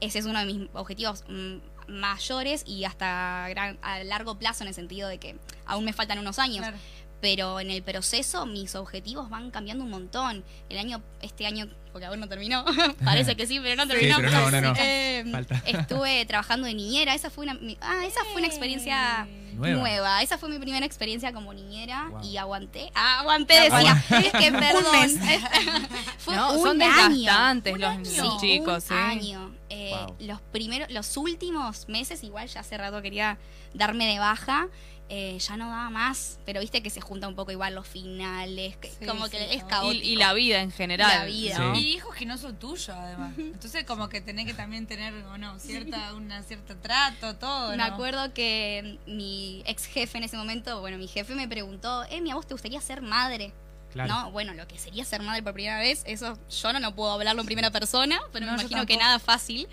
ese 0.00 0.18
es 0.18 0.24
uno 0.26 0.38
de 0.40 0.46
mis 0.46 0.68
objetivos 0.72 1.22
mm, 1.28 1.56
mayores 1.88 2.64
y 2.66 2.84
hasta 2.84 3.46
gran- 3.48 3.78
a 3.82 4.02
largo 4.02 4.36
plazo 4.38 4.64
en 4.64 4.68
el 4.68 4.74
sentido 4.74 5.08
de 5.08 5.18
que 5.18 5.36
aún 5.66 5.84
me 5.84 5.92
faltan 5.92 6.18
unos 6.18 6.38
años 6.40 6.58
Claro. 6.58 6.76
Pero 7.20 7.60
en 7.60 7.70
el 7.70 7.82
proceso 7.82 8.46
mis 8.46 8.74
objetivos 8.74 9.30
van 9.30 9.50
cambiando 9.50 9.84
un 9.84 9.90
montón. 9.90 10.44
El 10.68 10.78
año, 10.78 11.02
este 11.22 11.46
año, 11.46 11.66
porque 11.92 12.06
aún 12.06 12.20
no 12.20 12.28
terminó, 12.28 12.64
parece 13.04 13.36
que 13.36 13.46
sí, 13.46 13.58
pero 13.60 13.76
no 13.76 13.82
Sí, 13.84 13.88
terminó. 13.98 14.16
pero 14.16 14.30
no, 14.30 14.50
no, 14.50 14.60
no. 14.60 14.74
Eh, 14.78 15.24
Falta. 15.32 15.62
Estuve 15.66 16.24
trabajando 16.26 16.66
de 16.66 16.74
niñera, 16.74 17.14
esa 17.14 17.30
fue 17.30 17.44
una, 17.44 17.54
mi- 17.54 17.78
ah, 17.80 18.04
esa 18.06 18.20
fue 18.24 18.36
una 18.36 18.46
experiencia 18.46 19.26
Nueva. 19.54 19.80
nueva. 19.80 20.22
Esa 20.22 20.36
fue 20.36 20.50
mi 20.50 20.58
primera 20.58 20.84
experiencia 20.84 21.32
como 21.32 21.54
niñera 21.54 22.08
Wow. 22.10 22.24
y 22.24 22.36
aguanté, 22.36 22.90
ah, 22.94 23.20
aguanté, 23.20 23.54
decía, 23.70 24.04
es 24.10 24.32
que 24.32 24.52
perdón, 24.52 24.84
fue 26.18 26.36
No, 26.36 26.52
un 26.52 26.62
son 26.62 26.82
año. 26.82 27.08
desgastantes 27.18 27.72
Un 27.72 27.80
los, 27.80 27.90
año. 27.90 28.00
los 28.24 28.40
Sí, 28.40 28.46
chicos, 28.58 28.84
un 28.90 28.96
¿eh? 28.96 29.00
año. 29.00 29.54
Eh, 29.70 29.92
Wow. 29.96 30.16
Los 30.20 30.40
primeros, 30.40 30.90
los 30.90 31.16
últimos 31.16 31.88
meses, 31.88 32.22
igual 32.24 32.48
ya 32.48 32.60
hace 32.60 32.76
rato 32.76 33.00
quería 33.02 33.38
darme 33.72 34.06
de 34.06 34.18
baja. 34.18 34.68
Eh, 35.08 35.38
ya 35.38 35.56
no 35.56 35.68
daba 35.68 35.88
más, 35.90 36.40
pero 36.44 36.60
viste 36.60 36.82
que 36.82 36.90
se 36.90 37.00
junta 37.00 37.28
un 37.28 37.36
poco 37.36 37.52
igual 37.52 37.74
los 37.74 37.86
finales, 37.86 38.76
que 38.78 38.90
Sí, 38.90 39.06
como 39.06 39.26
sí, 39.26 39.32
que 39.32 39.54
es 39.54 39.62
caótico. 39.62 40.04
Y, 40.04 40.08
y 40.12 40.16
la 40.16 40.32
vida 40.32 40.60
en 40.60 40.72
general. 40.72 41.08
La 41.08 41.24
vida. 41.26 41.72
Y 41.76 41.94
hijos 41.94 42.14
que 42.16 42.26
no 42.26 42.36
son 42.38 42.56
tuyos, 42.56 42.88
además. 42.88 43.32
Entonces, 43.38 43.84
como 43.84 44.08
que 44.08 44.20
tenés 44.20 44.46
que 44.46 44.54
también 44.54 44.86
tener, 44.86 45.14
o 45.26 45.38
no, 45.38 45.58
cierta, 45.60 46.12
una 46.14 46.42
cierto 46.42 46.76
trato, 46.76 47.36
todo. 47.36 47.76
Me 47.76 47.82
acuerdo 47.84 48.34
que 48.34 48.98
mi 49.06 49.62
ex 49.66 49.84
jefe 49.86 50.18
en 50.18 50.24
ese 50.24 50.36
momento, 50.36 50.80
bueno, 50.80 50.98
mi 50.98 51.06
jefe 51.06 51.34
me 51.34 51.46
preguntó, 51.46 52.04
Emi, 52.10 52.32
¿a 52.32 52.34
vos 52.34 52.46
te 52.46 52.54
gustaría 52.54 52.80
ser 52.80 53.00
madre? 53.00 53.52
Claro. 53.92 54.12
No, 54.12 54.30
bueno, 54.32 54.54
lo 54.54 54.66
que 54.66 54.76
sería 54.78 55.04
ser 55.04 55.22
madre 55.22 55.42
por 55.42 55.54
primera 55.54 55.78
vez, 55.78 56.02
eso 56.06 56.36
yo 56.50 56.72
no, 56.72 56.80
no 56.80 56.94
puedo 56.94 57.12
hablarlo 57.12 57.40
en 57.42 57.46
primera 57.46 57.70
persona, 57.70 58.20
pero 58.32 58.44
No, 58.44 58.52
me 58.52 58.60
imagino 58.60 58.84
que 58.84 58.96
nada 58.96 59.18
fácil. 59.18 59.68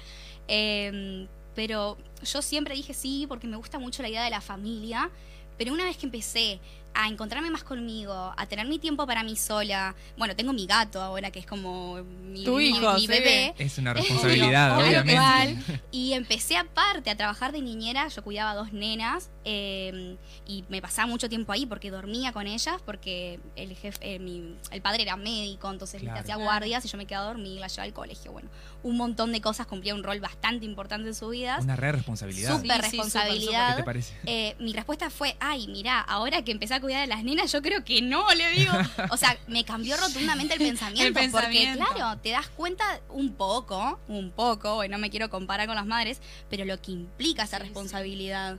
Eh, 0.48 1.28
pero 1.56 1.98
yo 2.24 2.42
siempre 2.42 2.76
dije 2.76 2.94
sí, 2.94 3.26
porque 3.28 3.48
me 3.48 3.58
gusta 3.58 3.80
mucho 3.80 4.02
la 4.02 4.10
idea 4.10 4.24
de 4.24 4.30
la 4.30 4.42
familia. 4.42 5.10
Pero 5.58 5.74
una 5.74 5.86
vez 5.86 5.98
que 5.98 6.06
empecé 6.06 6.60
a 6.96 7.08
encontrarme 7.08 7.50
más 7.50 7.64
conmigo, 7.64 8.34
a 8.36 8.46
tener 8.48 8.68
mi 8.68 8.80
tiempo 8.80 9.06
para 9.08 9.24
mí 9.24 9.36
sola, 9.36 9.96
bueno, 10.18 10.36
tengo 10.36 10.54
mi 10.54 10.66
gato 10.66 11.02
ahora 11.02 11.32
que 11.32 11.40
es 11.40 11.46
como 11.46 12.04
mi, 12.04 12.44
Tu 12.44 12.60
hijo, 12.60 12.94
mi 12.94 13.08
bebé. 13.08 13.54
Es 13.58 13.78
una 13.78 13.94
responsabilidad, 13.96 14.76
Obvio, 14.78 14.88
obviamente. 14.88 15.14
igual. 15.14 15.82
Y 15.92 16.14
empecé 16.14 16.58
aparte 16.58 17.10
a 17.10 17.16
trabajar 17.18 17.52
de 17.52 17.62
niñera, 17.62 18.08
yo 18.08 18.24
cuidaba 18.24 18.52
a 18.52 18.56
dos 18.56 18.74
nenas 18.74 19.30
eh, 19.46 20.18
y 20.48 20.64
me 20.70 20.82
pasaba 20.82 21.08
mucho 21.08 21.30
tiempo 21.30 21.52
ahí 21.52 21.66
porque 21.66 21.92
dormía 21.92 22.32
con 22.34 22.48
ellas, 22.48 22.82
porque 22.86 23.40
el 23.56 23.76
jefe, 23.76 23.98
eh, 24.16 24.20
mi- 24.20 24.56
el 24.72 24.82
padre 24.82 25.04
era 25.04 25.16
médico, 25.16 25.70
entonces. 25.72 26.02
Claro. 26.02 26.20
hacía 26.20 26.36
guardias 26.36 26.84
y 26.86 26.88
yo 26.90 26.98
me 26.98 27.06
quedaba 27.06 27.26
a 27.26 27.30
dormir, 27.30 27.60
la 27.60 27.68
llevaba 27.68 27.84
al 27.86 27.94
colegio, 27.94 28.32
bueno, 28.32 28.50
un 28.84 28.98
montón 28.98 29.32
de 29.32 29.40
cosas, 29.42 29.68
cumplía 29.68 29.94
un 29.96 30.04
rol 30.04 30.20
bastante 30.20 30.66
importante 30.66 31.08
en 31.08 31.16
sus 31.16 31.32
vidas. 31.32 31.64
Una 31.64 31.76
re 31.76 31.92
responsabilidad. 31.92 32.56
Súper 32.58 32.82
Sí, 32.84 32.90
sí, 32.90 32.98
responsabilidad. 32.98 33.70
¿Qué 33.76 33.82
te 33.82 33.84
parece? 33.86 34.14
Eh, 34.26 34.56
mi 34.60 34.74
respuesta 34.74 35.10
fue, 35.10 35.36
ay, 35.40 35.68
mira, 35.68 36.00
ahora 36.02 36.42
que 36.44 36.52
empecé 36.52 36.74
a 36.74 36.80
cuidar 36.84 37.02
de 37.02 37.08
las 37.08 37.24
nenas, 37.24 37.52
yo 37.52 37.62
creo 37.62 37.84
que 37.84 38.02
no, 38.02 38.32
le 38.34 38.50
digo. 38.52 38.72
O 39.10 39.18
sea, 39.18 39.36
me 39.48 39.64
cambió 39.66 39.98
rotundamente 39.98 40.54
el 40.54 40.60
pensamiento, 40.60 41.08
El 41.08 41.14
pensamiento. 41.14 41.80
porque 41.80 41.94
claro, 41.98 42.20
te 42.22 42.30
das 42.30 42.48
cuenta 42.50 43.00
un 43.10 43.34
poco, 43.34 44.00
un 44.08 44.30
poco, 44.32 44.76
bueno, 44.76 44.98
no 44.98 45.02
me 45.02 45.10
quiero 45.10 45.30
comparar 45.30 45.66
con 45.68 45.76
las 45.76 45.86
madres, 45.88 46.22
pero 46.50 46.66
lo 46.66 46.80
que 46.82 46.92
implica 46.92 47.44
esa 47.44 47.58
Sí, 47.58 47.64
sí. 47.64 47.68
responsabilidad. 47.70 48.58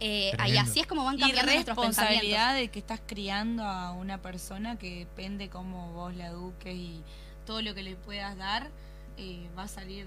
Eh, 0.00 0.32
y 0.48 0.56
así 0.58 0.80
es 0.80 0.86
como 0.86 1.04
van 1.04 1.16
Y 1.16 1.20
cambiando 1.20 1.52
nuestros 1.52 1.76
pensamientos. 1.76 1.96
responsabilidad 2.04 2.54
de 2.54 2.68
que 2.68 2.78
estás 2.78 3.00
criando 3.06 3.64
a 3.64 3.92
una 3.92 4.18
persona 4.22 4.78
que 4.78 5.00
depende 5.00 5.48
cómo 5.48 5.92
vos 5.92 6.14
la 6.14 6.26
eduques 6.26 6.74
y 6.74 7.02
todo 7.46 7.62
lo 7.62 7.74
que 7.74 7.82
le 7.82 7.96
puedas 7.96 8.36
dar 8.36 8.68
eh, 9.16 9.48
va 9.58 9.62
a 9.62 9.68
salir 9.68 10.06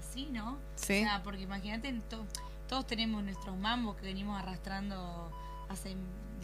así, 0.00 0.26
¿no? 0.32 0.56
Sí. 0.76 1.00
O 1.00 1.04
sea, 1.04 1.22
porque 1.22 1.42
imagínate, 1.42 1.92
to- 2.08 2.26
todos 2.66 2.86
tenemos 2.86 3.22
nuestros 3.22 3.54
mambos 3.58 3.96
que 3.96 4.06
venimos 4.06 4.38
arrastrando 4.40 5.30
hace 5.68 5.94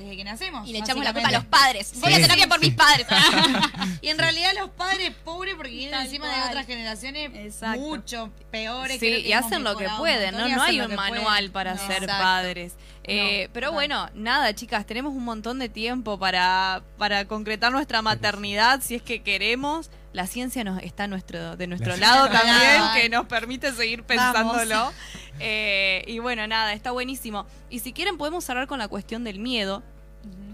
desde 0.03 0.17
que 0.17 0.25
nacemos. 0.25 0.69
Y 0.69 0.73
le 0.73 0.79
echamos 0.81 1.05
la 1.05 1.13
culpa 1.13 1.29
a 1.29 1.33
los 1.33 1.45
padres. 1.45 1.93
Voy 2.01 2.13
a 2.13 2.17
Sí. 2.17 2.23
terapia 2.23 2.47
por 2.49 2.61
mis 2.61 2.75
padres. 2.75 3.07
Y 4.03 4.09
en 4.09 4.19
realidad 4.19 4.51
los 4.59 4.71
padres 4.71 5.13
pobres 5.25 5.55
porque 5.55 5.71
vienen 5.73 5.93
Tal 5.93 6.05
encima 6.07 6.29
de 6.29 6.43
otras 6.49 6.67
generaciones 6.67 7.31
Exacto. 7.35 7.81
mucho 7.81 8.31
peores. 8.51 8.99
Sí, 9.01 9.07
que 9.09 9.19
y 9.21 9.33
hacen 9.33 9.63
lo 9.65 9.77
que 9.77 9.89
pueden, 9.99 10.37
¿no? 10.37 10.49
No 10.49 10.63
hay 10.63 10.81
un 10.81 10.95
manual 10.95 11.51
para 11.51 11.75
No. 11.75 11.79
ser 11.87 12.03
Exacto. 12.05 12.23
padres. 12.23 12.75
Eh, 13.05 13.47
No, 13.47 13.53
pero 13.53 13.69
no. 13.69 13.73
bueno, 13.75 14.09
nada, 14.15 14.55
chicas, 14.55 14.87
tenemos 14.87 15.13
un 15.13 15.25
montón 15.25 15.59
de 15.59 15.69
tiempo 15.69 16.19
para, 16.19 16.83
para 16.99 17.25
concretar 17.27 17.73
nuestra 17.73 18.01
maternidad 18.03 18.81
si 18.83 18.95
es 18.95 19.03
que 19.03 19.23
queremos. 19.23 19.91
La 20.13 20.27
ciencia 20.27 20.63
nos 20.63 20.83
está 20.83 21.07
nuestro, 21.09 21.57
de 21.57 21.67
nuestro 21.67 21.97
La 21.97 22.09
lado 22.09 22.29
también, 22.29 22.83
que 22.95 23.09
nos 23.09 23.27
permite 23.27 23.73
seguir 23.73 24.03
pensándolo. 24.05 24.93
Eh, 25.45 26.05
y 26.07 26.19
bueno, 26.21 26.47
nada, 26.47 26.73
está 26.73 26.93
buenísimo. 26.93 27.47
Y 27.71 27.81
si 27.81 27.93
quieren 27.93 28.17
podemos 28.19 28.49
hablar 28.51 28.69
con 28.69 28.79
la 28.79 28.87
cuestión 28.87 29.25
del 29.25 29.41
miedo, 29.41 29.83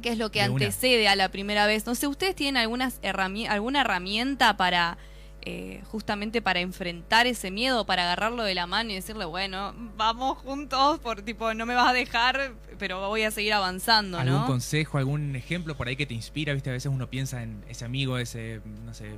que 0.00 0.11
es 0.11 0.18
lo 0.18 0.30
que 0.30 0.42
De 0.42 0.48
una. 0.50 0.64
antecede 0.66 1.08
a 1.08 1.16
la 1.16 1.28
primera 1.30 1.66
vez. 1.66 1.87
No 1.87 1.94
sé, 1.94 2.06
¿ustedes 2.06 2.34
tienen 2.34 2.56
algunas 2.56 3.00
herrami- 3.02 3.48
alguna 3.48 3.80
herramienta 3.82 4.56
para 4.56 4.98
eh, 5.42 5.82
justamente 5.87 6.42
para 6.42 6.61
enfrentar 6.61 7.26
ese 7.26 7.50
miedo, 7.50 7.87
para 7.87 8.02
agarrarlo 8.02 8.42
de 8.42 8.54
la 8.54 8.66
mano 8.66 8.90
y 8.90 8.94
decirle, 8.96 9.24
bueno, 9.24 9.72
vamos 9.96 10.37
juntos, 10.38 10.98
por 10.98 11.22
tipo, 11.22 11.54
no 11.54 11.64
me 11.64 11.74
vas 11.74 11.88
a 11.88 11.92
dejar, 11.92 12.52
pero 12.78 13.06
voy 13.08 13.22
a 13.22 13.30
seguir 13.30 13.52
avanzando, 13.54 14.18
¿Algún 14.18 14.44
consejo, 14.44 14.98
algún 14.98 15.37
ejemplo 15.37 15.76
por 15.76 15.87
ahí 15.88 15.96
que 15.96 16.06
te 16.06 16.12
inspira? 16.14 16.52
¿Viste? 16.54 16.70
A 16.70 16.72
veces 16.74 16.90
uno 16.92 17.08
piensa 17.08 17.42
en 17.44 17.64
ese 17.68 17.84
amigo, 17.84 18.18
ese, 18.18 18.61
no 18.84 18.92
sé, 18.92 19.12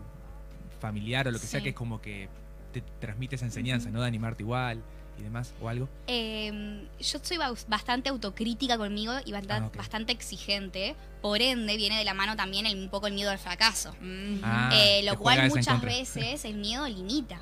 familiar 0.78 1.26
o 1.26 1.30
lo 1.30 1.40
que 1.40 1.46
sea, 1.46 1.62
que 1.62 1.70
es 1.70 1.74
como 1.74 2.00
que 2.00 2.28
te 2.72 2.82
transmite 3.00 3.36
esa 3.36 3.46
enseñanza, 3.46 3.90
¿no? 3.90 4.00
De 4.02 4.06
animarte 4.06 4.42
igual 4.42 4.82
y 5.20 5.24
demás, 5.24 5.52
o 5.62 5.68
algo. 5.68 5.88
Eh, 6.06 6.86
yo 6.98 7.18
soy 7.22 7.36
bas- 7.36 7.66
bastante 7.68 8.08
autocrítica 8.08 8.76
conmigo 8.78 9.12
y 9.24 9.32
Ah, 9.34 9.70
bastante 9.76 10.12
exigente. 10.12 10.96
Por 11.22 11.40
ende, 11.42 11.76
viene 11.76 11.98
de 11.98 12.04
la 12.04 12.14
mano 12.14 12.34
también 12.36 12.66
el- 12.66 12.76
un 12.78 12.88
poco 12.88 13.06
el 13.06 13.12
miedo 13.14 13.30
al 13.30 13.38
fracaso. 13.38 13.94
Mm. 14.00 14.38
Ah, 14.42 14.70
Eh, 14.72 15.02
lo 15.04 15.18
cual 15.18 15.48
muchas 15.48 15.80
veces 15.82 16.44
el 16.44 16.54
miedo 16.54 16.86
limita. 16.88 17.40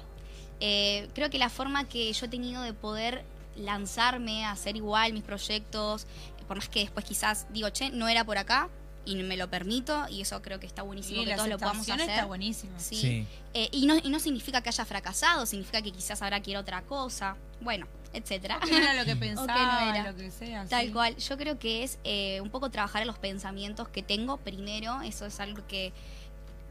Eh, 0.60 1.08
creo 1.14 1.30
que 1.30 1.38
la 1.38 1.48
forma 1.50 1.88
que 1.88 2.12
yo 2.12 2.26
he 2.26 2.28
tenido 2.28 2.62
de 2.62 2.72
poder 2.74 3.24
lanzarme 3.56 4.44
a 4.44 4.50
hacer 4.52 4.76
igual 4.76 5.12
mis 5.12 5.22
proyectos, 5.22 6.06
por 6.46 6.56
más 6.56 6.68
que 6.68 6.80
después 6.80 7.04
quizás 7.04 7.46
digo, 7.52 7.68
che, 7.70 7.90
no 7.90 8.08
era 8.08 8.24
por 8.24 8.38
acá 8.38 8.68
y 9.10 9.22
me 9.22 9.36
lo 9.36 9.48
permito 9.48 10.06
y 10.08 10.20
eso 10.20 10.42
creo 10.42 10.60
que 10.60 10.66
está 10.66 10.82
buenísimo 10.82 11.22
Sí, 11.22 11.26
que 11.28 11.34
todos 11.34 11.48
lo 11.48 11.58
podamos 11.58 11.88
hacer. 11.88 12.08
está 12.08 12.26
buenísima. 12.26 12.78
Sí. 12.78 12.96
Sí. 12.96 13.26
Eh, 13.54 13.68
y, 13.72 13.86
no, 13.86 13.96
y 13.96 14.10
no 14.10 14.20
significa 14.20 14.60
que 14.62 14.68
haya 14.68 14.84
fracasado, 14.84 15.46
significa 15.46 15.80
que 15.82 15.90
quizás 15.92 16.20
ahora 16.22 16.40
quiero 16.40 16.60
otra 16.60 16.82
cosa, 16.82 17.36
bueno, 17.60 17.86
etcétera. 18.12 18.60
Que 18.60 18.70
no 18.70 18.76
era 18.78 18.94
lo 18.94 19.04
que 19.04 19.16
pensaba, 19.26 19.96
era. 19.96 20.10
lo 20.12 20.16
que 20.16 20.30
sea. 20.30 20.66
Tal 20.66 20.86
sí. 20.86 20.92
cual, 20.92 21.16
yo 21.16 21.36
creo 21.38 21.58
que 21.58 21.82
es 21.84 21.98
eh, 22.04 22.40
un 22.42 22.50
poco 22.50 22.70
trabajar 22.70 23.02
en 23.02 23.08
los 23.08 23.18
pensamientos 23.18 23.88
que 23.88 24.02
tengo 24.02 24.36
primero, 24.36 25.00
eso 25.02 25.26
es 25.26 25.40
algo 25.40 25.66
que, 25.66 25.92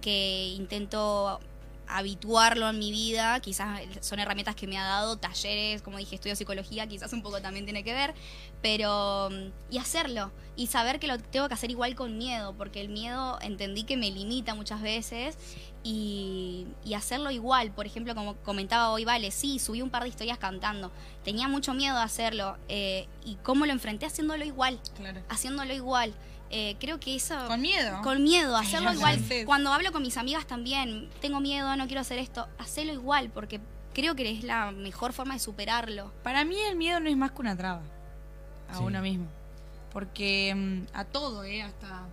que 0.01 0.53
intento 0.55 1.39
habituarlo 1.87 2.69
en 2.69 2.79
mi 2.79 2.91
vida, 2.91 3.39
quizás 3.39 3.81
son 4.01 4.19
herramientas 4.19 4.55
que 4.55 4.67
me 4.67 4.77
ha 4.77 4.83
dado, 4.83 5.17
talleres, 5.17 5.81
como 5.81 5.97
dije, 5.97 6.15
estudio 6.15 6.35
psicología, 6.35 6.87
quizás 6.87 7.13
un 7.13 7.21
poco 7.21 7.41
también 7.41 7.65
tiene 7.65 7.83
que 7.83 7.93
ver, 7.93 8.13
pero 8.61 9.29
mm, 9.31 9.73
y 9.73 9.77
hacerlo 9.77 10.31
y 10.55 10.67
saber 10.67 10.99
que 10.99 11.07
lo 11.07 11.17
tengo 11.19 11.47
que 11.47 11.53
hacer 11.53 11.69
igual 11.71 11.95
con 11.95 12.17
miedo, 12.17 12.53
porque 12.57 12.81
el 12.81 12.89
miedo 12.89 13.37
entendí 13.41 13.83
que 13.83 13.95
me 13.97 14.09
limita 14.11 14.55
muchas 14.55 14.81
veces 14.81 15.37
y, 15.83 16.65
y 16.83 16.93
hacerlo 16.95 17.31
igual, 17.31 17.71
por 17.71 17.85
ejemplo, 17.85 18.13
como 18.15 18.35
comentaba 18.37 18.89
hoy, 18.89 19.05
vale, 19.05 19.31
sí, 19.31 19.59
subí 19.59 19.81
un 19.81 19.89
par 19.89 20.03
de 20.03 20.09
historias 20.09 20.37
cantando, 20.37 20.91
tenía 21.23 21.47
mucho 21.47 21.73
miedo 21.73 21.95
de 21.95 22.01
hacerlo 22.03 22.57
eh, 22.67 23.07
y 23.23 23.35
cómo 23.35 23.65
lo 23.65 23.71
enfrenté 23.71 24.05
haciéndolo 24.05 24.43
igual, 24.43 24.79
Claro. 24.97 25.21
haciéndolo 25.29 25.73
igual. 25.73 26.13
Eh, 26.49 26.75
creo 26.79 26.99
que 26.99 27.15
eso... 27.15 27.35
Con 27.47 27.61
miedo. 27.61 28.01
Con 28.03 28.23
miedo, 28.23 28.55
hacerlo 28.55 28.93
igual. 28.93 29.19
Cuando 29.45 29.71
hablo 29.73 29.91
con 29.91 30.01
mis 30.01 30.17
amigas 30.17 30.45
también, 30.47 31.09
tengo 31.21 31.39
miedo, 31.39 31.75
no 31.75 31.87
quiero 31.87 32.01
hacer 32.01 32.19
esto, 32.19 32.47
hacerlo 32.57 32.93
igual, 32.93 33.29
porque 33.29 33.59
creo 33.93 34.15
que 34.15 34.31
es 34.31 34.43
la 34.43 34.71
mejor 34.71 35.11
forma 35.13 35.33
de 35.33 35.39
superarlo. 35.39 36.13
Para 36.23 36.45
mí 36.45 36.55
el 36.69 36.75
miedo 36.77 36.99
no 36.99 37.09
es 37.09 37.17
más 37.17 37.31
que 37.31 37.41
una 37.41 37.57
traba 37.57 37.81
a 38.69 38.75
Sí. 38.77 38.83
uno 38.83 39.01
mismo. 39.01 39.27
Porque 39.91 40.53
mm, 40.55 40.81
a 40.97 41.03
todo, 41.05 41.43
¿eh? 41.43 41.63
Hasta 41.63 42.03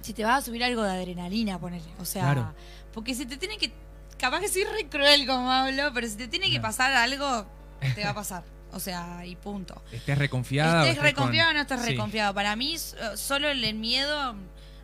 si 0.00 0.12
te 0.14 0.24
vas 0.24 0.38
a 0.38 0.46
subir 0.46 0.62
algo 0.62 0.82
de 0.82 0.90
adrenalina, 0.92 1.58
ponele. 1.58 1.84
O 1.98 2.04
sea, 2.04 2.22
Claro. 2.22 2.54
porque 2.94 3.14
si 3.14 3.26
te 3.26 3.36
tiene 3.36 3.58
que... 3.58 3.72
Capaz 4.18 4.40
que 4.40 4.48
soy 4.48 4.64
re 4.64 4.88
cruel 4.88 5.26
como 5.26 5.50
hablo, 5.50 5.90
pero 5.92 6.06
si 6.06 6.16
te 6.16 6.28
tiene 6.28 6.50
que 6.50 6.60
pasar 6.60 6.92
algo, 6.94 7.44
te 7.94 8.04
va 8.04 8.10
a 8.10 8.14
pasar. 8.14 8.44
O 8.72 8.80
sea, 8.80 9.24
y 9.24 9.36
punto. 9.36 9.80
¿Estés 9.92 10.18
reconfiada? 10.18 10.82
o 10.82 10.84
¿Estés 10.84 10.96
estés 10.98 11.14
con- 11.14 11.22
reconfiado 11.24 11.50
o 11.50 11.54
no 11.54 11.60
estés 11.60 11.80
Sí. 11.82 11.86
reconfiado? 11.90 12.34
Para 12.34 12.56
mí, 12.56 12.74
eh, 12.74 13.16
solo 13.16 13.48
el 13.48 13.74
miedo 13.74 14.34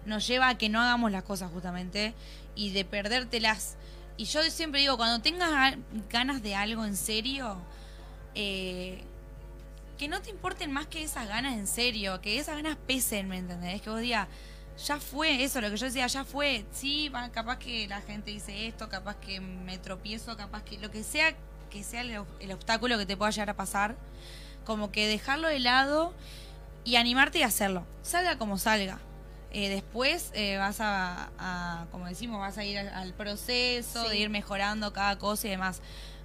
nos 0.07 0.27
lleva 0.27 0.49
a 0.49 0.59
que 0.59 0.69
no 0.69 0.81
hagamos 0.81 1.11
las 1.13 1.23
cosas 1.25 1.51
justamente 1.53 2.15
y 2.55 2.71
de 2.71 2.85
perdértelas. 2.85 3.77
Y 4.17 4.25
yo 4.27 4.43
siempre 4.51 4.81
digo, 4.81 4.97
cuando 4.97 5.21
tengas 5.21 5.51
ga- 5.51 5.79
ganas 6.11 6.43
de 6.43 6.55
algo 6.55 6.85
en 6.85 6.97
serio, 6.97 7.57
eh, 8.35 9.03
que 9.99 10.09
no 10.09 10.21
te 10.23 10.31
importen 10.31 10.73
más 10.73 10.87
que 10.87 11.03
esas 11.03 11.29
ganas 11.29 11.55
en 11.55 11.67
serio, 11.67 12.21
que 12.21 12.39
esas 12.39 12.57
ganas 12.57 12.77
pesen, 12.87 13.29
¿me 13.29 13.39
entendés? 13.39 13.81
Que 13.83 13.91
vos 13.91 14.01
digas, 14.01 14.27
ya 14.87 14.99
fue, 14.99 15.45
eso, 15.45 15.61
lo 15.61 15.71
que 15.71 15.77
yo 15.77 15.87
decía, 15.87 16.07
ya 16.07 16.25
fue. 16.25 16.65
Sí, 16.73 17.11
capaz 17.33 17.59
que 17.59 17.87
la 17.89 18.01
gente 18.01 18.31
dice 18.31 18.67
esto, 18.67 18.89
capaz 18.89 19.17
que 19.17 19.41
me 19.41 19.79
tropiezo, 19.79 20.37
capaz 20.37 20.63
que 20.65 20.79
lo 20.79 20.91
que 20.91 21.03
sea 21.05 21.35
que 21.73 21.83
sea 21.83 22.03
el, 22.03 22.23
el 22.41 22.53
obstáculo 22.53 22.99
que 22.99 23.07
te 23.07 23.17
pueda 23.17 23.31
llegar 23.31 23.51
a 23.51 23.57
pasar, 23.57 23.97
como 24.65 24.93
que 24.93 25.09
dejarlo 25.09 25.49
de 25.49 25.59
lado 25.59 26.13
y 26.85 26.97
animarte 26.97 27.39
y 27.39 27.43
hacerlo, 27.43 27.85
salga 28.03 28.37
como 28.39 28.59
salga. 28.59 28.99
Eh, 29.55 29.69
después 29.69 30.31
eh, 30.35 30.57
vas 30.57 30.81
a, 30.81 31.31
a, 31.39 31.87
como 31.91 32.07
decimos, 32.07 32.39
vas 32.41 32.57
a 32.59 32.65
ir 32.65 32.79
al, 32.79 32.89
al 32.89 33.13
proceso 33.15 34.03
Sí. 34.05 34.09
de 34.11 34.17
ir 34.19 34.31
mejorando 34.31 34.93
cada 34.93 35.19
cosa 35.19 35.47
y 35.47 35.51
demás. 35.51 35.81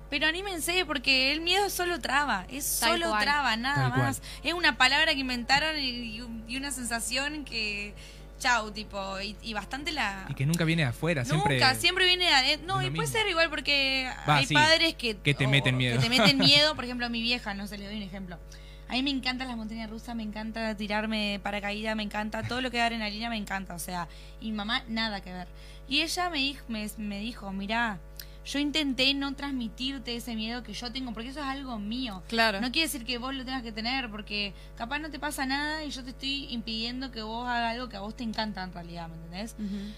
Pero 0.09 0.27
anímense 0.27 0.85
porque 0.85 1.33
el 1.33 1.41
miedo 1.41 1.65
es 1.65 1.73
solo 1.73 1.99
traba, 1.99 2.45
es 2.49 2.79
Tal 2.79 2.91
solo 2.93 3.09
cual. 3.09 3.23
traba, 3.23 3.55
nada 3.57 3.75
Tal 3.83 3.89
cual. 3.91 4.01
más. 4.03 4.21
Es 4.43 4.53
una 4.53 4.77
palabra 4.77 5.13
que 5.13 5.19
inventaron 5.19 5.77
y 5.77 6.21
una 6.55 6.71
sensación 6.71 7.43
que, 7.43 7.93
chau, 8.37 8.71
tipo, 8.71 9.19
y, 9.21 9.35
y 9.41 9.53
bastante 9.53 9.91
la... 9.91 10.25
Y 10.29 10.33
que 10.33 10.45
nunca 10.45 10.63
viene 10.63 10.83
de 10.83 10.89
afuera, 10.89 11.25
siempre. 11.25 11.55
Nunca, 11.55 11.75
siempre 11.75 12.05
viene 12.05 12.25
de 12.25 12.57
No, 12.59 12.81
y 12.81 12.89
puede 12.89 12.91
mismo. 12.91 13.07
ser 13.07 13.27
igual 13.27 13.49
porque 13.49 14.09
Va, 14.27 14.37
hay 14.37 14.45
sí, 14.45 14.53
padres 14.53 14.95
que... 14.95 15.17
que 15.17 15.33
te 15.33 15.47
meten 15.47 15.77
miedo. 15.77 15.97
Que 15.97 16.03
te 16.03 16.09
meten 16.09 16.37
miedo, 16.39 16.75
por 16.75 16.85
ejemplo, 16.85 17.05
a 17.05 17.09
mi 17.09 17.21
vieja, 17.21 17.53
no 17.53 17.67
sé, 17.67 17.77
le 17.77 17.85
doy 17.85 17.97
un 17.97 18.03
ejemplo. 18.03 18.37
A 18.89 18.93
mí 18.93 19.03
me 19.03 19.09
encantan 19.09 19.47
las 19.49 19.57
montañas 19.57 19.89
rusas, 19.89 20.15
me 20.15 20.23
encanta 20.23 20.75
tirarme 20.75 21.41
paracaídas, 21.43 21.95
me 21.95 22.03
encanta 22.03 22.43
todo 22.43 22.61
lo 22.61 22.71
que 22.71 22.77
da 22.77 22.85
adrenalina, 22.85 23.29
me 23.29 23.35
encanta, 23.35 23.73
o 23.75 23.79
sea, 23.79 24.07
y 24.39 24.45
mi 24.51 24.57
mamá 24.57 24.83
nada 24.87 25.19
que 25.19 25.33
ver. 25.33 25.47
Y 25.89 26.01
ella 26.01 26.29
me 26.29 26.37
dijo, 26.37 26.63
me, 26.69 26.89
me 26.97 27.19
dijo, 27.19 27.51
mirá, 27.51 27.99
yo 28.47 28.59
intenté 28.59 29.13
no 29.13 29.35
transmitirte 29.35 30.15
ese 30.15 30.35
miedo 30.35 30.63
que 30.63 30.73
yo 30.73 30.91
tengo, 30.91 31.13
porque 31.13 31.29
eso 31.29 31.39
es 31.41 31.45
algo 31.45 31.77
mío. 31.79 32.23
Claro. 32.27 32.61
No 32.61 32.71
quiere 32.71 32.87
decir 32.87 33.03
que 33.05 33.17
vos 33.17 33.33
lo 33.35 33.43
tengas 33.43 33.61
que 33.63 33.71
tener, 33.73 34.09
porque 34.09 34.53
capaz 34.77 34.99
no 34.99 35.09
te 35.11 35.19
pasa 35.19 35.45
nada 35.45 35.83
y 35.83 35.91
yo 35.91 36.03
te 36.03 36.11
estoy 36.11 36.45
impidiendo 36.49 37.11
que 37.11 37.21
vos 37.21 37.47
hagas 37.47 37.73
algo 37.73 37.89
que 37.89 37.97
a 37.97 37.99
vos 37.99 38.15
te 38.15 38.23
encanta 38.23 38.63
en 38.63 38.71
realidad, 38.73 39.09
¿me 39.09 39.15
entendés? 39.15 39.55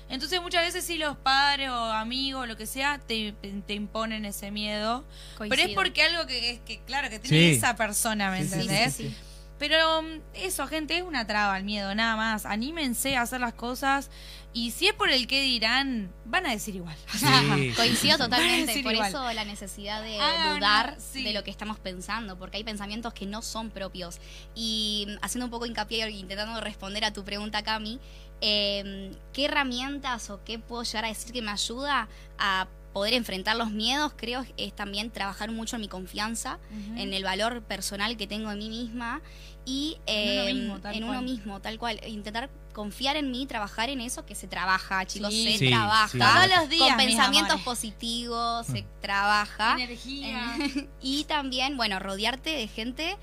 Entonces 0.09 0.41
muchas 0.41 0.63
veces 0.65 0.83
sí 0.83 0.97
los 0.97 1.15
padres 1.17 1.69
o 1.69 1.75
amigos, 1.93 2.47
lo 2.47 2.57
que 2.57 2.65
sea, 2.65 2.97
te, 2.99 3.33
te 3.67 3.73
imponen 3.73 4.25
ese 4.25 4.49
miedo. 4.51 5.03
Pero 5.38 5.55
es 5.62 5.69
porque 5.75 6.01
algo 6.03 6.25
que, 6.25 6.51
es 6.51 6.59
que 6.62 6.79
claro, 6.85 7.09
que 7.09 7.19
tiene 7.19 7.51
Sí. 7.51 7.57
esa 7.57 7.75
persona, 7.75 8.31
¿me 8.31 8.45
Sí, 8.45 8.53
entendés? 8.53 8.95
sí, 8.95 9.09
sí. 9.09 9.15
Pero 9.60 10.02
mm, 10.02 10.22
eso, 10.34 10.65
gente, 10.67 10.98
es 10.98 11.04
una 11.04 11.28
traba 11.28 11.58
el 11.58 11.63
miedo, 11.65 11.93
nada 11.93 12.15
más. 12.15 12.45
Anímense 12.45 13.17
a 13.17 13.22
hacer 13.22 13.41
las 13.41 13.54
cosas 13.54 14.10
y 14.54 14.72
si 14.72 14.88
es 14.88 14.93
por 14.93 15.12
el 15.12 15.28
que 15.28 15.41
dirán, 15.43 16.12
van 16.26 16.48
a 16.48 16.52
decir 16.52 16.76
igual. 16.76 16.95
Sí, 17.13 17.74
Coincido 17.76 18.17
totalmente, 18.17 18.82
por 18.82 18.93
igual. 18.93 19.10
eso 19.10 19.32
la 19.34 19.45
necesidad 19.45 20.02
de 20.02 20.17
Ah, 20.19 20.56
dudar 20.56 20.95
no, 20.95 21.02
sí. 21.02 21.24
de 21.24 21.34
lo 21.34 21.43
que 21.43 21.52
estamos 21.52 21.78
pensando, 21.78 22.38
porque 22.39 22.58
hay 22.58 22.63
pensamientos 22.63 23.13
que 23.13 23.26
no 23.28 23.41
son 23.43 23.69
propios. 23.69 24.19
Y 24.56 25.06
mm, 25.08 25.24
haciendo 25.24 25.45
un 25.45 25.52
poco 25.52 25.65
hincapié 25.67 26.10
y 26.10 26.19
intentando 26.19 26.60
responder 26.62 27.06
a 27.06 27.13
tu 27.13 27.24
pregunta, 27.24 27.62
Cami, 27.62 28.00
eh, 28.41 29.12
¿qué 29.34 29.45
herramientas 29.45 30.30
o 30.30 30.41
qué 30.45 30.58
puedo 30.58 30.84
llegar 30.84 31.06
a 31.06 31.10
decir 31.10 31.32
que 31.34 31.41
me 31.41 31.52
ayuda 31.52 32.08
a 32.38 32.67
poder 32.93 33.13
enfrentar 33.13 33.56
los 33.56 33.71
miedos? 33.71 34.13
Creo 34.15 34.45
es 34.58 34.73
también 34.75 35.12
trabajar 35.12 35.52
mucho 35.52 35.75
en 35.78 35.82
mi 35.82 35.88
confianza, 35.88 36.60
en 36.95 37.13
el 37.13 37.23
valor 37.23 37.62
personal 37.63 38.17
que 38.17 38.28
tengo 38.28 38.52
en 38.52 38.60
mí 38.60 38.69
misma 38.69 39.21
y 39.65 39.97
En 40.06 40.32
uno 40.39 40.47
eh, 40.49 40.54
mismo, 40.54 40.80
tal 40.80 40.95
en 40.95 41.04
uno 41.04 41.13
cual. 41.13 41.25
mismo, 41.25 41.62
tal 41.62 41.78
cual. 41.80 41.99
Intentar 42.08 42.49
confiar 42.73 43.17
en 43.17 43.30
mí, 43.32 43.45
trabajar 43.45 43.89
en 43.89 43.99
eso 44.02 44.25
que 44.25 44.36
se 44.36 44.47
trabaja, 44.47 45.06
chicos, 45.06 45.34
Sí. 45.34 45.52
se 45.54 45.58
Sí, 45.58 45.67
trabaja. 45.69 46.08
sí. 46.10 46.17
Todos 46.19 46.60
los 46.60 46.69
días, 46.69 46.88
con 46.89 46.97
pensamientos 46.97 47.56
amores. 47.56 47.65
positivos, 47.65 48.65
se 48.67 48.86
trabaja. 49.02 49.73
Energía. 49.75 50.56
y 51.02 51.23
también, 51.25 51.78
bueno, 51.78 51.99
rodearte 51.99 52.49
de 52.52 52.67
gente. 52.67 53.17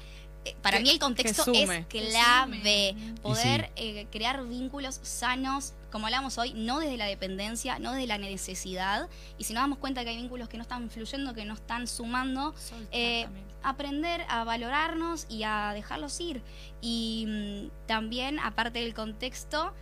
Eh, 0.46 0.56
Para 0.62 0.78
Que- 0.78 0.82
mí 0.84 0.90
el 0.90 0.98
contexto 0.98 1.44
es 1.52 1.68
clave. 1.88 2.96
Poder 3.22 3.70
eh, 3.76 4.06
crear 4.10 4.44
vínculos 4.46 5.00
sanos, 5.02 5.74
como 5.90 6.06
hablamos 6.06 6.38
hoy, 6.38 6.52
no 6.54 6.78
desde 6.80 6.96
la 6.96 7.06
dependencia, 7.06 7.78
no 7.78 7.92
desde 7.92 8.06
la 8.06 8.18
necesidad. 8.18 9.08
Y 9.38 9.44
si 9.44 9.52
nos 9.54 9.62
damos 9.62 9.78
cuenta 9.78 10.04
que 10.04 10.10
hay 10.10 10.16
vínculos 10.16 10.48
que 10.48 10.56
no 10.56 10.62
están 10.62 10.90
fluyendo, 10.90 11.34
que 11.34 11.44
no 11.44 11.54
están 11.54 11.86
sumando, 11.86 12.54
eh, 12.92 13.26
aprender 13.62 14.24
a 14.28 14.44
valorarnos 14.44 15.26
y 15.28 15.42
a 15.42 15.72
dejarlos 15.74 16.20
ir. 16.20 16.42
Y 16.80 17.24
mm, 17.26 17.86
también, 17.86 18.38
aparte 18.38 18.78
del 18.80 18.94
contexto, 18.94 19.72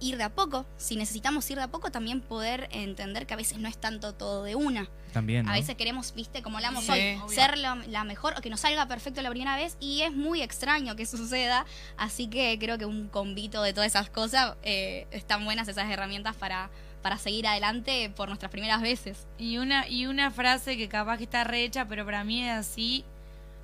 ir 0.00 0.16
de 0.16 0.24
a 0.24 0.30
poco. 0.30 0.66
Si 0.76 0.96
necesitamos 0.96 1.48
ir 1.50 1.58
de 1.58 1.64
a 1.64 1.68
poco, 1.68 1.90
también 1.90 2.20
poder 2.20 2.68
entender 2.72 3.26
que 3.26 3.34
a 3.34 3.36
veces 3.36 3.58
no 3.58 3.68
es 3.68 3.76
tanto 3.78 4.14
todo 4.14 4.42
de 4.44 4.54
una. 4.54 4.88
También. 5.12 5.44
¿no? 5.44 5.50
A 5.52 5.54
veces 5.54 5.74
queremos, 5.76 6.14
viste, 6.14 6.40
como 6.42 6.56
hablamos 6.58 6.84
Sí. 6.84 6.92
hoy, 6.92 7.16
Obvio. 7.22 7.28
ser 7.28 7.58
lo- 7.58 7.74
la 7.88 8.04
mejor 8.04 8.34
o 8.38 8.40
que 8.40 8.48
nos 8.50 8.60
salga 8.60 8.86
perfecto 8.86 9.20
la 9.22 9.30
primera 9.30 9.56
vez 9.56 9.76
y 9.80 10.02
es 10.02 10.12
muy 10.12 10.40
extraño 10.42 10.96
que 10.96 11.04
suceda. 11.06 11.66
Así 11.96 12.28
que 12.28 12.56
creo 12.58 12.78
que 12.78 12.86
un 12.86 13.08
convito 13.08 13.62
de 13.62 13.72
todas 13.72 13.88
esas 13.88 14.08
cosas 14.10 14.54
eh, 14.62 15.06
están 15.10 15.44
buenas 15.44 15.66
esas 15.68 15.90
herramientas 15.90 16.36
para, 16.36 16.70
para 17.02 17.18
seguir 17.18 17.46
adelante 17.46 18.10
por 18.14 18.28
nuestras 18.28 18.50
primeras 18.52 18.80
veces. 18.82 19.26
Y 19.36 19.58
una, 19.58 19.88
y 19.88 20.06
una 20.06 20.30
frase 20.30 20.76
que 20.76 20.88
capaz 20.88 21.18
que 21.18 21.24
está 21.24 21.42
rehecha, 21.44 21.86
pero 21.88 22.04
para 22.04 22.22
mí 22.24 22.44
es 22.48 22.52
así. 22.56 23.04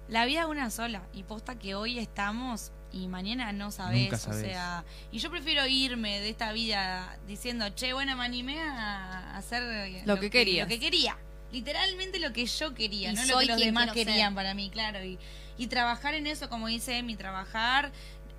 La 0.08 0.24
vida 0.24 0.40
es 0.42 0.46
una 0.46 0.70
sola. 0.70 1.02
Y 1.14 1.22
posta 1.22 1.56
que 1.58 1.74
hoy 1.74 1.98
estamos 1.98 2.72
y 3.02 3.08
mañana 3.08 3.52
no 3.52 3.70
sabés. 3.70 4.10
Nunca 4.10 4.30
O 4.30 4.32
sea, 4.40 4.84
y 5.12 5.18
yo 5.18 5.30
prefiero 5.30 5.66
irme 5.66 6.20
de 6.20 6.30
esta 6.30 6.52
vida 6.52 7.18
diciendo, 7.26 7.68
che, 7.70 7.92
bueno, 7.92 8.16
me 8.16 8.24
animé 8.24 8.60
a 8.60 9.36
hacer 9.36 9.62
Lo 10.06 10.18
que 10.18 10.30
querías. 10.30 10.66
Lo 10.66 10.68
que 10.68 10.80
quería. 10.80 11.16
Literalmente 11.52 12.18
lo 12.18 12.32
que 12.32 12.46
yo 12.46 12.74
quería, 12.74 13.12
Y 13.12 13.14
no 13.14 13.24
lo 13.24 13.38
que 13.38 13.46
los 13.46 13.58
demás 13.58 13.84
ser. 13.92 14.06
querían 14.06 14.34
para 14.34 14.54
mí, 14.54 14.70
claro. 14.70 15.04
Y, 15.04 15.18
y 15.56 15.68
trabajar 15.68 16.14
en 16.14 16.26
eso, 16.26 16.48
como 16.48 16.66
dice 16.66 16.98
Emi, 16.98 17.16
trabajar 17.16 17.92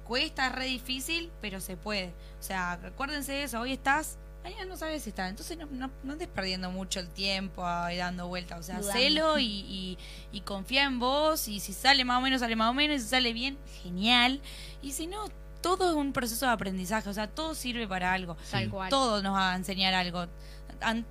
cuesta, 0.03 0.47
es 0.47 0.51
re 0.53 0.65
difícil, 0.65 1.31
pero 1.41 1.59
se 1.59 1.77
puede. 1.77 2.13
O 2.39 2.43
sea, 2.43 2.77
recuérdense 2.77 3.33
de 3.33 3.43
eso, 3.43 3.59
hoy 3.59 3.73
estás, 3.73 4.17
mañana 4.49 4.65
no 4.65 4.77
sabes 4.77 5.03
si 5.03 5.09
estás. 5.09 5.29
Entonces 5.29 5.57
no, 5.57 5.65
no, 5.67 5.91
no 6.03 6.13
estés 6.13 6.27
perdiendo 6.27 6.71
mucho 6.71 6.99
el 6.99 7.09
tiempo 7.09 7.65
ahí 7.65 7.97
dando 7.97 8.27
vueltas. 8.27 8.59
O 8.59 8.63
sea, 8.63 8.75
Dudando. 8.79 8.91
hacelo 8.91 9.39
y, 9.39 9.45
y, 9.45 9.97
y 10.31 10.41
confía 10.41 10.83
en 10.83 10.99
vos. 10.99 11.47
Y 11.47 11.59
si 11.59 11.73
sale 11.73 12.05
más 12.05 12.17
o 12.17 12.21
menos, 12.21 12.39
sale 12.41 12.55
más 12.55 12.69
o 12.69 12.73
menos. 12.73 12.97
Y 12.97 12.99
si 13.03 13.09
sale 13.09 13.33
bien, 13.33 13.57
genial. 13.83 14.41
Y 14.81 14.91
si 14.93 15.07
no, 15.07 15.25
todo 15.61 15.89
es 15.89 15.95
un 15.95 16.13
proceso 16.13 16.45
de 16.45 16.51
aprendizaje. 16.51 17.09
O 17.09 17.13
sea, 17.13 17.27
todo 17.27 17.55
sirve 17.55 17.87
para 17.87 18.13
algo. 18.13 18.37
Tal 18.51 18.69
cual. 18.69 18.89
Todo 18.89 19.21
nos 19.21 19.35
va 19.35 19.53
a 19.53 19.55
enseñar 19.55 19.93
algo. 19.93 20.27
An- 20.81 21.05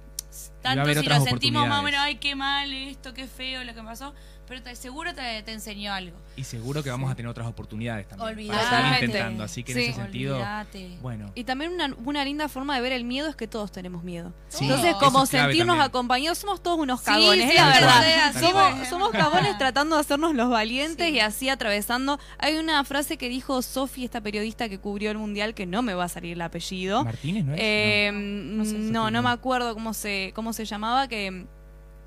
tanto 0.61 0.93
si 1.01 1.07
lo 1.07 1.21
sentimos 1.25 1.67
más 1.67 1.81
o 1.81 1.83
menos, 1.83 2.01
ay, 2.01 2.17
qué 2.17 2.35
mal 2.35 2.71
esto, 2.73 3.15
qué 3.15 3.27
feo 3.27 3.65
lo 3.65 3.75
que 3.75 3.83
pasó. 3.83 4.13
Pero 4.49 4.63
te, 4.63 4.75
seguro 4.77 5.15
te, 5.15 5.43
te 5.43 5.53
enseñó 5.53 5.93
algo. 5.93 6.17
Y 6.37 6.45
seguro 6.45 6.83
que 6.83 6.91
vamos 6.91 7.11
a 7.11 7.15
tener 7.15 7.29
otras 7.31 7.47
oportunidades 7.47 8.07
también. 8.09 8.29
Olvidate. 8.31 8.59
Para 8.59 8.63
seguir 8.69 8.77
Totalmente. 8.83 9.05
intentando. 9.07 9.45
Así 9.45 9.65
que 9.65 9.73
Sí. 9.73 9.79
en 9.85 9.91
ese 9.91 10.01
sentido, 10.01 10.35
Olvídate. 10.37 10.99
bueno. 11.03 11.33
Y 11.35 11.45
también 11.45 11.73
una, 11.73 11.95
una 12.05 12.25
linda 12.25 12.49
forma 12.49 12.75
de 12.77 12.81
ver 12.83 12.93
el 12.93 13.05
miedo 13.05 13.29
es 13.29 13.37
que 13.37 13.47
todos 13.49 13.73
tenemos 13.73 14.03
miedo. 14.05 14.33
Sí, 14.49 14.65
Entonces, 14.65 14.95
como 14.97 15.25
es 15.25 15.31
sentirnos 15.31 15.67
también. 15.77 15.81
acompañados, 15.89 16.39
somos 16.39 16.63
todos 16.63 16.79
unos 16.79 17.01
cagones, 17.03 17.55
la 17.55 17.67
verdad. 17.69 18.33
somos, 18.41 18.89
somos 18.89 19.11
cagones 19.11 19.57
tratando 19.59 19.97
de 19.97 20.01
hacernos 20.03 20.35
los 20.35 20.49
valientes 20.51 21.07
Sí. 21.09 21.15
y 21.15 21.21
así 21.21 21.49
atravesando. 21.49 22.19
Hay 22.39 22.57
una 22.57 22.83
frase 22.85 23.17
que 23.17 23.29
dijo 23.29 23.63
Sofi, 23.63 24.05
esta 24.05 24.21
periodista 24.21 24.69
que 24.69 24.79
cubrió 24.79 25.11
el 25.11 25.19
mundial, 25.19 25.55
que 25.55 25.67
no 25.67 25.83
me 25.83 25.95
va 25.95 26.05
a 26.05 26.09
salir 26.09 26.35
el 26.35 26.43
apellido. 26.43 27.05
Martínez, 27.05 27.45
¿no 27.45 27.55
es? 27.55 27.61
Eh, 27.63 28.11
No. 28.13 28.59
no, 28.59 28.65
sé, 28.65 28.79
no, 28.79 29.05
Sofía. 29.07 29.23
me 29.23 29.29
acuerdo 29.31 29.75
cómo 29.75 29.93
se, 29.95 30.33
cómo 30.35 30.53
se 30.53 30.65
llamaba, 30.65 31.09
que, 31.09 31.47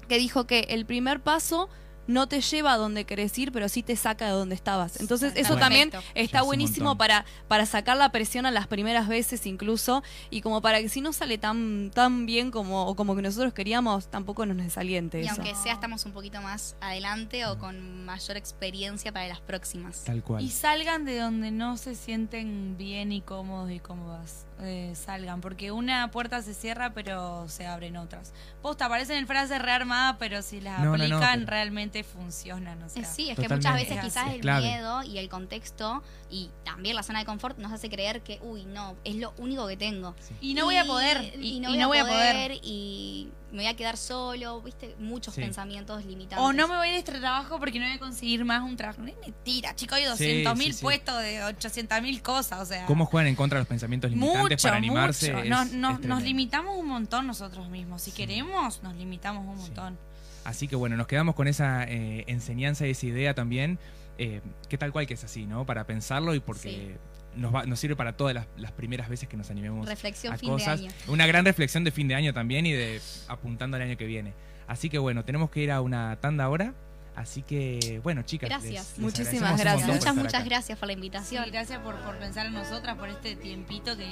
que 0.08 0.18
dijo 0.18 0.46
que 0.48 0.62
el 0.70 0.86
primer 0.86 1.20
paso 1.22 1.70
no 2.10 2.28
te 2.28 2.42
lleva 2.42 2.74
a 2.74 2.78
donde 2.78 3.06
querés 3.06 3.38
ir, 3.38 3.52
pero 3.52 3.70
sí 3.70 3.84
te 3.84 3.96
saca 3.96 4.26
de 4.26 4.32
donde 4.32 4.56
estabas. 4.56 5.00
Entonces 5.00 5.34
eso 5.36 5.56
Perfecto. 5.56 5.60
también 5.60 5.92
está 6.16 6.42
buenísimo 6.42 6.98
para, 6.98 7.24
para 7.48 7.68
sacar 7.68 7.98
la 7.98 8.12
presión 8.12 8.48
a 8.48 8.52
las 8.52 8.66
primeras 8.66 9.08
veces 9.08 9.46
incluso, 9.46 10.02
y 10.32 10.42
como 10.42 10.60
para 10.62 10.82
que 10.82 10.90
si 10.90 11.02
no 11.02 11.14
sale 11.14 11.38
tan, 11.38 11.92
tan 11.94 12.26
bien 12.26 12.50
como, 12.50 12.88
o 12.88 12.96
como 12.96 13.16
que 13.16 13.22
nosotros 13.22 13.54
queríamos, 13.54 14.08
tampoco 14.08 14.46
nos 14.48 14.58
desaliente 14.58 15.20
Y 15.20 15.26
eso. 15.26 15.36
aunque 15.36 15.54
sea, 15.54 15.74
estamos 15.74 16.04
un 16.06 16.12
poquito 16.12 16.42
más 16.42 16.76
adelante 16.82 17.46
o 17.46 17.60
con 17.60 18.06
mayor 18.06 18.38
experiencia 18.38 19.12
para 19.12 19.28
las 19.28 19.40
próximas. 19.40 20.04
Tal 20.04 20.24
cual. 20.24 20.44
Y 20.44 20.50
salgan 20.50 21.06
de 21.06 21.20
donde 21.20 21.52
no 21.52 21.78
se 21.78 21.94
sienten 21.94 22.76
bien 22.76 23.12
y 23.12 23.22
cómodos 23.22 23.70
y 23.70 23.80
cómodas. 23.80 24.48
Eh, 24.62 24.94
salgan, 24.94 25.40
porque 25.40 25.72
una 25.72 26.12
puerta 26.12 26.42
se 26.42 26.54
cierra, 26.54 26.94
pero 26.94 27.48
se 27.48 27.66
abren 27.66 27.96
otras. 27.96 28.34
Posta, 28.62 28.90
parecen 28.90 29.26
frases 29.26 29.62
rearmadas, 29.62 30.18
pero 30.20 30.42
si 30.42 30.60
las 30.60 30.80
No, 30.80 30.86
no, 30.86 30.98
no, 30.98 31.04
aplican, 31.16 31.40
pero- 31.40 31.52
realmente 31.52 32.04
funcionan. 32.04 32.84
O 32.84 32.90
sea. 32.90 33.06
Sí, 33.06 33.30
es 33.30 33.40
que 33.40 33.48
muchas 33.48 33.74
veces 33.74 33.98
Es 33.98 34.04
quizás 34.04 34.34
el 34.34 34.42
clave. 34.42 34.66
miedo 34.68 35.02
y 35.04 35.18
el 35.18 35.30
contexto 35.30 36.04
y 36.30 36.50
también 36.66 36.98
la 36.98 37.04
zona 37.04 37.20
de 37.20 37.26
confort 37.26 37.58
nos 37.58 37.72
hace 37.72 37.90
creer 37.90 38.22
que, 38.22 38.40
uy, 38.42 38.66
no, 38.66 38.96
es 39.06 39.16
lo 39.16 39.34
único 39.38 39.66
que 39.66 39.78
tengo. 39.78 40.14
Y 40.42 40.54
no 40.56 40.66
voy 40.66 40.76
a 40.76 40.84
poder. 40.84 41.36
Y, 41.40 41.58
y 41.58 41.60
no, 41.62 41.70
y 41.74 41.84
voy, 41.86 41.98
a 42.00 42.06
poder, 42.06 42.60
y 42.62 43.30
me 43.52 43.58
voy 43.64 43.68
a 43.68 43.76
quedar 43.76 43.98
solo, 43.98 44.62
viste, 44.62 44.96
muchos 45.00 45.34
Sí. 45.36 45.42
pensamientos 45.42 46.06
limitantes. 46.06 46.40
O 46.46 46.54
no 46.54 46.68
me 46.68 46.76
voy 46.78 46.90
de 46.90 46.98
este 46.98 47.12
trabajo 47.20 47.60
porque 47.60 47.80
no 47.80 47.86
voy 47.86 47.96
a 47.96 48.00
conseguir 48.00 48.46
más 48.46 48.62
un 48.64 48.76
trabajo. 48.78 49.02
No 49.02 49.08
es 49.08 49.18
mentira, 49.20 49.76
chicos, 49.76 49.98
hay 49.98 50.06
200 50.06 50.56
mil 50.58 50.68
sí, 50.74 50.80
sí. 50.80 50.84
puestos 50.84 51.22
de 51.22 51.44
800 51.44 52.02
mil 52.02 52.22
cosas. 52.22 52.60
O 52.62 52.66
sea, 52.66 52.86
¿Cómo 52.86 53.06
juegan 53.06 53.28
en 53.28 53.36
contra 53.36 53.58
de 53.58 53.62
los 53.62 53.68
pensamientos 53.68 54.12
limitantes 54.12 54.42
mucho, 54.42 54.64
para 54.64 54.78
animarse? 54.78 55.34
mucho. 55.34 55.44
Es- 55.62 55.74
Nos, 55.74 56.00
es 56.20 56.24
limitamos 56.24 56.78
un 56.78 56.88
montón 56.88 57.28
nosotros 57.28 57.70
mismos. 57.70 58.02
Si 58.02 58.12
queremos, 58.12 58.82
nos 58.84 58.96
limitamos 58.96 59.46
un 59.48 59.58
montón. 59.58 59.98
Así 60.46 60.68
que 60.68 60.76
bueno, 60.76 60.96
nos 60.98 61.08
quedamos 61.08 61.36
con 61.36 61.48
esa 61.48 61.84
eh, 61.84 62.24
enseñanza 62.28 62.88
y 62.88 62.92
esa 62.92 63.06
idea 63.06 63.34
también, 63.36 63.78
eh, 64.18 64.42
que 64.70 64.78
tal 64.78 64.92
cual 64.92 65.06
que 65.08 65.14
es 65.14 65.24
así, 65.24 65.46
¿no? 65.46 65.66
Para 65.66 65.86
pensarlo 65.86 66.34
y 66.34 66.40
porque 66.40 66.98
nos, 67.36 67.54
va- 67.54 67.66
nos 67.66 67.80
sirve 67.80 67.96
para 67.96 68.18
todas 68.18 68.34
las, 68.34 68.48
las 68.58 68.72
primeras 68.72 69.10
veces 69.10 69.28
que 69.30 69.38
nos 69.38 69.50
animemos 69.50 69.88
Reflexión 69.88 70.34
a 70.34 70.38
fin 70.38 70.50
cosas. 70.50 70.80
de 70.80 70.88
año. 70.88 70.96
Una 71.08 71.26
gran 71.28 71.46
reflexión 71.46 71.84
de 71.84 71.92
fin 71.92 72.08
de 72.08 72.16
año 72.16 72.34
también 72.34 72.66
y 72.66 72.74
de 72.74 73.00
apuntando 73.28 73.78
al 73.78 73.84
año 73.84 73.98
que 73.98 74.06
viene. 74.06 74.34
Así 74.68 74.90
que 74.90 74.98
bueno, 75.00 75.24
tenemos 75.26 75.50
que 75.50 75.62
ir 75.62 75.72
a 75.72 75.82
una 75.82 76.18
tanda 76.22 76.44
ahora. 76.44 76.74
Así 77.16 77.42
que 77.42 78.00
bueno, 78.04 78.22
chicas, 78.22 78.50
Gracias. 78.50 78.92
les 78.92 79.00
Muchísimas 79.00 79.60
gracias. 79.60 79.88
Muchas, 79.90 80.16
muchas 80.16 80.34
acá. 80.36 80.44
gracias 80.46 80.78
por 80.80 80.88
la 80.88 80.94
Sí, 80.94 80.98
invitación. 80.98 81.46
gracias 81.52 81.80
por, 81.80 81.96
por 82.02 82.18
pensar 82.18 82.46
en 82.46 82.54
nosotras, 82.54 82.96
por 82.98 83.10
este 83.10 83.36
tiempito 83.36 83.98
que, 83.98 84.08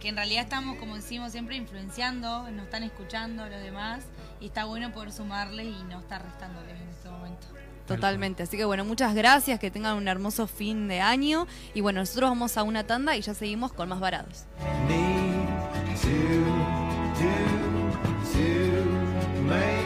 que 0.00 0.08
en 0.08 0.16
realidad 0.16 0.44
estamos, 0.44 0.76
como 0.78 0.96
decimos 0.96 1.30
siempre, 1.30 1.54
influenciando, 1.56 2.50
nos 2.50 2.64
están 2.64 2.82
escuchando 2.82 3.46
los 3.48 3.62
demás 3.62 4.04
y 4.40 4.46
está 4.46 4.64
bueno 4.64 4.90
poder 4.92 5.12
sumarles 5.12 5.66
y 5.66 5.82
no 5.84 6.00
estar 6.00 6.24
restándoles 6.24 6.72
en 6.80 6.88
este 6.88 7.08
momento. 7.08 7.46
Totalmente. 7.86 8.42
Así 8.42 8.56
que 8.56 8.64
bueno, 8.64 8.84
muchas 8.84 9.14
gracias, 9.14 9.58
que 9.58 9.70
tengan 9.70 9.96
un 9.96 10.08
hermoso 10.08 10.46
fin 10.46 10.88
de 10.88 11.00
año. 11.00 11.46
Y 11.74 11.80
bueno, 11.80 12.00
nosotros 12.00 12.30
vamos 12.30 12.56
a 12.56 12.62
una 12.62 12.86
tanda 12.86 13.16
y 13.16 13.22
ya 13.22 13.34
seguimos 13.34 13.72
con 13.72 13.88
más 13.88 14.00
varados. 14.00 14.46
need 14.90 16.00
to 16.00 16.40
do 17.18 17.40
to 18.32 19.42
make 19.42 19.79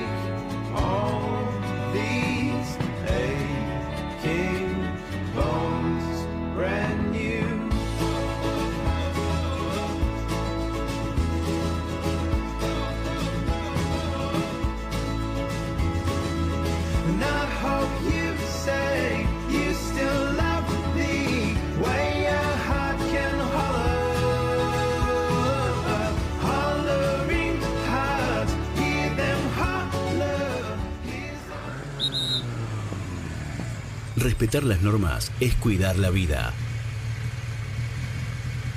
Respetar 34.24 34.62
las 34.62 34.80
normas 34.80 35.30
es 35.38 35.54
cuidar 35.54 35.98
la 35.98 36.08
vida. 36.08 36.54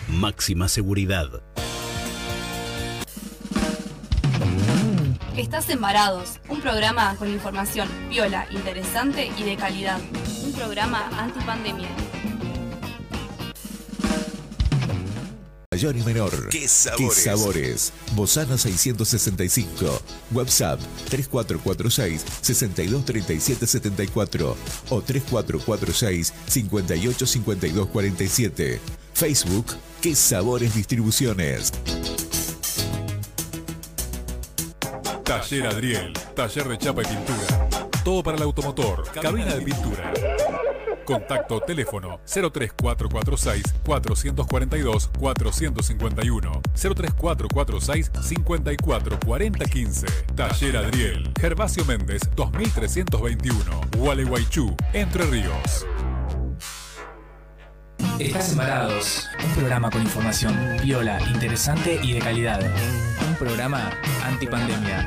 Máxima 0.09 0.67
seguridad. 0.67 1.41
Estás 5.37 5.69
en 5.69 5.79
Varados, 5.79 6.41
un 6.49 6.59
programa 6.59 7.15
con 7.15 7.29
información 7.29 7.87
viola, 8.09 8.45
interesante 8.51 9.31
y 9.37 9.43
de 9.43 9.55
calidad. 9.55 10.01
Un 10.43 10.51
programa 10.51 11.07
antipandemia. 11.17 11.87
Mayor 15.77 15.93
y 15.95 16.01
menor. 16.01 16.49
¿Qué 16.49 16.67
sabores? 16.67 17.15
¿Qué 17.15 17.21
sabores? 17.21 17.93
Bozana 18.15 18.57
665. 18.57 20.01
WhatsApp 20.31 20.79
3446 21.07 22.25
623774 22.41 24.57
o 24.89 25.01
3446 25.03 26.33
585247. 26.47 28.79
Facebook 29.13 29.67
¿Qué 30.01 30.15
sabores 30.15 30.73
distribuciones? 30.73 31.71
Taller 35.23 35.67
Adriel, 35.67 36.11
taller 36.35 36.69
de 36.69 36.77
chapa 36.79 37.03
y 37.03 37.05
pintura. 37.05 37.69
Todo 38.03 38.23
para 38.23 38.37
el 38.37 38.43
automotor, 38.43 39.03
cabina 39.11 39.53
de 39.53 39.61
pintura. 39.61 40.11
Contacto 41.07 41.61
teléfono 41.61 42.19
03446 42.25 43.63
442 43.85 45.09
451 45.17 46.61
03446 46.75 48.11
544015 48.21 50.07
Taller 50.35 50.75
Adriel, 50.75 51.31
Gervasio 51.39 51.85
Méndez 51.85 52.21
2321 52.35 53.81
Gualeguaychú, 53.97 54.75
Entre 54.91 55.23
Ríos. 55.27 55.85
Estás 58.19 58.51
en 58.51 58.57
Varados, 58.57 59.27
un 59.45 59.51
programa 59.55 59.89
con 59.89 60.01
información 60.01 60.55
viola, 60.83 61.21
interesante 61.29 62.01
y 62.03 62.13
de 62.13 62.19
calidad. 62.19 62.59
Un 63.29 63.35
programa 63.37 63.91
antipandemia. 64.25 65.05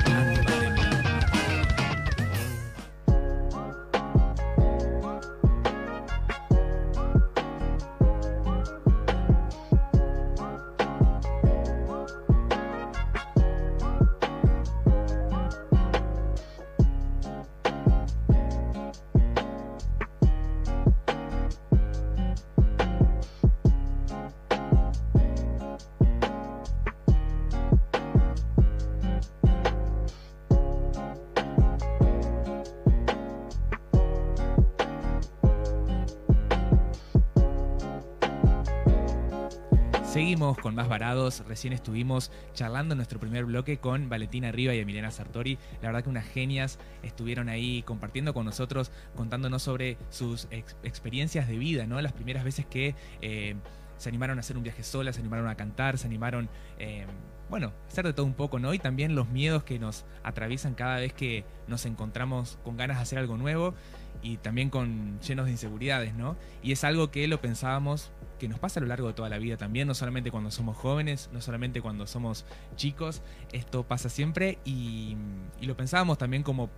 Varados. 40.88 41.44
Recién 41.46 41.72
estuvimos 41.72 42.30
charlando 42.54 42.92
en 42.92 42.98
nuestro 42.98 43.18
primer 43.18 43.44
bloque 43.44 43.78
con 43.78 44.08
Valentina 44.08 44.52
Riva 44.52 44.74
y 44.74 44.78
Emiliana 44.78 45.10
Sartori. 45.10 45.58
La 45.82 45.88
verdad 45.88 46.04
que 46.04 46.10
unas 46.10 46.26
genias 46.26 46.78
estuvieron 47.02 47.48
ahí 47.48 47.82
compartiendo 47.82 48.34
con 48.34 48.46
nosotros, 48.46 48.90
contándonos 49.16 49.62
sobre 49.62 49.96
sus 50.10 50.48
ex- 50.50 50.76
experiencias 50.82 51.48
de 51.48 51.58
vida, 51.58 51.86
¿no? 51.86 52.00
Las 52.00 52.12
primeras 52.12 52.44
veces 52.44 52.66
que 52.66 52.94
eh, 53.22 53.56
se 53.96 54.08
animaron 54.08 54.38
a 54.38 54.40
hacer 54.40 54.56
un 54.56 54.62
viaje 54.62 54.82
solas, 54.82 55.16
se 55.16 55.20
animaron 55.20 55.48
a 55.48 55.54
cantar, 55.56 55.98
se 55.98 56.06
animaron 56.06 56.48
eh, 56.78 57.06
bueno, 57.50 57.72
hacer 57.88 58.06
de 58.06 58.12
todo 58.12 58.26
un 58.26 58.34
poco, 58.34 58.60
¿no? 58.60 58.72
Y 58.72 58.78
también 58.78 59.14
los 59.16 59.28
miedos 59.28 59.64
que 59.64 59.78
nos 59.78 60.04
atraviesan 60.22 60.74
cada 60.74 60.96
vez 60.96 61.12
que 61.12 61.44
nos 61.66 61.84
encontramos 61.84 62.58
con 62.62 62.76
ganas 62.76 62.98
de 62.98 63.02
hacer 63.02 63.18
algo 63.18 63.36
nuevo 63.36 63.74
y 64.22 64.36
también 64.36 64.70
con 64.70 65.18
llenos 65.20 65.46
de 65.46 65.52
inseguridades, 65.52 66.14
¿no? 66.14 66.36
Y 66.62 66.72
es 66.72 66.84
algo 66.84 67.10
que 67.10 67.26
lo 67.26 67.40
pensábamos 67.40 68.12
que 68.40 68.48
nos 68.48 68.58
pasa 68.58 68.80
a 68.80 68.82
lo 68.82 68.88
largo 68.88 69.06
de 69.06 69.14
toda 69.14 69.28
la 69.28 69.38
vida 69.38 69.56
también, 69.56 69.86
no 69.86 69.94
solamente 69.94 70.32
cuando 70.32 70.50
somos 70.50 70.76
jóvenes, 70.76 71.30
no 71.32 71.40
solamente 71.40 71.80
cuando 71.80 72.08
somos 72.08 72.44
chicos, 72.74 73.22
esto 73.52 73.84
pasa 73.84 74.08
siempre 74.08 74.58
y, 74.64 75.16
y 75.60 75.66
lo 75.66 75.76
pensábamos 75.76 76.18
también 76.18 76.42
como 76.42 76.70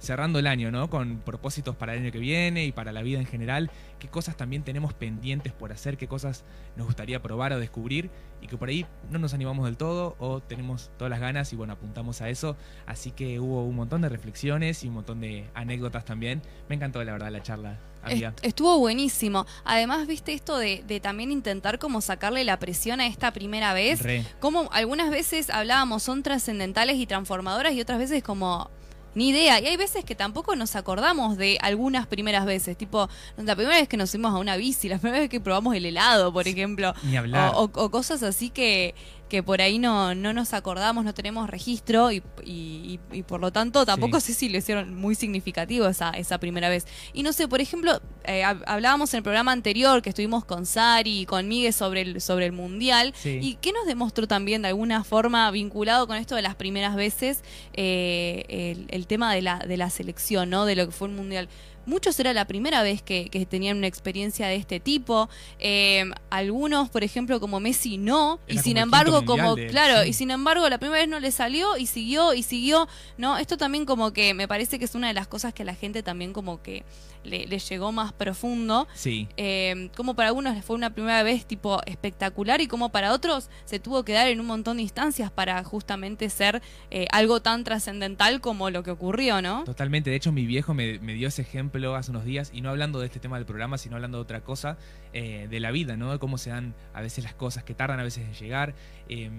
cerrando 0.00 0.38
el 0.38 0.46
año, 0.46 0.70
¿no? 0.72 0.90
Con 0.90 1.18
propósitos 1.18 1.76
para 1.76 1.94
el 1.94 2.02
año 2.02 2.10
que 2.10 2.18
viene 2.18 2.64
y 2.64 2.72
para 2.72 2.90
la 2.90 3.02
vida 3.02 3.20
en 3.20 3.26
general, 3.26 3.70
qué 3.98 4.08
cosas 4.08 4.36
también 4.36 4.62
tenemos 4.62 4.94
pendientes 4.94 5.52
por 5.52 5.72
hacer, 5.72 5.96
qué 5.96 6.08
cosas 6.08 6.44
nos 6.76 6.86
gustaría 6.86 7.22
probar 7.22 7.52
o 7.52 7.60
descubrir 7.60 8.10
y 8.40 8.46
que 8.46 8.56
por 8.56 8.70
ahí 8.70 8.86
no 9.10 9.18
nos 9.18 9.34
animamos 9.34 9.66
del 9.66 9.76
todo 9.76 10.16
o 10.18 10.40
tenemos 10.40 10.90
todas 10.96 11.10
las 11.10 11.20
ganas 11.20 11.52
y 11.52 11.56
bueno, 11.56 11.74
apuntamos 11.74 12.22
a 12.22 12.30
eso. 12.30 12.56
Así 12.86 13.10
que 13.10 13.38
hubo 13.38 13.64
un 13.64 13.76
montón 13.76 14.00
de 14.00 14.08
reflexiones 14.08 14.82
y 14.84 14.88
un 14.88 14.94
montón 14.94 15.20
de 15.20 15.48
anécdotas 15.54 16.04
también. 16.04 16.40
Me 16.68 16.76
encantó 16.76 17.04
la 17.04 17.12
verdad 17.12 17.30
la 17.30 17.42
charla, 17.42 17.78
amiga. 18.02 18.34
Estuvo 18.40 18.78
buenísimo. 18.78 19.46
Además, 19.64 20.06
viste 20.06 20.32
esto 20.32 20.56
de, 20.56 20.82
de 20.86 21.00
también 21.00 21.30
intentar 21.30 21.78
como 21.78 22.00
sacarle 22.00 22.44
la 22.44 22.58
presión 22.58 23.00
a 23.00 23.06
esta 23.06 23.32
primera 23.32 23.74
vez. 23.74 24.02
Re. 24.02 24.24
Como 24.40 24.70
algunas 24.72 25.10
veces 25.10 25.50
hablábamos 25.50 26.02
son 26.02 26.22
trascendentales 26.22 26.96
y 26.96 27.06
transformadoras 27.06 27.74
y 27.74 27.80
otras 27.82 27.98
veces 27.98 28.22
como 28.22 28.70
ni 29.14 29.28
idea. 29.30 29.60
Y 29.60 29.66
hay 29.66 29.76
veces 29.76 30.04
que 30.04 30.14
tampoco 30.14 30.54
nos 30.56 30.76
acordamos 30.76 31.36
de 31.36 31.58
algunas 31.60 32.06
primeras 32.06 32.44
veces. 32.46 32.76
Tipo, 32.76 33.08
la 33.36 33.56
primera 33.56 33.76
vez 33.78 33.88
que 33.88 33.96
nos 33.96 34.10
fuimos 34.10 34.32
a 34.34 34.38
una 34.38 34.56
bici, 34.56 34.88
la 34.88 34.98
primera 34.98 35.20
vez 35.20 35.28
que 35.28 35.40
probamos 35.40 35.74
el 35.74 35.86
helado, 35.86 36.32
por 36.32 36.46
ejemplo. 36.48 36.94
Ni 37.02 37.16
hablar. 37.16 37.52
O, 37.54 37.64
o- 37.64 37.70
o 37.84 37.90
cosas 37.90 38.22
así 38.22 38.50
que, 38.50 38.94
que 39.30 39.42
por 39.42 39.62
ahí 39.62 39.78
no, 39.78 40.14
no 40.14 40.34
nos 40.34 40.52
acordamos, 40.52 41.04
no 41.04 41.14
tenemos 41.14 41.48
registro 41.48 42.12
y, 42.12 42.22
y- 42.44 43.22
por 43.22 43.40
lo 43.40 43.52
tanto 43.52 43.86
tampoco 43.86 44.18
sé 44.20 44.34
si 44.34 44.48
lo 44.48 44.58
hicieron 44.58 44.94
muy 44.94 45.14
significativo 45.14 45.86
esa, 45.86 46.10
esa 46.10 46.38
primera 46.38 46.68
vez. 46.68 46.86
Y 47.14 47.22
no 47.22 47.32
sé, 47.32 47.46
por 47.48 47.60
ejemplo, 47.60 48.02
eh, 48.24 48.42
hab- 48.42 48.62
hablábamos 48.66 49.14
en 49.14 49.18
el 49.18 49.22
programa 49.22 49.52
anterior 49.52 50.02
que 50.02 50.08
estuvimos 50.10 50.44
con 50.44 50.66
Sari 50.66 51.20
y 51.20 51.26
con 51.26 51.46
Miguel 51.48 51.72
sobre 51.72 52.00
el, 52.02 52.20
sobre 52.20 52.44
el 52.46 52.52
Mundial. 52.52 53.14
Sí. 53.16 53.38
¿Y 53.40 53.54
qué 53.62 53.72
nos 53.72 53.86
demostró 53.86 54.26
también 54.26 54.62
de 54.62 54.68
alguna 54.68 55.04
forma 55.04 55.50
vinculado 55.52 56.06
con 56.08 56.16
esto 56.16 56.34
de 56.34 56.42
las 56.42 56.56
primeras 56.56 56.96
veces 56.96 57.42
eh, 57.74 58.44
el, 58.48 58.86
el 58.90 59.06
tema 59.06 59.32
de 59.32 59.42
la, 59.42 59.60
de 59.60 59.76
la 59.76 59.90
selección, 59.90 60.50
¿no? 60.50 60.64
De 60.64 60.74
lo 60.76 60.86
que 60.86 60.92
fue 60.92 61.08
el 61.08 61.14
Mundial. 61.14 61.48
Muchos 61.90 62.20
era 62.20 62.32
la 62.32 62.46
primera 62.46 62.84
vez 62.84 63.02
que, 63.02 63.28
que 63.30 63.44
tenían 63.46 63.78
una 63.78 63.88
experiencia 63.88 64.46
de 64.46 64.54
este 64.54 64.78
tipo. 64.78 65.28
Eh, 65.58 66.04
algunos, 66.30 66.88
por 66.88 67.02
ejemplo, 67.02 67.40
como 67.40 67.58
Messi, 67.58 67.98
no. 67.98 68.38
y 68.46 68.58
sin 68.58 68.74
como 68.74 68.82
embargo, 68.84 69.24
como, 69.24 69.56
él, 69.56 69.70
claro, 69.70 70.04
sí. 70.04 70.10
y 70.10 70.12
sin 70.12 70.30
embargo, 70.30 70.68
la 70.68 70.78
primera 70.78 71.00
vez 71.00 71.08
no 71.08 71.18
le 71.18 71.32
salió 71.32 71.76
y 71.76 71.86
siguió 71.86 72.32
y 72.32 72.44
siguió. 72.44 72.86
No, 73.18 73.38
esto 73.38 73.56
también 73.56 73.86
como 73.86 74.12
que 74.12 74.34
me 74.34 74.46
parece 74.46 74.78
que 74.78 74.84
es 74.84 74.94
una 74.94 75.08
de 75.08 75.14
las 75.14 75.26
cosas 75.26 75.52
que 75.52 75.62
a 75.62 75.66
la 75.66 75.74
gente 75.74 76.04
también 76.04 76.32
como 76.32 76.62
que 76.62 76.84
le, 77.24 77.46
le 77.46 77.58
llegó 77.58 77.90
más 77.90 78.12
profundo. 78.12 78.86
Sí. 78.94 79.26
Eh, 79.36 79.90
como 79.96 80.14
para 80.14 80.28
algunos 80.28 80.64
fue 80.64 80.76
una 80.76 80.90
primera 80.90 81.22
vez 81.22 81.44
tipo 81.44 81.80
espectacular 81.86 82.60
y 82.60 82.66
como 82.66 82.90
para 82.90 83.12
otros 83.12 83.50
se 83.64 83.78
tuvo 83.80 84.04
que 84.04 84.12
dar 84.12 84.28
en 84.28 84.38
un 84.38 84.46
montón 84.46 84.76
de 84.76 84.84
instancias 84.84 85.30
para 85.30 85.62
justamente 85.64 86.30
ser 86.30 86.62
eh, 86.90 87.06
algo 87.10 87.40
tan 87.42 87.64
trascendental 87.64 88.40
como 88.40 88.70
lo 88.70 88.82
que 88.82 88.90
ocurrió, 88.90 89.42
¿no? 89.42 89.64
Totalmente, 89.64 90.10
de 90.10 90.16
hecho 90.16 90.32
mi 90.32 90.46
viejo 90.46 90.74
me, 90.74 90.98
me 91.00 91.14
dio 91.14 91.28
ese 91.28 91.42
ejemplo 91.42 91.79
hace 91.94 92.10
unos 92.10 92.24
días 92.24 92.50
y 92.52 92.60
no 92.60 92.70
hablando 92.70 93.00
de 93.00 93.06
este 93.06 93.20
tema 93.20 93.36
del 93.36 93.46
programa, 93.46 93.78
sino 93.78 93.96
hablando 93.96 94.18
de 94.18 94.22
otra 94.22 94.42
cosa, 94.42 94.78
eh, 95.12 95.48
de 95.50 95.60
la 95.60 95.70
vida, 95.70 95.96
¿no? 95.96 96.12
De 96.12 96.18
cómo 96.18 96.38
se 96.38 96.50
dan 96.50 96.74
a 96.94 97.00
veces 97.00 97.24
las 97.24 97.34
cosas, 97.34 97.64
que 97.64 97.74
tardan 97.74 98.00
a 98.00 98.02
veces 98.02 98.26
en 98.26 98.34
llegar. 98.34 98.74
eh, 99.08 99.30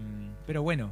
pero 0.46 0.64
bueno, 0.64 0.92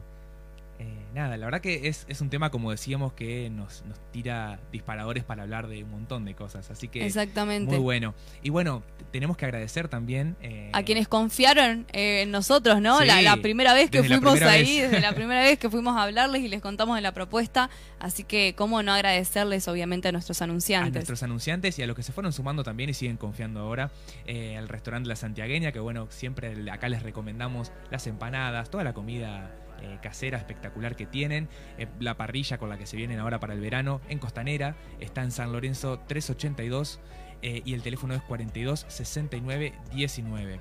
eh, 0.80 1.06
nada, 1.14 1.36
la 1.38 1.46
verdad 1.46 1.60
que 1.62 1.88
es, 1.90 2.06
es 2.08 2.22
un 2.22 2.30
tema, 2.30 2.50
como 2.52 2.72
decíamos, 2.72 3.12
que 3.14 3.50
nos, 3.50 3.84
nos 3.86 4.00
tira 4.12 4.60
disparadores 4.72 5.24
para 5.26 5.44
hablar 5.44 5.68
de 5.68 5.84
un 5.84 5.92
montón 5.92 6.24
de 6.26 6.36
cosas, 6.36 6.72
así 6.72 6.88
que 6.88 7.06
Exactamente. 7.06 7.72
muy 7.74 7.84
bueno. 7.84 8.16
Y 8.42 8.50
bueno, 8.50 8.82
tenemos 9.12 9.36
que 9.36 9.44
agradecer 9.46 9.90
también... 9.90 10.38
eh, 10.42 10.70
A 10.74 10.84
quienes 10.84 11.08
confiaron 11.10 11.86
eh, 11.92 12.22
en 12.22 12.32
nosotros, 12.32 12.82
¿no? 12.82 13.00
Sí, 13.00 13.06
la, 13.08 13.22
la 13.22 13.38
primera 13.38 13.74
vez 13.74 13.90
que 13.92 14.04
fuimos 14.04 14.42
ahí, 14.42 14.80
vez. 14.80 14.92
desde 14.92 15.02
la 15.02 15.12
primera 15.16 15.42
vez 15.42 15.60
que 15.60 15.70
fuimos 15.70 15.98
a 15.98 16.04
hablarles 16.04 16.42
y 16.44 16.48
les 16.48 16.62
contamos 16.62 16.96
de 16.96 17.02
la 17.02 17.12
propuesta. 17.14 17.70
Así 18.00 18.24
que, 18.24 18.56
¿cómo 18.56 18.82
no 18.82 18.94
agradecerles, 18.94 19.68
obviamente, 19.68 20.08
a 20.08 20.12
nuestros 20.14 20.42
a 20.42 20.46
anunciantes? 20.46 20.94
nuestros 20.94 21.24
anunciantes 21.24 21.78
y 21.78 21.84
a 21.84 21.88
los 21.88 21.96
que 21.96 22.04
se 22.04 22.14
fueron 22.14 22.32
sumando 22.32 22.64
también 22.64 22.90
y 22.90 22.94
siguen 22.94 23.18
confiando 23.18 23.60
ahora 23.60 23.92
eh, 24.26 24.56
al 24.58 24.70
restaurante 24.70 25.10
La 25.10 25.18
Santiagueña, 25.18 25.74
que 25.74 25.80
bueno, 25.80 26.08
siempre 26.10 26.56
acá 26.72 26.88
les 26.88 27.04
recomendamos 27.04 27.74
las 27.92 28.08
empanadas, 28.08 28.70
toda 28.70 28.86
la 28.86 28.94
comida 28.94 29.52
eh, 29.82 29.98
casera 30.02 30.38
espectacular 30.38 30.96
que 30.96 31.06
tienen, 31.06 31.48
eh, 31.78 31.88
la 32.00 32.16
parrilla 32.18 32.58
con 32.58 32.70
la 32.70 32.78
que 32.78 32.86
se 32.86 32.98
vienen 32.98 33.20
ahora 33.20 33.40
para 33.40 33.54
el 33.54 33.60
verano 33.62 34.02
en 34.10 34.20
Costanera, 34.20 34.76
está 35.00 35.24
en 35.24 35.32
San 35.32 35.52
Lorenzo 35.52 36.00
382 36.08 37.00
eh, 37.42 37.62
y 37.66 37.74
el 37.74 37.82
teléfono 37.82 38.14
es 38.14 38.22
42 38.24 38.86
69 38.90 39.74
19. 39.94 40.60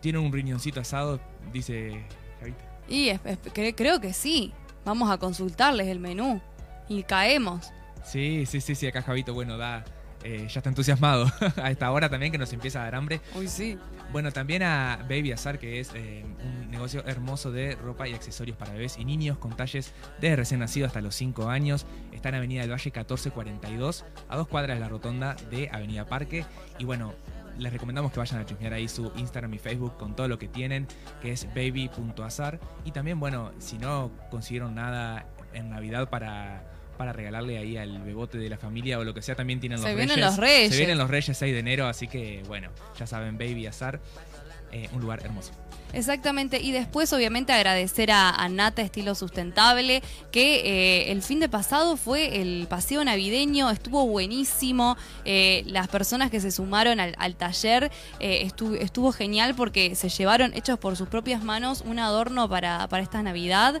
Tienen 0.00 0.22
un 0.22 0.32
riñoncito 0.32 0.80
asado, 0.80 1.20
dice 1.52 2.04
Javita. 2.40 2.64
Y 2.88 3.08
es- 3.08 3.20
es- 3.24 3.42
cre- 3.52 3.74
creo 3.76 4.00
que 4.00 4.12
sí. 4.12 4.52
Vamos 4.84 5.10
a 5.10 5.18
consultarles 5.18 5.88
el 5.88 5.98
menú. 5.98 6.40
Y 6.88 7.02
caemos. 7.02 7.72
Sí, 8.04 8.44
sí, 8.46 8.60
sí, 8.60 8.76
sí, 8.76 8.86
acá 8.86 9.02
Javito, 9.02 9.34
bueno, 9.34 9.56
da, 9.58 9.84
eh, 10.22 10.46
ya 10.48 10.60
está 10.60 10.68
entusiasmado 10.68 11.26
a 11.60 11.70
esta 11.72 11.90
hora 11.90 12.08
también 12.08 12.30
que 12.30 12.38
nos 12.38 12.52
empieza 12.52 12.80
a 12.80 12.84
dar 12.84 12.94
hambre. 12.94 13.20
Uy, 13.34 13.48
sí. 13.48 13.76
Bueno, 14.12 14.32
también 14.32 14.62
a 14.62 14.98
Baby 15.08 15.32
Azar, 15.32 15.58
que 15.58 15.80
es 15.80 15.90
eh, 15.94 16.24
un 16.42 16.70
negocio 16.70 17.04
hermoso 17.06 17.50
de 17.50 17.74
ropa 17.74 18.08
y 18.08 18.14
accesorios 18.14 18.56
para 18.56 18.72
bebés 18.72 18.96
y 18.98 19.04
niños 19.04 19.36
con 19.38 19.56
talles 19.56 19.92
desde 20.20 20.36
recién 20.36 20.60
nacido 20.60 20.86
hasta 20.86 21.00
los 21.00 21.14
5 21.16 21.48
años. 21.48 21.86
Está 22.12 22.30
en 22.30 22.36
Avenida 22.36 22.62
del 22.62 22.70
Valle 22.70 22.90
1442, 22.90 24.04
a 24.28 24.36
dos 24.36 24.48
cuadras 24.48 24.76
de 24.76 24.80
la 24.80 24.88
rotonda 24.88 25.36
de 25.50 25.68
Avenida 25.70 26.06
Parque. 26.06 26.44
Y 26.78 26.84
bueno, 26.84 27.14
les 27.58 27.72
recomendamos 27.72 28.12
que 28.12 28.18
vayan 28.18 28.40
a 28.40 28.46
chusmear 28.46 28.72
ahí 28.72 28.88
su 28.88 29.10
Instagram 29.16 29.54
y 29.54 29.58
Facebook 29.58 29.96
con 29.96 30.14
todo 30.14 30.28
lo 30.28 30.38
que 30.38 30.48
tienen, 30.48 30.86
que 31.20 31.32
es 31.32 31.46
baby.azar. 31.54 32.60
Y 32.84 32.92
también, 32.92 33.18
bueno, 33.18 33.52
si 33.58 33.78
no 33.78 34.10
consiguieron 34.30 34.74
nada 34.74 35.26
en 35.52 35.70
Navidad 35.70 36.08
para, 36.08 36.62
para 36.96 37.12
regalarle 37.12 37.58
ahí 37.58 37.76
al 37.76 38.00
bebote 38.02 38.38
de 38.38 38.48
la 38.50 38.58
familia 38.58 38.98
o 38.98 39.04
lo 39.04 39.14
que 39.14 39.22
sea, 39.22 39.34
también 39.34 39.60
tienen 39.60 39.78
Se 39.78 39.88
los 39.88 39.96
vienen 39.96 40.16
reyes. 40.16 40.26
los 40.30 40.36
reyes. 40.38 40.70
Se 40.72 40.78
vienen 40.78 40.98
los 40.98 41.10
reyes 41.10 41.36
6 41.36 41.52
de 41.52 41.58
enero, 41.58 41.86
así 41.86 42.08
que 42.08 42.42
bueno, 42.46 42.70
ya 42.98 43.06
saben, 43.06 43.38
Baby 43.38 43.66
Azar, 43.66 44.00
eh, 44.72 44.88
un 44.92 45.00
lugar 45.00 45.20
hermoso. 45.24 45.52
Exactamente, 45.96 46.60
y 46.60 46.72
después 46.72 47.10
obviamente 47.14 47.54
agradecer 47.54 48.10
a, 48.10 48.28
a 48.28 48.48
Nata 48.50 48.82
Estilo 48.82 49.14
Sustentable, 49.14 50.02
que 50.30 50.56
eh, 50.56 51.12
el 51.12 51.22
fin 51.22 51.40
de 51.40 51.48
pasado 51.48 51.96
fue 51.96 52.42
el 52.42 52.66
paseo 52.68 53.02
navideño, 53.02 53.70
estuvo 53.70 54.06
buenísimo, 54.06 54.98
eh, 55.24 55.62
las 55.66 55.88
personas 55.88 56.30
que 56.30 56.40
se 56.40 56.50
sumaron 56.50 57.00
al, 57.00 57.14
al 57.18 57.34
taller 57.36 57.90
eh, 58.20 58.42
estuvo, 58.42 58.74
estuvo 58.74 59.10
genial 59.10 59.54
porque 59.54 59.94
se 59.94 60.10
llevaron 60.10 60.52
hechos 60.52 60.78
por 60.78 60.96
sus 60.96 61.08
propias 61.08 61.42
manos 61.42 61.82
un 61.86 61.98
adorno 61.98 62.46
para, 62.46 62.86
para 62.88 63.02
esta 63.02 63.22
Navidad, 63.22 63.80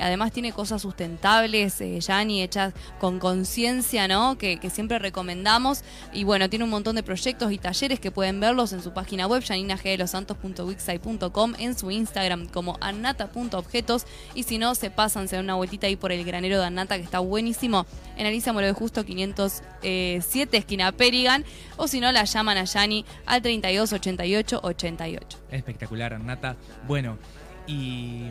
además 0.00 0.32
tiene 0.32 0.52
cosas 0.52 0.80
sustentables, 0.80 1.82
Yani, 2.00 2.42
hechas 2.42 2.72
con 2.98 3.18
conciencia, 3.18 4.08
¿no? 4.08 4.38
Que, 4.38 4.58
siempre 4.70 4.98
recomendamos, 4.98 5.82
y 6.12 6.24
bueno, 6.24 6.48
tiene 6.48 6.64
un 6.64 6.70
montón 6.70 6.96
de 6.96 7.02
proyectos 7.02 7.52
y 7.52 7.58
talleres 7.58 8.00
que 8.00 8.10
pueden 8.10 8.40
verlos 8.40 8.72
en 8.72 8.82
su 8.82 8.92
página 8.92 9.26
web, 9.26 9.42
en 11.58 11.76
su 11.76 11.90
Instagram 11.90 12.46
como 12.46 12.76
annata.objetos, 12.80 14.06
y 14.34 14.44
si 14.44 14.58
no, 14.58 14.74
se 14.74 14.90
pasan, 14.90 15.28
se 15.28 15.36
dan 15.36 15.44
una 15.44 15.54
vueltita 15.54 15.86
ahí 15.86 15.96
por 15.96 16.12
el 16.12 16.24
granero 16.24 16.58
de 16.58 16.66
Annata, 16.66 16.96
que 16.96 17.04
está 17.04 17.18
buenísimo, 17.18 17.86
en 18.16 18.26
Alicia 18.26 18.52
Moro 18.52 18.66
de 18.66 18.72
Justo 18.72 19.04
507, 19.04 20.56
esquina 20.56 20.92
Perigan, 20.92 21.44
o 21.76 21.88
si 21.88 22.00
no, 22.00 22.10
la 22.12 22.24
llaman 22.24 22.58
a 22.58 22.64
Yani 22.64 23.04
al 23.26 23.42
32 23.42 23.92
88 23.92 24.60
88. 24.62 25.38
Espectacular, 25.50 26.18
Nata. 26.20 26.56
Bueno, 26.86 27.18
y, 27.66 28.30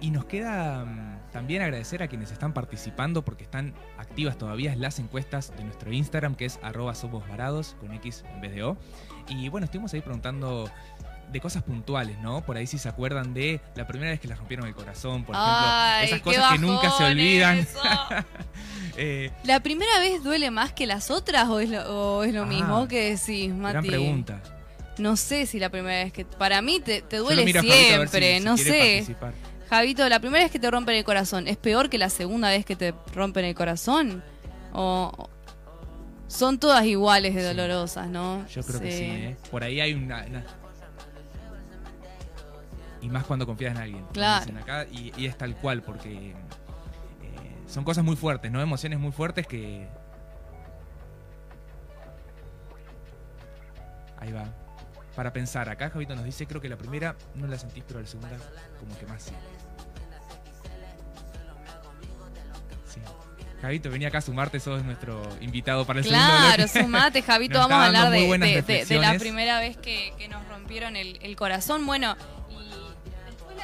y 0.00 0.10
nos 0.10 0.26
queda 0.26 0.84
mm, 0.84 1.32
también 1.32 1.62
agradecer 1.62 2.02
a 2.02 2.08
quienes 2.08 2.30
están 2.30 2.52
participando 2.52 3.24
porque 3.24 3.44
están 3.44 3.74
activas 3.98 4.36
todavía 4.36 4.76
las 4.76 4.98
encuestas 4.98 5.56
de 5.56 5.64
nuestro 5.64 5.92
Instagram, 5.92 6.34
que 6.34 6.44
es 6.44 6.58
arroba 6.62 6.94
somos 6.94 7.26
varados, 7.28 7.76
con 7.80 7.92
X 7.94 8.24
en 8.34 8.40
vez 8.40 8.54
de 8.54 8.62
O. 8.64 8.76
Y 9.28 9.48
bueno, 9.48 9.64
estuvimos 9.64 9.94
ahí 9.94 10.00
preguntando 10.00 10.70
de 11.32 11.40
cosas 11.40 11.62
puntuales, 11.62 12.18
¿no? 12.20 12.44
Por 12.44 12.56
ahí 12.56 12.66
si 12.66 12.78
se 12.78 12.88
acuerdan 12.88 13.34
de 13.34 13.60
la 13.74 13.86
primera 13.86 14.10
vez 14.12 14.20
que 14.20 14.28
les 14.28 14.38
rompieron 14.38 14.66
el 14.66 14.74
corazón, 14.74 15.24
por 15.24 15.34
ejemplo. 15.34 15.54
Ay, 15.66 16.06
esas 16.06 16.20
cosas 16.20 16.52
que 16.52 16.58
nunca 16.58 16.90
se 16.90 17.04
olvidan. 17.04 17.66
Eh, 18.96 19.32
¿La 19.42 19.58
primera 19.58 19.98
vez 19.98 20.22
duele 20.22 20.52
más 20.52 20.72
que 20.72 20.86
las 20.86 21.10
otras 21.10 21.48
o 21.48 21.58
es 21.58 21.68
lo, 21.68 21.82
o 22.20 22.22
es 22.22 22.32
lo 22.32 22.42
Ah, 22.42 22.46
mismo 22.46 22.86
que 22.86 23.10
decís, 23.16 23.52
Mati? 23.52 23.72
gran 23.72 23.84
pregunta. 23.84 24.40
No 24.98 25.16
sé 25.16 25.46
si 25.46 25.58
la 25.58 25.68
primera 25.68 26.04
vez 26.04 26.12
que... 26.12 26.24
Para 26.24 26.62
mí 26.62 26.78
te, 26.78 27.00
duele 27.18 27.42
siempre, 27.60 28.38
si 28.38 28.44
no 28.44 28.56
sé. 28.56 28.64
participar. 28.78 29.34
Javito, 29.68 30.08
¿la 30.08 30.20
primera 30.20 30.44
vez 30.44 30.52
que 30.52 30.60
te 30.60 30.70
rompen 30.70 30.94
el 30.94 31.02
corazón 31.02 31.48
es 31.48 31.56
peor 31.56 31.90
que 31.90 31.98
la 31.98 32.08
segunda 32.08 32.50
vez 32.50 32.64
que 32.64 32.76
te 32.76 32.94
rompen 33.12 33.44
el 33.46 33.56
corazón? 33.56 34.22
¿O 34.72 35.28
son 36.28 36.60
todas 36.60 36.84
iguales 36.84 37.34
de 37.34 37.40
Sí. 37.40 37.46
dolorosas, 37.48 38.06
no? 38.08 38.46
Yo 38.46 38.62
creo 38.62 38.80
que 38.80 38.92
sí, 38.92 39.04
¿eh? 39.04 39.36
Por 39.50 39.64
ahí 39.64 39.80
hay 39.80 39.94
una, 39.94 40.24
una- 40.28 40.44
y 43.04 43.10
más 43.10 43.24
cuando 43.24 43.44
confías 43.44 43.72
en 43.72 43.82
alguien. 43.82 44.06
Claro. 44.14 44.46
dicen 44.46 44.56
acá, 44.58 44.86
y, 44.90 45.12
y 45.16 45.26
es 45.26 45.36
tal 45.36 45.54
cual, 45.56 45.82
porque 45.82 46.30
eh, 46.30 46.34
son 47.66 47.84
cosas 47.84 48.02
muy 48.02 48.16
fuertes, 48.16 48.50
¿no? 48.50 48.62
Emociones 48.62 48.98
muy 48.98 49.12
fuertes 49.12 49.46
que... 49.46 49.86
Ahí 54.18 54.32
va. 54.32 54.44
Para 55.14 55.34
pensar, 55.34 55.68
acá 55.68 55.90
Javito 55.90 56.16
nos 56.16 56.24
dice, 56.24 56.46
creo 56.46 56.62
que 56.62 56.68
la 56.70 56.78
primera 56.78 57.14
no 57.34 57.46
la 57.46 57.58
sentís, 57.58 57.84
pero 57.86 58.00
la 58.00 58.06
segunda 58.06 58.30
como 58.80 58.98
que 58.98 59.06
más 59.06 59.22
sí. 59.22 59.32
Sí. 62.88 63.00
Javito, 63.60 63.90
venía 63.90 64.08
acá 64.08 64.18
a 64.18 64.22
sumarte, 64.22 64.58
sos 64.60 64.82
nuestro 64.82 65.22
invitado 65.42 65.84
para 65.84 65.98
el 65.98 66.06
segundo 66.06 66.24
Claro, 66.26 66.64
bloque. 66.64 66.82
sumate, 66.82 67.22
Javito, 67.26 67.58
vamos 67.58 67.72
a 67.76 67.86
hablar 67.86 68.10
de, 68.10 68.98
la 68.98 69.18
primera 69.18 69.60
vez 69.60 69.76
que, 69.76 70.14
que 70.16 70.26
nos 70.28 70.48
rompieron 70.48 70.96
el, 70.96 71.18
el 71.20 71.36
corazón. 71.36 71.84
Bueno, 71.84 72.16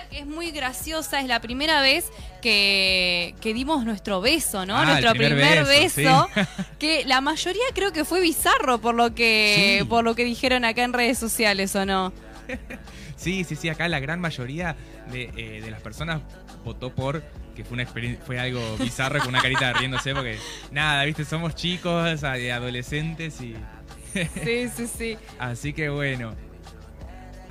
que 0.08 0.20
es 0.20 0.26
muy 0.26 0.50
graciosa 0.50 1.20
es 1.20 1.26
la 1.26 1.40
primera 1.40 1.80
vez 1.80 2.06
que, 2.40 3.34
que 3.40 3.52
dimos 3.54 3.84
nuestro 3.84 4.20
beso, 4.20 4.64
¿no? 4.66 4.76
Ah, 4.76 4.84
nuestro 4.84 5.12
primer 5.12 5.32
primer, 5.34 5.64
beso, 5.64 6.28
beso, 6.34 6.48
que 6.78 7.04
la 7.04 7.20
mayoría 7.20 7.62
creo 7.74 7.92
que 7.92 8.04
fue 8.04 8.20
bizarro 8.20 8.80
por 8.80 8.94
lo 8.94 9.14
que 9.14 9.78
Sí. 9.80 9.84
por 9.86 10.04
lo 10.04 10.14
que 10.14 10.24
dijeron 10.24 10.64
acá 10.64 10.82
en 10.84 10.92
redes 10.92 11.18
sociales, 11.18 11.74
¿o 11.76 11.84
no? 11.84 12.12
Sí, 13.16 13.44
sí, 13.44 13.54
sí, 13.54 13.68
acá 13.68 13.86
la 13.86 14.00
gran 14.00 14.18
mayoría 14.18 14.76
de, 15.12 15.30
eh, 15.36 15.60
de 15.62 15.70
las 15.70 15.82
personas 15.82 16.22
votó 16.64 16.90
por 16.94 17.22
que 17.54 17.64
fue 17.64 17.74
una 17.74 17.82
experiencia, 17.82 18.24
fue 18.24 18.38
algo 18.38 18.76
bizarro 18.78 19.18
con 19.18 19.28
una 19.28 19.42
carita 19.42 19.74
riéndose 19.74 20.14
porque 20.14 20.38
nada, 20.70 21.04
viste, 21.04 21.26
somos 21.26 21.54
chicos, 21.54 22.24
adolescentes 22.24 23.38
y 23.42 23.54
Sí, 24.14 24.68
sí, 24.74 24.86
sí. 24.86 25.18
así 25.38 25.72
que 25.74 25.90
bueno. 25.90 26.34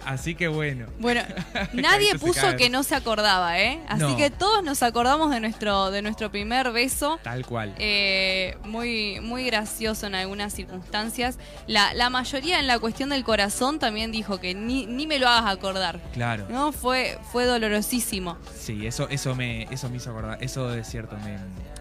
Así 0.10 0.34
que 0.34 0.48
bueno. 0.48 0.88
Bueno, 1.00 1.22
nadie 1.74 2.18
puso 2.18 2.56
que 2.58 2.70
no 2.72 2.82
se 2.82 2.96
acordaba, 2.96 3.60
¿eh? 3.60 3.80
Así 3.88 4.02
No. 4.02 4.18
que 4.18 4.32
todos 4.32 4.64
nos 4.64 4.82
acordamos 4.82 5.30
de 5.30 5.40
nuestro 5.40 5.92
de 5.92 6.02
nuestro 6.02 6.32
primer 6.32 6.72
beso. 6.72 7.20
Tal 7.22 7.46
cual. 7.46 7.76
Eh, 7.78 8.58
muy, 8.66 9.20
muy 9.22 9.46
gracioso 9.46 10.08
en 10.08 10.16
algunas 10.16 10.52
circunstancias. 10.54 11.38
La, 11.68 11.94
la 11.94 12.10
mayoría 12.10 12.60
en 12.60 12.66
la 12.66 12.80
cuestión 12.80 13.10
del 13.10 13.24
corazón 13.24 13.78
también 13.78 14.12
dijo 14.12 14.40
que 14.40 14.56
ni, 14.56 14.88
ni 14.88 15.06
me 15.06 15.20
lo 15.20 15.28
hagas 15.28 15.52
acordar. 15.54 16.00
Claro. 16.14 16.48
¿No? 16.50 16.72
Fue, 16.72 17.20
fue 17.32 17.46
dolorosísimo. 17.46 18.38
Sí, 18.60 18.88
eso, 18.88 19.08
eso 19.10 19.36
me, 19.36 19.64
eso 19.72 19.90
me 19.90 19.98
hizo 19.98 20.10
acordar. 20.10 20.40
Eso 20.42 20.74
es 20.74 20.88
cierto, 20.90 21.16
me, 21.24 21.38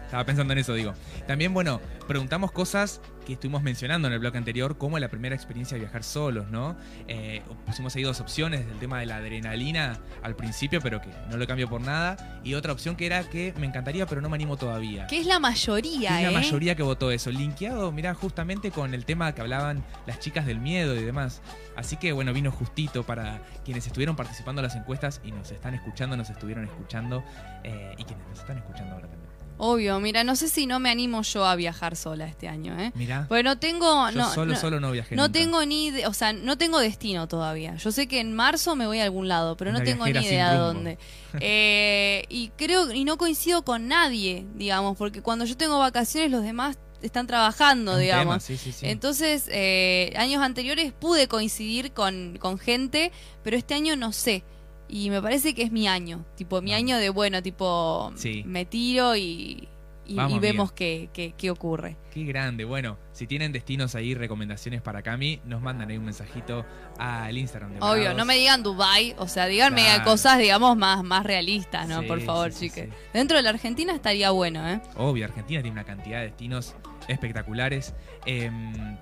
estaba 0.09 0.25
pensando 0.25 0.53
en 0.53 0.59
eso, 0.59 0.73
digo. 0.73 0.95
También, 1.27 1.53
bueno, 1.53 1.79
preguntamos 2.07 2.51
cosas 2.51 2.99
que 3.27 3.33
estuvimos 3.33 3.61
mencionando 3.61 4.07
en 4.07 4.15
el 4.15 4.19
bloque 4.19 4.39
anterior, 4.39 4.79
como 4.79 4.97
la 4.97 5.07
primera 5.07 5.35
experiencia 5.35 5.75
de 5.75 5.81
viajar 5.81 6.03
solos, 6.03 6.49
¿no? 6.49 6.75
Eh, 7.07 7.43
pusimos 7.67 7.95
ahí 7.95 8.01
dos 8.01 8.19
opciones, 8.19 8.61
el 8.61 8.79
tema 8.79 8.99
de 9.01 9.05
la 9.05 9.17
adrenalina 9.17 9.99
al 10.23 10.35
principio, 10.35 10.81
pero 10.81 10.99
que 10.99 11.09
no 11.29 11.37
lo 11.37 11.45
cambio 11.45 11.69
por 11.69 11.81
nada. 11.81 12.41
Y 12.43 12.55
otra 12.55 12.73
opción 12.73 12.95
que 12.95 13.05
era 13.05 13.29
que 13.29 13.53
me 13.59 13.67
encantaría, 13.67 14.07
pero 14.07 14.19
no 14.19 14.29
me 14.29 14.35
animo 14.35 14.57
todavía. 14.57 15.05
Que 15.05 15.19
es 15.19 15.27
la 15.27 15.37
mayoría, 15.37 16.17
Es 16.17 16.23
la 16.23 16.31
¿eh? 16.31 16.33
mayoría 16.33 16.73
que 16.73 16.81
votó 16.81 17.11
eso. 17.11 17.29
Linkeado, 17.29 17.91
mirá, 17.91 18.15
justamente 18.15 18.71
con 18.71 18.95
el 18.95 19.05
tema 19.05 19.35
que 19.35 19.41
hablaban 19.41 19.85
las 20.07 20.19
chicas 20.19 20.47
del 20.47 20.59
miedo 20.59 20.95
y 20.95 21.03
demás. 21.03 21.43
Así 21.75 21.97
que 21.97 22.13
bueno, 22.13 22.33
vino 22.33 22.51
justito 22.51 23.03
para 23.03 23.43
quienes 23.63 23.85
estuvieron 23.85 24.15
participando 24.15 24.61
en 24.61 24.63
las 24.63 24.75
encuestas 24.75 25.21
y 25.23 25.31
nos 25.31 25.51
están 25.51 25.75
escuchando, 25.75 26.17
nos 26.17 26.31
estuvieron 26.31 26.65
escuchando 26.65 27.23
eh, 27.63 27.93
y 27.95 28.03
quienes 28.05 28.27
nos 28.27 28.39
están 28.39 28.57
escuchando 28.57 28.95
ahora 28.95 29.07
también. 29.07 29.28
Obvio, 29.61 29.99
mira, 29.99 30.23
no 30.23 30.35
sé 30.37 30.47
si 30.47 30.65
no 30.65 30.79
me 30.79 30.89
animo 30.89 31.21
yo 31.21 31.45
a 31.45 31.55
viajar 31.55 31.95
sola 31.97 32.25
este 32.27 32.47
año, 32.47 32.79
¿eh? 32.79 32.91
Mirá, 32.95 33.25
Porque 33.27 33.43
no 33.43 33.59
tengo... 33.59 34.09
yo 34.09 34.17
no, 34.17 34.33
solo, 34.33 34.53
no- 34.53 34.59
solo 34.59 34.79
no 34.79 34.89
viajé. 34.91 35.15
No 35.17 35.23
nunca. 35.23 35.33
tengo 35.39 35.65
ni, 35.65 35.91
de- 35.91 36.07
o 36.07 36.13
sea, 36.13 36.31
no 36.31 36.57
tengo 36.57 36.79
destino 36.79 37.27
todavía. 37.27 37.75
Yo 37.75 37.91
sé 37.91 38.07
que 38.07 38.21
en 38.21 38.33
marzo 38.33 38.75
me 38.77 38.87
voy 38.87 38.99
a 38.99 39.03
algún 39.03 39.27
lado, 39.27 39.57
pero 39.57 39.71
no 39.73 39.81
tengo 39.83 40.05
ni 40.05 40.11
idea 40.11 40.53
dónde. 40.55 40.97
Eh, 41.41 42.23
y 42.29 42.49
creo 42.57 42.91
y 42.91 43.03
no 43.05 43.17
coincido 43.17 43.63
con 43.63 43.87
nadie, 43.87 44.47
digamos, 44.55 44.97
porque 44.97 45.21
cuando 45.21 45.45
yo 45.45 45.55
tengo 45.55 45.77
vacaciones 45.77 46.31
los 46.31 46.41
demás 46.41 46.77
están 47.01 47.27
trabajando, 47.27 47.93
un 47.93 47.99
digamos. 47.99 48.25
tema, 48.25 48.39
sí, 48.39 48.57
sí, 48.57 48.71
sí. 48.71 48.87
Entonces, 48.87 49.45
eh, 49.51 50.11
años 50.17 50.41
anteriores 50.41 50.91
pude 50.91 51.27
coincidir 51.27 51.91
con, 51.91 52.37
con 52.39 52.57
gente, 52.57 53.11
pero 53.43 53.57
este 53.57 53.73
año 53.75 53.95
no 53.95 54.11
sé. 54.11 54.43
Y 54.89 55.09
me 55.11 55.21
parece 55.21 55.53
que 55.53 55.61
es 55.63 55.71
mi 55.71 55.87
año, 55.87 56.25
tipo 56.35 56.61
mi 56.61 56.71
Vamos. 56.71 56.83
año 56.83 56.97
de 56.97 57.09
bueno, 57.09 57.41
tipo 57.43 58.11
Sí. 58.15 58.43
me 58.45 58.65
tiro 58.65 59.15
y, 59.15 59.67
y- 60.07 60.15
Vamos, 60.15 60.31
y 60.31 60.35
amiga. 60.37 60.51
vemos 60.51 60.71
qué, 60.71 61.09
qué, 61.13 61.35
qué 61.37 61.51
ocurre. 61.51 61.95
Qué 62.11 62.23
grande. 62.23 62.65
Bueno, 62.65 62.97
si 63.13 63.27
tienen 63.27 63.51
destinos 63.51 63.93
ahí, 63.93 64.15
recomendaciones 64.15 64.81
para 64.81 65.03
Cami, 65.03 65.41
nos 65.45 65.61
mandan 65.61 65.91
ahí 65.91 65.97
un 65.97 66.05
mensajito 66.05 66.65
al 66.97 67.37
Instagram 67.37 67.73
de 67.73 67.77
Obvio, 67.81 68.15
no 68.15 68.25
me 68.25 68.35
digan 68.35 68.63
Dubai, 68.63 69.13
o 69.19 69.27
sea, 69.27 69.45
díganme 69.45 69.83
Claro. 69.83 70.03
cosas, 70.05 70.39
digamos, 70.39 70.75
más, 70.75 71.03
más 71.03 71.23
realistas, 71.23 71.87
¿no? 71.87 72.01
Sí, 72.01 72.07
Por 72.07 72.21
favor, 72.21 72.51
sí. 72.51 72.71
Dentro 73.13 73.37
de 73.37 73.43
la 73.43 73.51
Argentina 73.51 73.93
estaría 73.93 74.31
bueno, 74.31 74.67
¿eh? 74.67 74.81
Obvio, 74.97 75.25
Argentina 75.25 75.61
tiene 75.61 75.73
una 75.73 75.83
cantidad 75.85 76.17
de 76.21 76.25
destinos 76.29 76.75
espectaculares. 77.07 77.93
Em, 78.25 78.97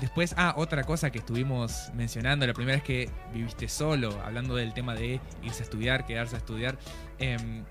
después, 0.00 0.34
ah, 0.36 0.54
otra 0.56 0.84
cosa 0.84 1.10
que 1.10 1.18
estuvimos 1.18 1.90
mencionando, 1.94 2.46
la 2.46 2.54
primera 2.54 2.76
vez 2.76 2.84
que 2.84 3.10
viviste 3.32 3.68
solo, 3.68 4.20
hablando 4.24 4.54
del 4.54 4.72
tema 4.74 4.94
de 4.94 5.20
irse 5.42 5.62
a 5.62 5.64
estudiar, 5.64 6.06
quedarse 6.06 6.36
a 6.36 6.38
estudiar. 6.38 6.78
em, 7.18 7.64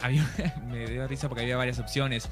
había, 0.00 0.24
me 0.68 0.86
dio 0.86 1.06
risa 1.06 1.28
porque 1.28 1.42
había 1.42 1.56
varias 1.56 1.78
opciones. 1.78 2.28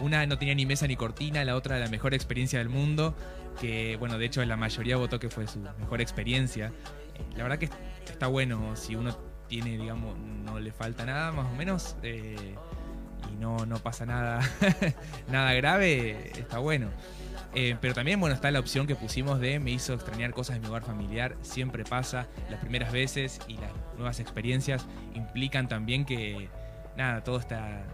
Una 0.00 0.26
no 0.26 0.38
tenía 0.38 0.54
ni 0.54 0.66
mesa 0.66 0.86
ni 0.86 0.96
cortina, 0.96 1.44
la 1.44 1.54
otra 1.54 1.78
la 1.78 1.88
mejor 1.88 2.14
experiencia 2.14 2.58
del 2.58 2.68
mundo, 2.68 3.14
que 3.60 3.96
bueno, 3.96 4.18
de 4.18 4.26
hecho 4.26 4.44
la 4.44 4.56
mayoría 4.56 4.96
votó 4.96 5.20
que 5.20 5.30
fue 5.30 5.46
su 5.46 5.60
mejor 5.78 6.00
experiencia. 6.00 6.72
La 7.36 7.44
verdad 7.44 7.58
que 7.58 7.70
está 8.10 8.26
bueno 8.26 8.74
si 8.76 8.96
uno 8.96 9.16
tiene, 9.48 9.78
digamos, 9.78 10.18
no 10.18 10.58
le 10.58 10.72
falta 10.72 11.04
nada, 11.04 11.32
más 11.32 11.46
o 11.46 11.54
menos, 11.54 11.96
eh, 12.02 12.56
y 13.32 13.36
no, 13.36 13.66
no 13.66 13.76
pasa 13.78 14.06
nada, 14.06 14.40
nada 15.30 15.52
grave, 15.54 16.32
está 16.38 16.58
bueno. 16.58 16.88
Eh, 17.54 17.76
pero 17.80 17.94
también, 17.94 18.18
bueno, 18.18 18.34
está 18.34 18.50
la 18.50 18.58
opción 18.58 18.86
que 18.86 18.96
pusimos 18.96 19.38
de 19.38 19.60
me 19.60 19.70
hizo 19.70 19.94
extrañar 19.94 20.32
cosas 20.32 20.56
de 20.56 20.60
mi 20.60 20.66
hogar 20.66 20.82
familiar. 20.82 21.36
Siempre 21.42 21.84
pasa, 21.84 22.26
las 22.50 22.60
primeras 22.60 22.92
veces 22.92 23.40
y 23.46 23.54
las 23.58 23.70
nuevas 23.96 24.18
experiencias 24.18 24.84
implican 25.14 25.68
también 25.68 26.04
que, 26.04 26.48
nada, 26.96 27.22
todo 27.22 27.38
está, 27.38 27.84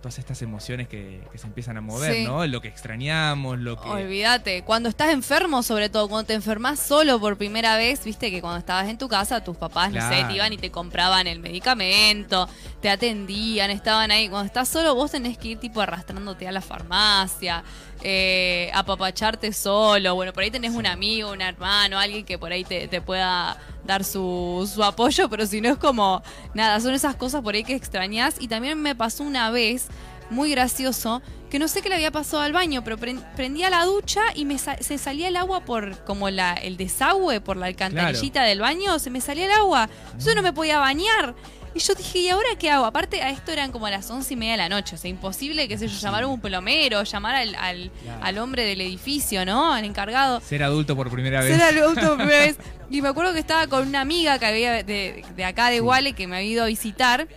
todas 0.00 0.18
estas 0.18 0.40
emociones 0.42 0.88
que, 0.88 1.20
que 1.30 1.36
se 1.38 1.46
empiezan 1.46 1.76
a 1.76 1.80
mover, 1.80 2.14
Sí. 2.14 2.24
¿no? 2.24 2.46
Lo 2.46 2.60
que 2.62 2.68
extrañamos, 2.68 3.58
lo 3.58 3.78
que... 3.80 3.88
Olvídate, 3.88 4.62
cuando 4.62 4.88
estás 4.88 5.10
enfermo, 5.10 5.62
sobre 5.62 5.90
todo, 5.90 6.08
cuando 6.08 6.26
te 6.26 6.34
enfermas 6.34 6.80
solo 6.80 7.20
por 7.20 7.36
primera 7.36 7.76
vez, 7.76 8.02
viste 8.04 8.30
que 8.30 8.40
cuando 8.40 8.58
estabas 8.58 8.88
en 8.88 8.96
tu 8.96 9.08
casa, 9.08 9.44
tus 9.44 9.56
papás, 9.58 9.92
no 9.92 10.00
sé, 10.08 10.24
te 10.24 10.32
iban 10.34 10.52
y 10.52 10.56
te 10.56 10.70
compraban 10.70 11.26
el 11.26 11.38
medicamento, 11.40 12.48
te 12.80 12.88
atendían, 12.88 13.70
estaban 13.70 14.10
ahí. 14.10 14.28
Cuando 14.28 14.46
estás 14.46 14.68
solo, 14.68 14.94
vos 14.94 15.10
tenés 15.10 15.36
que 15.36 15.48
ir 15.48 15.58
tipo 15.58 15.80
arrastrándote 15.82 16.48
a 16.48 16.52
la 16.52 16.62
farmacia, 16.62 17.62
eh, 18.02 18.70
apapacharte 18.72 19.52
solo. 19.52 20.14
Bueno, 20.14 20.32
por 20.32 20.42
ahí 20.42 20.50
tenés 20.50 20.72
un 20.72 20.86
amigo, 20.86 21.30
un 21.30 21.42
hermano, 21.42 21.98
alguien 21.98 22.24
que 22.24 22.38
por 22.38 22.52
ahí 22.52 22.64
te, 22.64 22.88
te 22.88 23.02
pueda 23.02 23.58
dar 23.90 24.04
su, 24.04 24.70
su 24.72 24.82
apoyo, 24.84 25.28
pero 25.28 25.46
si 25.46 25.60
no 25.60 25.68
es 25.68 25.76
como, 25.78 26.22
nada, 26.54 26.78
son 26.80 26.94
esas 26.94 27.16
cosas 27.16 27.42
por 27.42 27.54
ahí 27.54 27.64
que 27.64 27.74
extrañas. 27.74 28.36
Y 28.38 28.46
también 28.48 28.80
me 28.80 28.94
pasó 28.94 29.24
una 29.24 29.50
vez, 29.50 29.88
muy 30.30 30.50
gracioso, 30.52 31.22
que 31.50 31.58
no 31.58 31.66
sé 31.66 31.82
qué 31.82 31.88
le 31.88 31.96
había 31.96 32.12
pasado 32.12 32.42
al 32.44 32.52
baño, 32.52 32.84
pero 32.84 32.96
pren- 32.96 33.20
prendía 33.34 33.68
la 33.68 33.84
ducha 33.84 34.20
y 34.36 34.44
me 34.44 34.58
sa- 34.58 34.76
se 34.78 34.96
salía 34.96 35.26
el 35.26 35.34
agua 35.36 35.64
por 35.64 35.98
como 36.04 36.30
la, 36.30 36.52
el 36.54 36.76
desagüe, 36.76 37.40
por 37.40 37.56
la 37.56 37.66
alcantarillita 37.66 38.44
del 38.44 38.60
baño, 38.60 38.98
se 39.00 39.10
me 39.10 39.20
salía 39.20 39.46
el 39.46 39.50
agua. 39.52 39.88
Yo 40.24 40.34
no 40.36 40.42
me 40.42 40.52
podía 40.52 40.78
bañar. 40.78 41.34
Y 41.74 41.78
yo 41.78 41.94
dije, 41.94 42.18
¿y 42.18 42.28
ahora 42.28 42.48
qué 42.58 42.68
hago? 42.70 42.84
Aparte, 42.84 43.22
a 43.22 43.30
esto 43.30 43.52
eran 43.52 43.70
como 43.70 43.88
las 43.88 44.10
once 44.10 44.34
y 44.34 44.36
media 44.36 44.52
de 44.52 44.58
la 44.58 44.68
noche. 44.68 44.96
O 44.96 44.98
sea, 44.98 45.08
imposible, 45.08 45.68
qué 45.68 45.78
sé 45.78 45.86
yo, 45.86 45.98
llamar 46.00 46.24
a 46.24 46.26
un 46.26 46.40
plomero, 46.40 47.02
llamar 47.04 47.36
al, 47.36 47.54
al, 47.54 47.90
Claro. 48.02 48.24
al 48.24 48.38
hombre 48.38 48.64
del 48.64 48.80
edificio, 48.80 49.44
¿no? 49.46 49.72
Al 49.72 49.84
encargado. 49.84 50.40
Ser 50.40 50.64
adulto 50.64 50.96
por 50.96 51.10
primera 51.10 51.40
vez. 51.42 51.56
Ser 51.56 51.78
adulto 51.80 52.00
por 52.08 52.16
primera 52.16 52.38
vez. 52.46 52.56
Y 52.90 53.02
me 53.02 53.08
acuerdo 53.08 53.32
que 53.32 53.38
estaba 53.38 53.68
con 53.68 53.86
una 53.86 54.00
amiga 54.00 54.40
que 54.40 54.46
había 54.46 54.72
de, 54.82 55.24
de 55.36 55.44
acá 55.44 55.70
de 55.70 55.78
Guale 55.78 56.12
que 56.12 56.26
me 56.26 56.38
había 56.38 56.50
ido 56.50 56.64
a 56.64 56.66
visitar. 56.66 57.28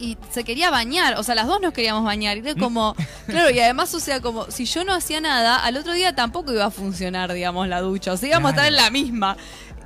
Y 0.00 0.16
se 0.30 0.44
quería 0.44 0.70
bañar, 0.70 1.18
o 1.18 1.24
sea, 1.24 1.34
las 1.34 1.48
dos 1.48 1.60
nos 1.60 1.72
queríamos 1.72 2.04
bañar. 2.04 2.36
Y 2.36 2.40
era 2.40 2.54
como, 2.54 2.94
claro, 3.26 3.50
y 3.50 3.58
además, 3.58 3.92
o 3.94 3.98
sea, 3.98 4.20
como 4.20 4.48
si 4.52 4.64
yo 4.66 4.84
no 4.84 4.94
hacía 4.94 5.20
nada, 5.20 5.56
al 5.56 5.76
otro 5.76 5.92
día 5.94 6.14
tampoco 6.14 6.52
iba 6.52 6.64
a 6.66 6.70
funcionar, 6.70 7.32
digamos, 7.32 7.66
la 7.66 7.80
ducha. 7.80 8.12
O 8.12 8.16
sea, 8.16 8.28
íbamos 8.28 8.50
a 8.50 8.54
estar 8.54 8.66
en 8.68 8.76
la 8.76 8.90
misma. 8.90 9.36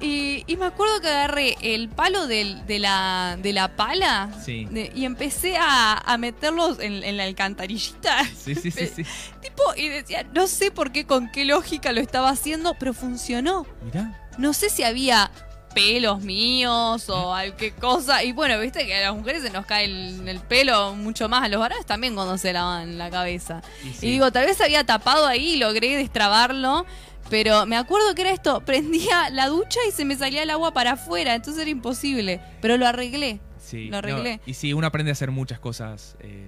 Y, 0.03 0.43
y 0.49 0.57
me 0.57 0.67
acuerdo 0.67 1.01
que 1.01 1.09
agarré 1.09 1.57
el 1.63 1.89
palo 1.89 2.27
del- 2.27 2.67
de, 2.67 2.79
la, 2.81 3.39
de 3.41 3.53
la 3.53 3.77
pala 3.77 4.31
Sí. 4.45 4.67
de- 4.71 4.91
y 4.95 5.05
empecé 5.05 5.57
a, 5.57 5.97
a 5.99 6.19
meterlos 6.19 6.81
en, 6.81 7.05
en 7.05 7.17
la 7.17 7.25
alcantarillita. 7.25 8.25
Sí, 8.37 8.55
sí, 8.57 8.71
sí, 8.73 8.87
sí. 8.97 9.05
tipo, 9.41 9.63
y 9.77 9.89
decía, 9.89 10.25
no 10.35 10.47
sé 10.49 10.71
por 10.73 10.91
qué, 10.93 11.07
con 11.07 11.31
qué 11.31 11.45
lógica 11.45 11.93
lo 11.93 12.01
estaba 12.01 12.31
haciendo, 12.31 12.75
pero 12.75 12.93
funcionó. 12.95 13.65
Mirá. 13.85 14.21
No 14.39 14.53
sé 14.53 14.71
si 14.71 14.83
había 14.83 15.31
pelos 15.75 16.21
míos 16.21 17.05
o 17.09 17.35
qué 17.57 17.73
cosa. 17.73 18.23
Y 18.25 18.33
bueno, 18.33 18.59
viste 18.61 18.85
que 18.87 18.95
a 18.97 19.01
las 19.11 19.15
mujeres 19.17 19.43
se 19.43 19.51
nos 19.51 19.65
cae 19.67 19.85
el, 19.87 20.29
el 20.29 20.41
pelo 20.41 20.95
mucho 20.97 21.29
más. 21.29 21.45
A 21.45 21.49
los 21.49 21.61
varones 21.61 21.87
también 21.87 22.15
cuando 22.15 22.37
se 22.39 22.53
lavan 22.53 22.99
la 22.99 23.09
cabeza. 23.09 23.63
Sí. 23.99 24.09
Y 24.09 24.11
digo, 24.13 24.31
tal 24.33 24.47
vez 24.47 24.61
había 24.61 24.85
tapado 24.85 25.27
ahí 25.27 25.55
y 25.55 25.57
logré 25.57 25.97
destrabarlo. 25.97 26.85
Pero 27.33 27.65
me 27.67 27.77
acuerdo 27.77 28.15
que 28.15 28.21
era 28.23 28.31
esto, 28.31 28.61
prendía 28.67 29.31
la 29.31 29.49
ducha 29.49 29.81
y 29.89 29.91
se 29.91 30.05
me 30.05 30.15
salía 30.17 30.43
el 30.43 30.51
agua 30.51 30.73
para 30.75 30.93
afuera, 30.93 31.35
entonces 31.35 31.63
era 31.63 31.71
imposible. 31.71 32.41
Pero 32.61 32.77
lo 32.77 32.87
arreglé. 32.87 33.41
Sí, 33.59 33.87
Lo 33.89 33.97
arreglé. 33.97 34.37
no, 34.37 34.43
y 34.45 34.53
sí, 34.55 34.75
uno 34.75 34.87
aprende 34.87 35.11
a 35.11 35.15
hacer 35.15 35.31
muchas 35.31 35.59
cosas 35.59 36.17
eh, 36.21 36.47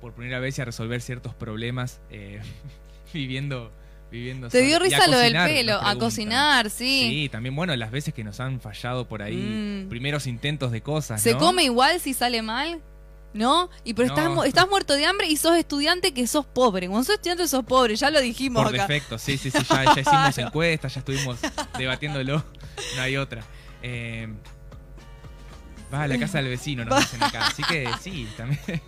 por 0.00 0.14
primera 0.14 0.38
vez 0.38 0.56
y 0.58 0.62
a 0.62 0.64
resolver 0.64 1.02
ciertos 1.02 1.34
problemas 1.34 2.00
eh, 2.10 2.40
viviendo, 3.12 3.70
viviendo 4.10 4.48
Te 4.48 4.62
dio 4.62 4.78
risa 4.78 5.06
lo 5.08 5.18
del 5.18 5.34
pelo, 5.34 5.74
a 5.74 5.96
cocinar, 5.96 6.70
sí. 6.70 7.06
Sí, 7.10 7.28
también, 7.28 7.54
bueno, 7.54 7.76
las 7.76 7.90
veces 7.90 8.14
que 8.14 8.24
nos 8.24 8.40
han 8.40 8.60
fallado 8.60 9.06
por 9.06 9.20
ahí, 9.22 9.36
Mm. 9.84 9.88
primeros 9.90 10.26
intentos 10.26 10.72
de 10.72 10.80
cosas. 10.80 11.20
¿Se 11.20 11.32
¿no? 11.32 11.38
come 11.38 11.64
igual 11.64 12.00
si 12.00 12.14
sale 12.14 12.40
mal? 12.40 12.80
¿No? 13.34 13.68
Y 13.84 13.94
pero 13.94 14.08
estás, 14.08 14.24
No. 14.24 14.34
mu- 14.36 14.42
estás 14.44 14.68
muerto 14.68 14.94
de 14.94 15.04
hambre 15.06 15.26
y 15.28 15.36
sos 15.36 15.56
estudiante 15.56 16.12
que 16.14 16.26
sos 16.26 16.46
pobre. 16.46 16.88
Cuando 16.88 17.04
sos 17.04 17.16
estudiante 17.16 17.46
sos 17.46 17.64
pobre, 17.64 17.94
ya 17.94 18.10
lo 18.10 18.20
dijimos 18.20 18.64
Por 18.64 18.74
acá. 18.74 18.86
defecto, 18.86 19.18
sí, 19.18 19.36
sí, 19.36 19.50
sí, 19.50 19.58
ya, 19.68 19.84
ya 19.94 20.00
hicimos 20.00 20.38
encuestas, 20.38 20.94
ya 20.94 21.00
estuvimos 21.00 21.38
debatiéndolo, 21.76 22.42
no 22.96 23.02
hay 23.02 23.16
otra. 23.18 23.42
Eh, 23.82 24.28
va 25.92 26.02
a 26.02 26.08
la 26.08 26.18
casa 26.18 26.38
del 26.38 26.48
vecino, 26.48 26.84
nos 26.84 26.98
dicen 27.00 27.22
acá, 27.22 27.46
así 27.48 27.62
que 27.64 27.88
sí, 28.02 28.28
también. 28.36 28.60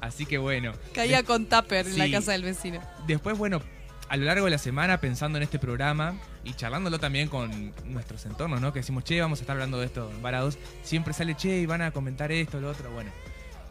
Así 0.00 0.26
que 0.26 0.36
bueno. 0.36 0.72
Caía 0.92 1.22
con 1.22 1.46
tupper 1.46 1.86
en 1.86 1.96
la 1.96 2.10
casa 2.10 2.32
del 2.32 2.42
vecino. 2.42 2.80
Después, 3.06 3.38
bueno, 3.38 3.62
a 4.08 4.16
lo 4.16 4.24
largo 4.24 4.46
de 4.46 4.50
la 4.50 4.58
semana 4.58 5.00
pensando 5.00 5.38
en 5.38 5.44
este 5.44 5.60
programa 5.60 6.18
y 6.42 6.54
charlándolo 6.54 6.98
también 6.98 7.28
con 7.28 7.72
nuestros 7.84 8.26
entornos, 8.26 8.60
¿no? 8.60 8.72
Que 8.72 8.80
decimos, 8.80 9.04
che, 9.04 9.20
vamos 9.20 9.38
a 9.38 9.42
estar 9.42 9.54
hablando 9.54 9.78
de 9.78 9.86
esto 9.86 10.10
Varados. 10.20 10.58
Siempre 10.82 11.14
sale, 11.14 11.36
che, 11.36 11.58
y 11.58 11.66
van 11.66 11.82
a 11.82 11.92
comentar 11.92 12.32
esto, 12.32 12.60
lo 12.60 12.70
otro, 12.70 12.90
bueno. 12.90 13.12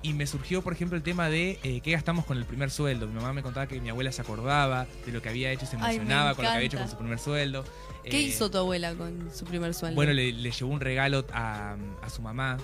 Y 0.04 0.14
me 0.14 0.26
surgió, 0.26 0.64
por 0.64 0.74
ejemplo, 0.74 0.98
el 0.98 1.04
tema 1.04 1.30
de 1.30 1.60
eh, 1.64 1.82
qué 1.82 1.92
gastamos 1.92 2.26
con 2.26 2.36
el 2.38 2.46
primer 2.46 2.72
sueldo. 2.72 3.06
Mi 3.08 3.14
mamá 3.14 3.34
me 3.34 3.44
contaba 3.44 3.68
que 3.68 3.80
mi 3.80 3.90
abuela 3.90 4.12
se 4.12 4.22
acordaba 4.22 4.88
de 5.06 5.12
lo 5.12 5.22
que 5.22 5.30
había 5.30 5.52
hecho, 5.52 5.68
se 5.68 5.76
Ay, 5.76 5.82
me 5.82 5.88
emocionaba 5.96 6.34
con 6.34 6.44
lo 6.44 6.50
que 6.52 6.56
había 6.56 6.68
hecho 6.68 6.78
con 6.80 6.90
su 6.90 6.98
primer 6.98 7.20
sueldo. 7.20 7.64
¿Qué 8.04 8.18
Eh, 8.18 8.22
hizo 8.22 8.50
tu 8.50 8.58
abuela 8.58 8.96
con 8.96 9.30
su 9.32 9.46
primer 9.46 9.76
sueldo? 9.76 9.96
Bueno, 9.96 10.14
le, 10.14 10.32
le 10.32 10.52
llevó 10.52 10.72
un 10.72 10.80
regalo 10.80 11.24
a, 11.34 11.76
a 12.02 12.10
su 12.10 12.24
mamá 12.24 12.58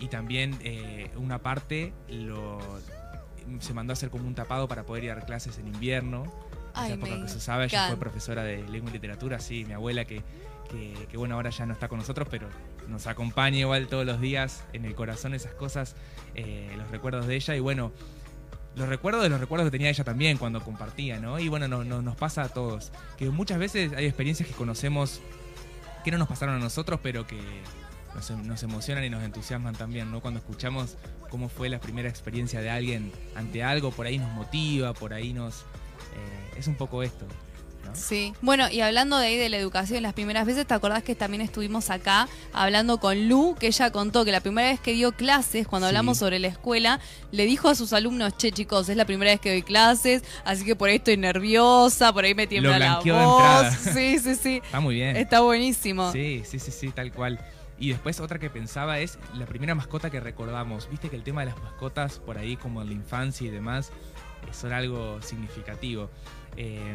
y 0.00 0.08
también 0.08 0.58
eh, 0.64 1.10
una 1.16 1.38
parte 1.38 1.92
lo 2.08 2.58
se 3.60 3.72
mandó 3.74 3.92
a 3.92 3.94
hacer 3.94 4.10
como 4.10 4.26
un 4.26 4.34
tapado 4.34 4.68
para 4.68 4.84
poder 4.84 5.04
ir 5.04 5.10
a 5.10 5.14
dar 5.16 5.26
clases 5.26 5.58
en 5.58 5.68
invierno. 5.68 6.24
Ay, 6.74 6.96
me 6.96 7.10
lo 7.10 7.22
que 7.22 7.28
se 7.28 7.40
sabe, 7.40 7.64
ella 7.64 7.88
fue 7.88 7.96
profesora 7.98 8.44
de 8.44 8.62
lengua 8.68 8.90
y 8.90 8.94
literatura, 8.94 9.40
sí, 9.40 9.64
mi 9.64 9.72
abuela 9.72 10.04
que, 10.04 10.22
que, 10.70 10.94
que, 11.10 11.16
bueno, 11.16 11.34
ahora 11.34 11.50
ya 11.50 11.66
no 11.66 11.72
está 11.72 11.88
con 11.88 11.98
nosotros, 11.98 12.28
pero 12.30 12.48
nos 12.86 13.08
acompaña 13.08 13.58
igual 13.58 13.88
todos 13.88 14.06
los 14.06 14.20
días 14.20 14.62
en 14.72 14.84
el 14.84 14.94
corazón 14.94 15.34
esas 15.34 15.52
cosas, 15.54 15.96
eh, 16.34 16.72
los 16.76 16.90
recuerdos 16.90 17.26
de 17.26 17.36
ella 17.36 17.56
y 17.56 17.60
bueno, 17.60 17.92
los 18.76 18.88
recuerdos 18.88 19.22
de 19.22 19.28
los 19.28 19.40
recuerdos 19.40 19.66
que 19.66 19.70
tenía 19.72 19.90
ella 19.90 20.04
también 20.04 20.38
cuando 20.38 20.60
compartía, 20.62 21.18
¿no? 21.18 21.38
Y 21.38 21.48
bueno, 21.48 21.66
no- 21.68 21.84
no- 21.84 22.02
nos 22.02 22.16
pasa 22.16 22.42
a 22.42 22.48
todos, 22.48 22.92
que 23.18 23.28
muchas 23.30 23.58
veces 23.58 23.92
hay 23.94 24.06
experiencias 24.06 24.48
que 24.48 24.54
conocemos 24.54 25.20
que 26.04 26.10
no 26.10 26.18
nos 26.18 26.28
pasaron 26.28 26.54
a 26.54 26.58
nosotros, 26.58 27.00
pero 27.02 27.26
que 27.26 27.40
nos, 28.14 28.30
nos 28.30 28.62
emocionan 28.62 29.04
y 29.04 29.10
nos 29.10 29.22
entusiasman 29.22 29.74
también, 29.74 30.10
¿no? 30.10 30.20
Cuando 30.20 30.38
escuchamos 30.40 30.96
cómo 31.30 31.48
fue 31.48 31.68
la 31.68 31.78
primera 31.80 32.08
experiencia 32.08 32.60
de 32.60 32.70
alguien 32.70 33.12
ante 33.36 33.62
algo, 33.62 33.90
por 33.90 34.06
ahí 34.06 34.18
nos 34.18 34.32
motiva, 34.32 34.94
por 34.94 35.12
ahí 35.12 35.32
nos... 35.32 35.60
eh, 35.60 36.58
es 36.58 36.66
un 36.68 36.74
poco 36.76 37.02
esto, 37.02 37.26
¿no? 37.90 37.96
Sí. 37.96 38.32
Bueno, 38.42 38.68
y 38.70 38.80
hablando 38.80 39.18
de 39.18 39.26
ahí 39.26 39.36
de 39.36 39.48
la 39.48 39.56
educación, 39.58 40.02
las 40.02 40.12
primeras 40.14 40.46
veces, 40.46 40.66
¿te 40.66 40.74
acordás 40.74 41.02
que 41.02 41.14
también 41.14 41.40
estuvimos 41.40 41.90
acá 41.90 42.28
hablando 42.52 42.98
con 42.98 43.28
Lu, 43.28 43.54
que 43.58 43.66
ella 43.68 43.90
contó 43.90 44.24
que 44.24 44.32
la 44.32 44.40
primera 44.40 44.68
vez 44.68 44.80
que 44.80 44.92
dio 44.92 45.12
clases, 45.12 45.66
cuando 45.66 45.86
Sí. 45.86 45.90
hablamos 45.90 46.18
sobre 46.18 46.38
la 46.38 46.48
escuela, 46.48 47.00
le 47.32 47.46
dijo 47.46 47.68
a 47.68 47.74
sus 47.74 47.92
alumnos, 47.92 48.36
che 48.36 48.52
chicos, 48.52 48.88
es 48.88 48.96
la 48.96 49.04
primera 49.04 49.30
vez 49.30 49.40
que 49.40 49.50
doy 49.50 49.62
clases, 49.62 50.22
así 50.44 50.64
que 50.64 50.74
por 50.76 50.88
ahí 50.88 50.96
estoy 50.96 51.16
nerviosa, 51.16 52.12
por 52.12 52.24
ahí 52.24 52.34
me 52.34 52.46
tiembla 52.46 52.78
la 52.78 53.00
de 53.04 53.12
voz. 53.12 53.32
entrada. 53.42 53.70
Sí, 53.94 54.18
sí, 54.18 54.34
sí. 54.36 54.60
Está 54.64 54.80
muy 54.80 54.94
bien. 54.96 55.16
Está 55.16 55.40
buenísimo. 55.40 56.12
Sí, 56.12 56.42
sí, 56.44 56.58
sí, 56.58 56.70
sí, 56.70 56.88
tal 56.90 57.12
cual. 57.12 57.38
Y 57.78 57.88
después 57.90 58.20
otra 58.20 58.38
que 58.38 58.50
pensaba 58.50 58.98
es 58.98 59.18
la 59.34 59.46
primera 59.46 59.74
mascota 59.74 60.10
que 60.10 60.20
recordamos. 60.20 60.88
Viste 60.90 61.08
que 61.08 61.16
el 61.16 61.22
tema 61.22 61.40
de 61.40 61.46
las 61.50 61.58
mascotas 61.62 62.18
por 62.18 62.36
ahí 62.36 62.56
como 62.56 62.82
en 62.82 62.88
la 62.88 62.92
infancia 62.94 63.46
y 63.46 63.50
demás 63.50 63.88
eh, 63.88 64.52
son 64.52 64.72
algo 64.74 65.20
significativo. 65.22 66.10
Eh, 66.58 66.94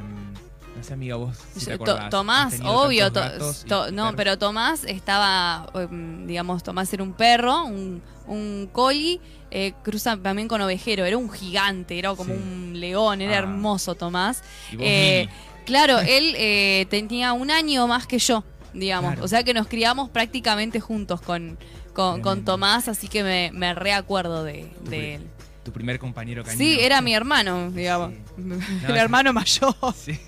no 0.75 0.83
sé, 0.83 0.93
amiga, 0.93 1.15
vos 1.15 1.37
si 1.55 1.65
te 1.65 1.71
Yo- 1.71 1.77
To- 1.77 1.83
acordás. 1.83 2.03
¿Has 2.05 2.09
Tomás, 2.09 2.59
obvio, 2.63 3.11
to- 3.11 3.21
to- 3.67 3.91
no, 3.91 4.03
perros? 4.03 4.13
pero 4.17 4.37
Tomás 4.37 4.83
estaba, 4.83 5.67
em, 5.75 6.27
digamos, 6.27 6.63
Tomás 6.63 6.91
era 6.93 7.03
un 7.03 7.13
perro, 7.13 7.63
un, 7.65 8.01
un 8.27 8.69
coli, 8.71 9.21
eh, 9.51 9.73
cruza 9.83 10.17
también 10.17 10.47
con 10.47 10.59
ovejero, 10.61 11.05
era 11.05 11.17
un 11.17 11.29
gigante, 11.31 11.97
era 11.97 12.13
como 12.15 12.33
Sí. 12.33 12.39
un 12.41 12.79
león, 12.79 13.21
era 13.21 13.35
Ah. 13.35 13.39
hermoso 13.39 13.95
Tomás. 13.95 14.43
Y 14.71 14.75
vos, 14.77 14.85
Eh, 14.87 15.29
claro, 15.65 15.99
él 16.07 16.33
eh, 16.37 16.85
tenía 16.89 17.33
un 17.33 17.51
año 17.51 17.87
más 17.87 18.05
que 18.07 18.19
yo, 18.19 18.43
digamos, 18.73 19.11
Claro. 19.11 19.25
o 19.25 19.27
sea 19.27 19.43
que 19.43 19.53
nos 19.53 19.67
criamos 19.67 20.09
prácticamente 20.09 20.79
juntos 20.81 21.21
con, 21.21 21.57
con, 21.93 22.21
con. 22.21 22.43
Tomás, 22.43 22.89
así 22.89 23.07
que 23.07 23.23
me, 23.23 23.51
me 23.53 23.73
reacuerdo 23.73 24.43
de, 24.43 24.69
Tu 24.83 24.89
de 24.91 25.15
él. 25.15 25.27
Tu 25.63 25.71
primer 25.71 25.97
compañero 25.97 26.43
canino. 26.43 26.59
Sí, 26.63 26.77
era 26.79 27.01
mi 27.01 27.15
hermano, 27.15 27.71
digamos, 27.71 28.11
Sí. 28.11 28.19
el 28.37 28.87
No, 28.87 28.95
hermano 28.95 29.33
mayor. 29.33 29.75
Sí, 29.95 30.19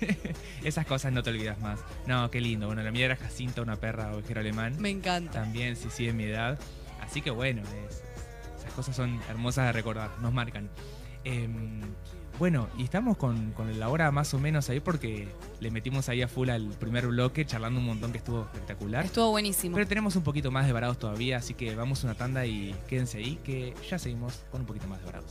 esas 0.64 0.86
cosas 0.86 1.12
no 1.12 1.22
te 1.22 1.30
olvidas 1.30 1.58
más. 1.60 1.80
No, 2.06 2.30
qué 2.30 2.40
lindo. 2.40 2.66
Bueno, 2.66 2.82
la 2.82 2.90
mía 2.90 3.06
era 3.06 3.16
Jacinta, 3.16 3.62
una 3.62 3.76
perra 3.76 4.12
ovejero 4.14 4.40
alemán. 4.40 4.74
Me 4.78 4.90
encanta. 4.90 5.32
También, 5.42 5.76
sí, 5.76 5.88
sí, 5.90 6.06
de 6.06 6.12
mi 6.12 6.24
edad. 6.24 6.58
Así 7.00 7.20
que 7.22 7.30
bueno, 7.30 7.62
es- 7.88 8.02
esas 8.58 8.72
cosas 8.72 8.96
son 8.96 9.20
hermosas 9.28 9.66
de 9.66 9.72
recordar, 9.72 10.10
nos 10.20 10.32
marcan. 10.32 10.68
Em, 11.24 11.80
bueno, 12.38 12.68
y 12.78 12.84
estamos 12.84 13.16
con, 13.16 13.50
con 13.52 13.78
la 13.80 13.88
hora 13.88 14.10
más 14.12 14.32
o 14.34 14.38
menos 14.38 14.70
ahí 14.70 14.78
porque 14.80 15.28
le 15.60 15.70
metimos 15.72 16.08
ahí 16.08 16.22
a 16.22 16.28
full 16.28 16.48
al 16.50 16.68
primer 16.68 17.06
bloque, 17.08 17.44
charlando 17.44 17.80
un 17.80 17.86
montón 17.86 18.12
que 18.12 18.18
estuvo 18.18 18.42
espectacular. 18.42 19.04
Estuvo 19.04 19.30
buenísimo. 19.30 19.74
Pero 19.74 19.88
tenemos 19.88 20.14
un 20.16 20.22
poquito 20.22 20.50
más 20.52 20.66
de 20.66 20.72
varados 20.72 20.98
todavía, 20.98 21.38
así 21.38 21.54
que 21.54 21.74
vamos 21.74 22.04
una 22.04 22.14
tanda 22.14 22.46
y 22.46 22.74
quédense 22.88 23.18
ahí, 23.18 23.36
que 23.44 23.74
ya 23.90 23.98
seguimos 23.98 24.44
con 24.52 24.60
un 24.60 24.66
poquito 24.68 24.86
más 24.86 25.00
de 25.00 25.06
varados. 25.06 25.30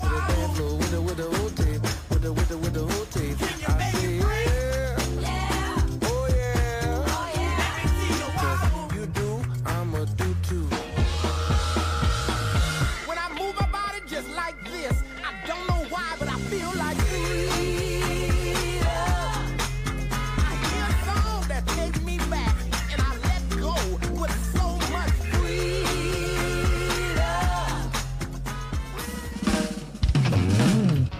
With 0.00 0.60
a 0.60 0.74
with 0.76 0.94
a 0.94 1.28
with 1.28 1.60
a 1.60 1.67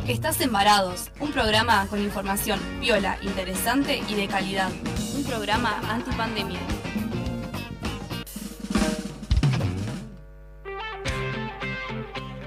Estás 0.09 0.41
en 0.41 0.51
Varados, 0.51 1.11
un 1.21 1.31
programa 1.33 1.87
con 1.89 2.01
información 2.01 2.59
viola, 2.81 3.19
interesante 3.21 4.01
y 4.09 4.15
de 4.15 4.27
calidad. 4.27 4.71
Un 5.15 5.23
programa 5.25 5.79
antipandemia. 5.87 6.61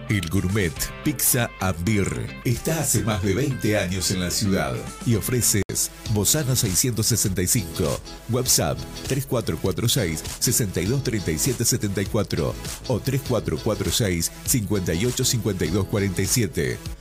El 0.09 0.27
Gourmet 0.27 0.73
Pizza 1.03 1.51
Beer 1.85 2.41
está 2.45 2.79
hace 2.79 3.03
más 3.03 3.21
de 3.21 3.35
20 3.35 3.77
años 3.77 4.09
en 4.09 4.21
la 4.21 4.31
ciudad 4.31 4.73
y 5.05 5.13
ofreces 5.13 5.91
Bozano 6.13 6.55
665, 6.55 8.01
WhatsApp 8.31 8.79
3446 9.07 10.23
623774 10.39 12.55
o 12.87 12.99
3446 12.99 14.31
585247. 14.47 17.00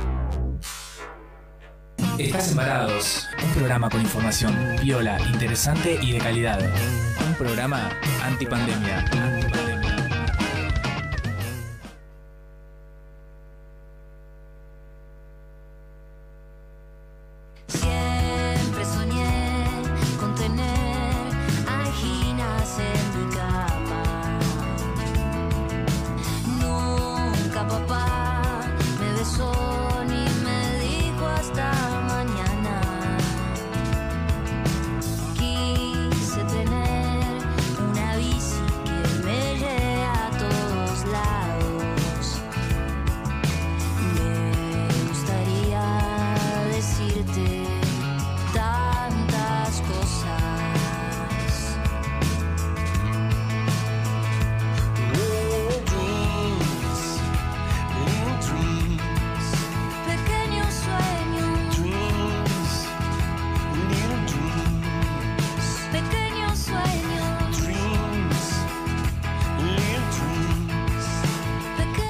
Estás 2.25 2.51
Embarados, 2.51 3.29
un 3.43 3.51
programa 3.53 3.89
con 3.89 3.99
información 3.99 4.55
viola, 4.79 5.19
interesante 5.33 5.97
y 5.99 6.11
de 6.11 6.19
calidad. 6.19 6.59
Un 7.27 7.33
programa 7.33 7.89
antipandemia. 8.23 9.40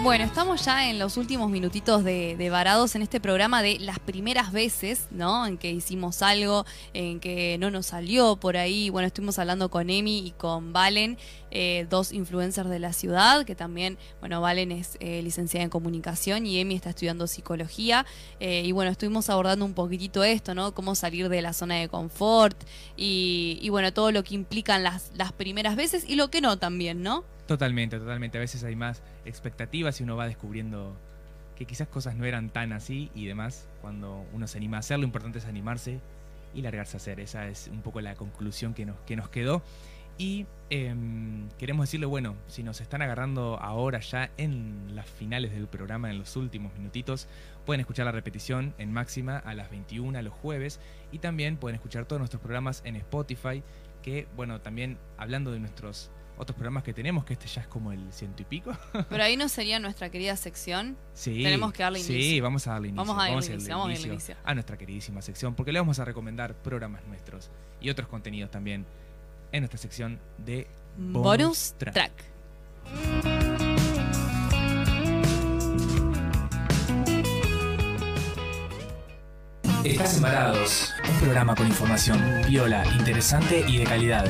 Bueno, 0.04 0.24
estamos 0.24 0.66
ya 0.66 0.90
en 0.90 0.98
los 0.98 1.16
últimos 1.16 1.52
minutitos 1.52 2.04
de, 2.04 2.36
de 2.36 2.50
Varados 2.50 2.96
en 2.96 3.04
este 3.04 3.20
programa 3.20 3.62
de 3.62 3.78
las 3.78 4.00
primeras 4.00 4.52
veces, 4.52 5.06
¿no? 5.12 5.46
En 5.46 5.60
que 5.60 5.72
hicimos 5.72 6.24
algo, 6.24 6.66
en 6.96 7.20
que 7.20 7.58
no 7.60 7.70
nos 7.70 7.86
salió 7.86 8.36
por 8.36 8.58
ahí. 8.58 8.90
Bueno, 8.90 9.06
estuvimos 9.06 9.38
hablando 9.38 9.70
con 9.70 9.92
Emi 9.92 10.26
y 10.26 10.32
con 10.32 10.74
Valen, 10.74 11.20
eh, 11.52 11.86
dos 11.88 12.14
influencers 12.14 12.68
de 12.68 12.80
la 12.80 12.94
ciudad, 12.94 13.46
que 13.46 13.54
también, 13.54 14.00
bueno, 14.22 14.42
Valen 14.42 14.72
es 14.72 14.98
eh, 15.02 15.22
licenciada 15.22 15.66
en 15.66 15.70
comunicación 15.70 16.48
y 16.48 16.58
Emi 16.58 16.74
está 16.74 16.90
estudiando 16.90 17.28
psicología. 17.28 18.08
Eh, 18.40 18.64
y 18.66 18.72
bueno, 18.72 18.90
estuvimos 18.90 19.30
abordando 19.30 19.66
un 19.66 19.76
poquitito 19.76 20.24
esto, 20.24 20.56
¿no? 20.56 20.74
Cómo 20.74 20.96
salir 20.96 21.30
de 21.30 21.44
la 21.44 21.54
zona 21.54 21.76
de 21.76 21.90
confort 21.90 22.58
y, 22.98 23.60
y 23.62 23.70
bueno, 23.70 23.94
todo 23.94 24.12
lo 24.12 24.24
que 24.24 24.34
implican 24.34 24.82
las, 24.82 25.12
las 25.14 25.32
primeras 25.32 25.76
veces 25.76 26.06
y 26.10 26.16
lo 26.16 26.32
que 26.32 26.42
no 26.42 26.58
también, 26.58 27.04
¿no? 27.04 27.24
Totalmente, 27.52 28.00
totalmente. 28.00 28.38
A 28.38 28.40
veces 28.40 28.64
hay 28.64 28.78
más 28.78 29.04
expectativas 29.26 30.00
y 30.00 30.06
uno 30.06 30.16
va 30.16 30.26
descubriendo 30.26 30.96
que 31.58 31.66
quizás 31.66 31.90
cosas 31.90 32.16
no 32.16 32.24
eran 32.24 32.50
tan 32.50 32.72
así 32.72 33.12
y 33.14 33.26
demás. 33.26 33.68
Cuando 33.82 34.26
uno 34.32 34.48
se 34.48 34.58
anima 34.58 34.78
a 34.78 34.80
hacer, 34.80 35.00
lo 35.00 35.04
importante 35.04 35.40
es 35.40 35.46
animarse 35.46 36.00
y 36.56 36.62
largarse 36.62 36.96
a 36.96 37.00
hacer. 37.00 37.20
Esa 37.20 37.50
es 37.50 37.68
un 37.68 37.82
poco 37.82 38.00
la 38.00 38.16
conclusión 38.16 38.74
que 38.74 38.86
nos, 38.86 38.96
que 39.02 39.18
nos 39.18 39.28
quedó. 39.28 39.62
Y 40.18 40.46
em, 40.70 41.50
queremos 41.60 41.88
decirle, 41.88 42.06
bueno, 42.06 42.36
si 42.48 42.64
nos 42.64 42.80
están 42.80 43.02
agarrando 43.02 43.60
ahora 43.60 44.00
ya 44.00 44.32
en 44.38 44.96
las 44.96 45.08
finales 45.08 45.52
del 45.52 45.68
programa, 45.68 46.10
en 46.10 46.20
los 46.20 46.38
últimos 46.38 46.74
minutitos, 46.78 47.28
pueden 47.66 47.82
escuchar 47.82 48.06
la 48.06 48.14
repetición 48.14 48.74
en 48.78 48.94
máxima 48.94 49.40
a 49.40 49.54
las 49.56 49.70
21 49.72 50.22
los 50.22 50.34
jueves 50.34 50.80
y 51.12 51.20
también 51.20 51.58
pueden 51.58 51.76
escuchar 51.76 52.06
todos 52.06 52.22
nuestros 52.22 52.42
programas 52.42 52.82
en 52.86 52.96
Spotify, 52.96 53.62
que 54.04 54.26
bueno, 54.38 54.62
también 54.62 54.98
hablando 55.18 55.52
de 55.52 55.60
nuestros 55.60 56.12
otros 56.42 56.56
programas 56.56 56.84
que 56.84 56.92
tenemos, 56.92 57.24
que 57.24 57.34
este 57.34 57.46
ya 57.46 57.62
es 57.62 57.68
como 57.68 57.92
el 57.92 58.12
ciento 58.12 58.42
y 58.42 58.46
pico. 58.46 58.72
Pero 59.10 59.24
ahí 59.24 59.38
no 59.38 59.48
sería 59.48 59.78
nuestra 59.78 60.10
querida 60.10 60.36
sección. 60.36 60.98
Sí, 61.14 61.44
Tenemos 61.44 61.72
que 61.72 61.84
darle 61.84 62.00
inicio. 62.00 62.16
Sí, 62.16 62.42
vamos 62.42 62.66
a 62.66 62.72
darle 62.72 62.88
inicio. 62.88 63.06
Vamos 63.06 63.16
a 63.16 63.18
darle 63.20 63.36
darle 63.36 63.54
inicio, 63.54 63.78
vamos 63.78 63.86
a 63.86 63.94
darle 63.94 64.08
inicio. 64.08 64.36
a 64.44 64.54
nuestra 64.56 64.78
queridísima 64.78 65.22
sección, 65.22 65.54
porque 65.54 65.72
le 65.72 65.80
vamos 65.80 66.00
a 66.00 66.06
recomendar 66.06 66.56
programas 66.56 67.06
nuestros 67.06 67.52
y 67.80 67.92
otros 67.92 68.10
contenidos 68.10 68.50
también 68.50 68.88
en 69.52 69.62
nuestra 69.62 69.78
sección 69.78 70.20
de 70.40 70.68
Bonus, 70.98 71.76
track. 71.78 72.12
Estás 79.84 80.18
embarados. 80.18 80.92
Un 81.08 81.20
programa 81.20 81.56
con 81.56 81.68
información 81.68 82.20
viola, 82.48 82.84
interesante 82.98 83.64
y 83.68 83.78
de 83.78 83.84
calidad. 83.84 84.26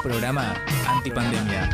Un 0.00 0.08
programa 0.08 0.54
antipandemia. 0.88 1.68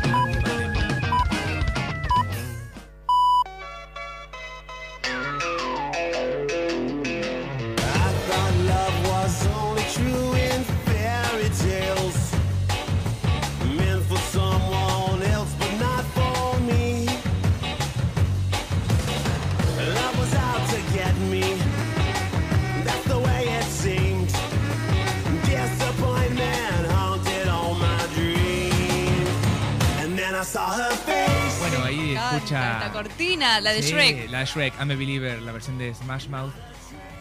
Bueno, 30.53 31.83
ahí 31.83 32.15
escucha. 32.15 32.73
Esta 32.77 32.91
cortina, 32.93 33.59
la 33.59 33.73
de 33.73 33.83
Sí, 33.83 33.91
Shrek. 33.91 34.29
La 34.29 34.39
de 34.39 34.45
Shrek, 34.45 34.73
I'm 34.79 34.91
a 34.91 34.95
Believer, 34.95 35.41
la 35.41 35.51
versión 35.51 35.77
de 35.77 35.93
Smash 35.93 36.27
Mouth. 36.27 36.53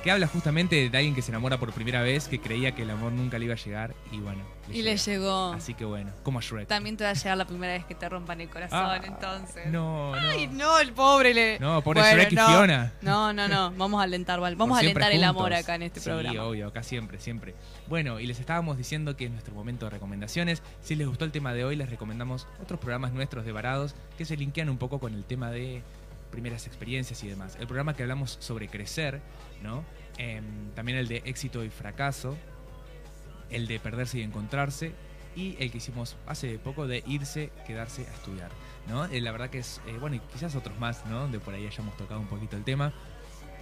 Que 0.07 0.13
habla 0.13 0.29
justamente 0.29 0.89
de 0.89 0.97
alguien 0.97 1.17
que 1.17 1.21
se 1.23 1.33
enamora 1.33 1.59
por 1.59 1.73
primera 1.73 2.01
vez, 2.01 2.29
que 2.29 2.39
creía 2.39 2.71
que 2.77 2.83
el 2.83 2.91
amor 2.91 3.11
nunca 3.11 3.41
le 3.41 3.47
iba 3.47 3.55
a 3.55 3.57
llegar 3.57 3.93
y 4.13 4.19
bueno. 4.19 4.45
Y 4.73 4.83
le 4.83 4.97
llegó. 4.97 5.53
Así 5.53 5.75
que 5.75 5.85
bueno, 5.85 6.13
como 6.23 6.39
a 6.39 6.43
Shrek. 6.43 6.69
También 6.69 6.97
te 6.97 7.03
va 7.03 7.11
a 7.11 7.15
llegar 7.15 7.37
la 7.37 7.45
primera 7.45 7.73
vez 7.73 7.85
que 7.87 7.97
te 7.97 8.09
rompan 8.09 8.41
el 8.41 8.49
corazón, 8.49 8.79
Ah, 8.81 9.01
entonces. 9.05 9.67
No, 9.67 10.15
no. 10.15 10.31
Ay, 10.31 10.47
no, 10.47 10.79
el 10.79 10.93
pobre 10.93 11.35
le. 11.35 11.59
No, 11.59 11.83
pobre 11.83 12.03
Shrek 12.03 12.31
y 12.31 12.37
Fiona. 12.37 12.93
No, 13.03 13.33
no, 13.33 13.49
no. 13.49 13.73
Vamos 13.73 13.99
a 14.01 14.05
alentar, 14.05 14.39
Val. 14.39 14.55
Vamos 14.55 14.77
a 14.77 14.81
alentar 14.81 15.11
el 15.11 15.25
amor 15.25 15.53
acá 15.53 15.75
en 15.75 15.83
este 15.83 15.99
sí, 15.99 16.09
programa. 16.09 16.45
obvio, 16.45 16.69
acá 16.69 16.85
siempre, 16.85 17.19
siempre. 17.19 17.57
Bueno, 17.89 18.21
y 18.21 18.29
les 18.29 18.39
estábamos 18.39 18.79
diciendo 18.79 19.17
que 19.17 19.25
es 19.25 19.33
nuestro 19.33 19.55
momento 19.57 19.87
de 19.87 19.91
recomendaciones. 19.91 20.63
Si 20.83 20.95
les 20.95 21.09
gustó 21.09 21.25
el 21.25 21.33
tema 21.33 21.53
de 21.53 21.65
hoy, 21.65 21.75
les 21.75 21.91
recomendamos 21.91 22.47
otros 22.63 22.79
programas 22.79 23.13
nuestros 23.13 23.45
de 23.45 23.51
Varados 23.51 23.97
que 24.17 24.25
se 24.25 24.37
linkean 24.37 24.69
un 24.69 24.79
poco 24.79 25.01
con 25.01 25.15
el 25.15 25.25
tema 25.25 25.51
de 25.51 25.83
primeras 26.31 26.67
experiencias 26.67 27.23
y 27.23 27.29
demás. 27.29 27.57
El 27.61 27.67
programa 27.67 27.95
que 27.95 28.03
hablamos 28.03 28.37
sobre 28.41 28.69
crecer, 28.69 29.21
¿no? 29.63 29.85
Em, 30.19 30.71
también 30.75 30.99
el 30.99 31.09
de 31.09 31.23
éxito 31.25 31.65
y 31.65 31.71
fracaso, 31.71 32.37
el 33.51 33.67
de 33.67 33.79
perderse 33.79 34.19
y 34.19 34.23
encontrarse, 34.23 34.93
y 35.35 35.57
el 35.61 35.71
que 35.71 35.79
hicimos 35.79 36.17
hace 36.27 36.59
poco 36.59 36.87
de 36.87 37.05
irse, 37.07 37.51
quedarse 37.67 38.07
a 38.07 38.13
estudiar, 38.13 38.51
¿no? 38.89 39.05
Eh, 39.05 39.21
la 39.21 39.33
verdad 39.33 39.51
que 39.51 39.59
es, 39.59 39.81
eh, 39.87 39.97
bueno, 40.01 40.17
y 40.17 40.21
quizás 40.21 40.57
otros 40.57 40.79
más, 40.79 41.05
¿no? 41.07 41.21
Donde 41.21 41.39
por 41.39 41.55
ahí 41.55 41.67
hayamos 41.67 41.97
tocado 41.97 42.21
un 42.21 42.27
poquito 42.27 42.57
el 42.57 42.65
tema. 42.65 42.93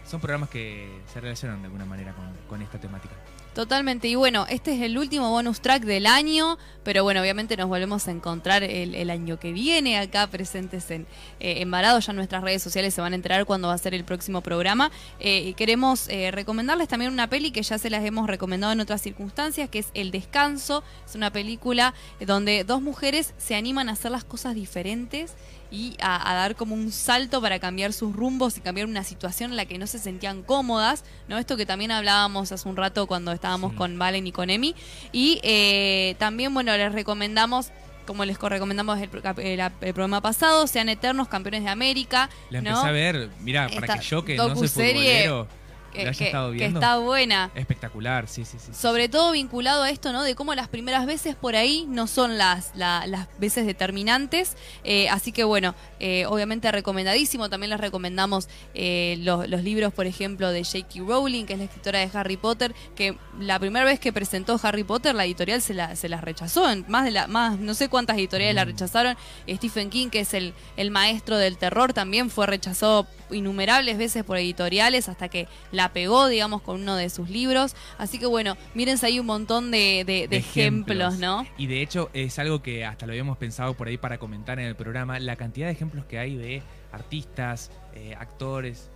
Son 0.06 0.20
programas 0.20 0.50
que 0.50 1.00
se 1.12 1.20
relacionan 1.20 1.60
de 1.60 1.66
alguna 1.66 1.84
manera 1.84 2.12
con, 2.14 2.32
con 2.48 2.62
esta 2.62 2.78
temática. 2.78 3.14
Totalmente. 3.54 4.08
Y 4.08 4.16
bueno, 4.16 4.46
este 4.48 4.74
es 4.74 4.82
el 4.82 4.98
último 4.98 5.30
bonus 5.30 5.60
track 5.60 5.84
del 5.84 6.06
año, 6.06 6.58
pero 6.82 7.04
bueno, 7.04 7.20
obviamente 7.20 7.56
nos 7.56 7.68
volvemos 7.68 8.08
a 8.08 8.10
encontrar 8.10 8.64
el, 8.64 8.96
el 8.96 9.10
año 9.10 9.38
que 9.38 9.52
viene 9.52 9.96
acá 9.96 10.26
presentes 10.26 10.90
en, 10.90 11.06
eh, 11.38 11.64
Varado. 11.64 12.00
Ya 12.00 12.12
nuestras 12.12 12.42
redes 12.42 12.64
sociales 12.64 12.94
se 12.94 13.00
van 13.00 13.12
a 13.12 13.16
enterar 13.16 13.46
cuándo 13.46 13.68
va 13.68 13.74
a 13.74 13.78
ser 13.78 13.94
el 13.94 14.04
próximo 14.04 14.40
programa. 14.40 14.90
Eh, 15.20 15.42
y 15.46 15.54
queremos 15.54 16.08
eh, 16.08 16.32
recomendarles 16.32 16.88
también 16.88 17.12
una 17.12 17.30
peli 17.30 17.52
que 17.52 17.62
ya 17.62 17.78
se 17.78 17.90
las 17.90 18.04
hemos 18.04 18.26
recomendado 18.26 18.72
en 18.72 18.80
otras 18.80 19.00
circunstancias, 19.00 19.70
que 19.70 19.78
es 19.78 19.86
El 19.94 20.10
Descanso. 20.10 20.82
Es 21.06 21.14
una 21.14 21.32
película 21.32 21.94
donde 22.26 22.64
dos 22.64 22.82
mujeres 22.82 23.34
se 23.38 23.54
animan 23.54 23.88
a 23.88 23.92
hacer 23.92 24.10
las 24.10 24.24
cosas 24.24 24.56
diferentes 24.56 25.34
y 25.74 25.96
a, 26.00 26.30
a 26.30 26.34
dar 26.34 26.54
como 26.54 26.74
un 26.76 26.92
salto 26.92 27.40
para 27.42 27.58
cambiar 27.58 27.92
sus 27.92 28.14
rumbos 28.14 28.56
y 28.56 28.60
cambiar 28.60 28.86
una 28.86 29.02
situación 29.02 29.50
en 29.50 29.56
la 29.56 29.66
que 29.66 29.76
no 29.76 29.86
se 29.88 29.98
sentían 29.98 30.42
cómodas, 30.42 31.02
¿no? 31.26 31.36
Esto 31.36 31.56
que 31.56 31.66
también 31.66 31.90
hablábamos 31.90 32.52
hace 32.52 32.68
un 32.68 32.76
rato 32.76 33.06
cuando 33.08 33.32
estábamos 33.32 33.72
Sí. 33.72 33.76
con 33.78 33.98
Valen 33.98 34.26
y 34.26 34.32
con 34.32 34.50
Emi. 34.50 34.76
Y 35.10 35.40
eh, 35.42 36.14
también, 36.18 36.54
bueno, 36.54 36.76
les 36.76 36.92
recomendamos, 36.92 37.70
como 38.06 38.24
les 38.24 38.38
co- 38.38 38.48
recomendamos 38.48 39.00
el, 39.00 39.08
programa 39.08 40.20
pasado, 40.20 40.66
sean 40.68 40.88
eternos 40.88 41.26
campeones 41.26 41.64
de 41.64 41.70
América. 41.70 42.30
La 42.50 42.60
¿no? 42.60 42.68
empecé 42.70 42.86
a 42.88 42.92
ver, 42.92 43.30
mira, 43.40 43.66
para 43.68 43.80
Esta 43.86 43.98
que 43.98 44.04
yo 44.04 44.24
que 44.24 44.36
no 44.36 44.54
soy 44.54 44.68
futbolero, 44.68 45.48
que, 45.94 46.04
que- 46.24 46.24
que 46.58 46.66
está 46.74 46.98
buena. 46.98 47.50
Espectacular, 47.54 48.28
sí, 48.28 48.44
sí, 48.44 48.58
sí. 48.58 48.72
Sobre 48.74 49.08
todo 49.08 49.32
vinculado 49.32 49.82
a 49.82 49.90
esto, 49.90 50.12
¿no? 50.12 50.22
De 50.22 50.34
cómo 50.34 50.54
las 50.54 50.68
primeras 50.68 51.06
veces 51.06 51.34
por 51.36 51.56
ahí 51.56 51.86
no 51.88 52.06
son 52.06 52.36
las, 52.36 52.72
la- 52.74 53.06
las 53.06 53.28
veces 53.38 53.64
determinantes. 53.66 54.56
Eh, 54.84 55.08
así 55.08 55.32
que 55.32 55.44
bueno, 55.44 55.74
eh, 56.00 56.26
obviamente 56.26 56.70
recomendadísimo. 56.70 57.48
También 57.48 57.70
les 57.70 57.80
recomendamos 57.80 58.48
eh, 58.74 59.16
los, 59.20 59.48
los 59.48 59.62
libros, 59.62 59.92
por 59.92 60.06
ejemplo, 60.06 60.50
de 60.50 60.64
J.K. 60.64 61.00
Rowling, 61.06 61.44
que 61.46 61.52
es 61.54 61.58
la 61.58 61.64
escritora 61.66 61.98
de 62.00 62.10
Harry 62.12 62.36
Potter, 62.36 62.74
que 62.94 63.16
la 63.38 63.58
primera 63.58 63.84
vez 63.84 64.00
que 64.00 64.12
presentó 64.12 64.58
Harry 64.62 64.84
Potter, 64.84 65.14
la 65.14 65.24
editorial 65.24 65.62
se, 65.62 65.74
la, 65.74 65.96
se 65.96 66.08
las 66.08 66.22
rechazó. 66.22 66.64
Más 66.88 67.04
de 67.04 67.10
la, 67.12 67.26
más, 67.28 67.58
no 67.58 67.74
sé 67.74 67.88
cuántas 67.88 68.16
editoriales 68.18 68.54
la 68.54 68.64
rechazaron. 68.64 69.16
Stephen 69.48 69.90
King, 69.90 70.08
que 70.10 70.20
es 70.20 70.34
el, 70.34 70.52
el 70.76 70.90
maestro 70.90 71.36
del 71.38 71.56
terror, 71.56 71.92
también 71.92 72.30
fue 72.30 72.46
rechazado 72.46 73.06
innumerables 73.30 73.98
veces 73.98 74.22
por 74.24 74.36
editoriales 74.36 75.08
hasta 75.08 75.28
que 75.28 75.48
la 75.72 75.83
pegó, 75.92 76.28
digamos, 76.28 76.62
con 76.62 76.80
uno 76.80 76.96
de 76.96 77.10
sus 77.10 77.28
libros. 77.30 77.74
Así 77.98 78.18
que 78.18 78.26
bueno, 78.26 78.56
mírense 78.74 79.06
ahí 79.06 79.20
un 79.20 79.26
montón 79.26 79.70
de, 79.70 80.04
de- 80.06 80.12
de 80.22 80.28
De 80.28 80.36
ejemplos, 80.36 81.18
¿no? 81.18 81.46
Y 81.58 81.66
de 81.66 81.82
hecho 81.82 82.10
es 82.14 82.38
algo 82.38 82.62
que 82.62 82.84
hasta 82.84 83.06
lo 83.06 83.12
habíamos 83.12 83.36
pensado 83.38 83.74
por 83.74 83.88
ahí 83.88 83.96
para 83.98 84.18
comentar 84.18 84.58
en 84.58 84.66
el 84.66 84.76
programa, 84.76 85.18
la 85.18 85.36
cantidad 85.36 85.66
de 85.66 85.72
ejemplos 85.72 86.04
que 86.06 86.18
hay 86.18 86.36
de 86.36 86.62
artistas, 86.92 87.70
eh, 87.94 88.14
actores, 88.18 88.88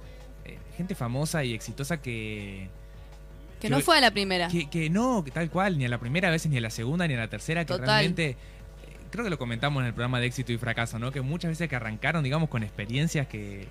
eh, 0.45 0.59
gente 0.77 0.95
famosa 0.95 1.45
y 1.45 1.53
exitosa 1.55 2.01
que, 2.01 2.69
Que 3.61 3.69
no 3.69 3.81
fue 3.81 3.99
a 3.99 4.01
la 4.01 4.11
primera. 4.13 4.49
que, 4.49 4.71
que 4.71 4.89
no, 4.89 5.25
que 5.25 5.31
tal 5.31 5.51
cual, 5.51 5.77
ni 5.79 5.85
a 5.85 5.89
la 5.89 5.99
primera 5.99 6.31
vez, 6.31 6.47
ni 6.47 6.57
a 6.57 6.61
la 6.61 6.71
segunda, 6.71 7.07
ni 7.09 7.15
a 7.15 7.19
la 7.19 7.29
tercera, 7.29 7.65
que 7.65 7.75
Total. 7.75 7.87
realmente... 7.87 8.31
eh, 8.31 8.37
Creo 9.11 9.25
que 9.25 9.31
lo 9.31 9.39
comentamos 9.39 9.81
en 9.81 9.87
el 9.87 9.95
programa 9.95 10.21
de 10.21 10.27
éxito 10.27 10.53
y 10.53 10.59
fracaso, 10.59 10.99
¿no? 10.99 11.11
Que 11.13 11.23
muchas 11.23 11.49
veces 11.51 11.67
que 11.69 11.75
arrancaron, 11.77 12.23
digamos, 12.23 12.51
con 12.51 12.63
experiencias 12.63 13.27
que 13.27 13.67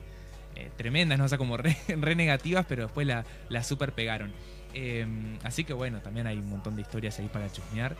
eh, 0.57 0.71
tremendas, 0.75 1.19
¿no? 1.19 1.25
O 1.25 1.27
sea, 1.27 1.37
como 1.37 1.55
re, 1.57 1.75
negativas, 2.15 2.65
pero 2.67 2.83
después 2.83 3.05
la, 3.05 3.25
la 3.49 3.63
super 3.63 3.91
pegaron. 3.91 4.33
Eh, 4.73 5.05
así 5.43 5.63
que 5.63 5.73
bueno, 5.73 5.99
también 6.01 6.25
hay 6.25 6.37
un 6.37 6.49
montón 6.49 6.75
de 6.75 6.81
historias 6.81 7.19
ahí 7.19 7.27
para 7.27 7.51
chusmear. 7.51 7.95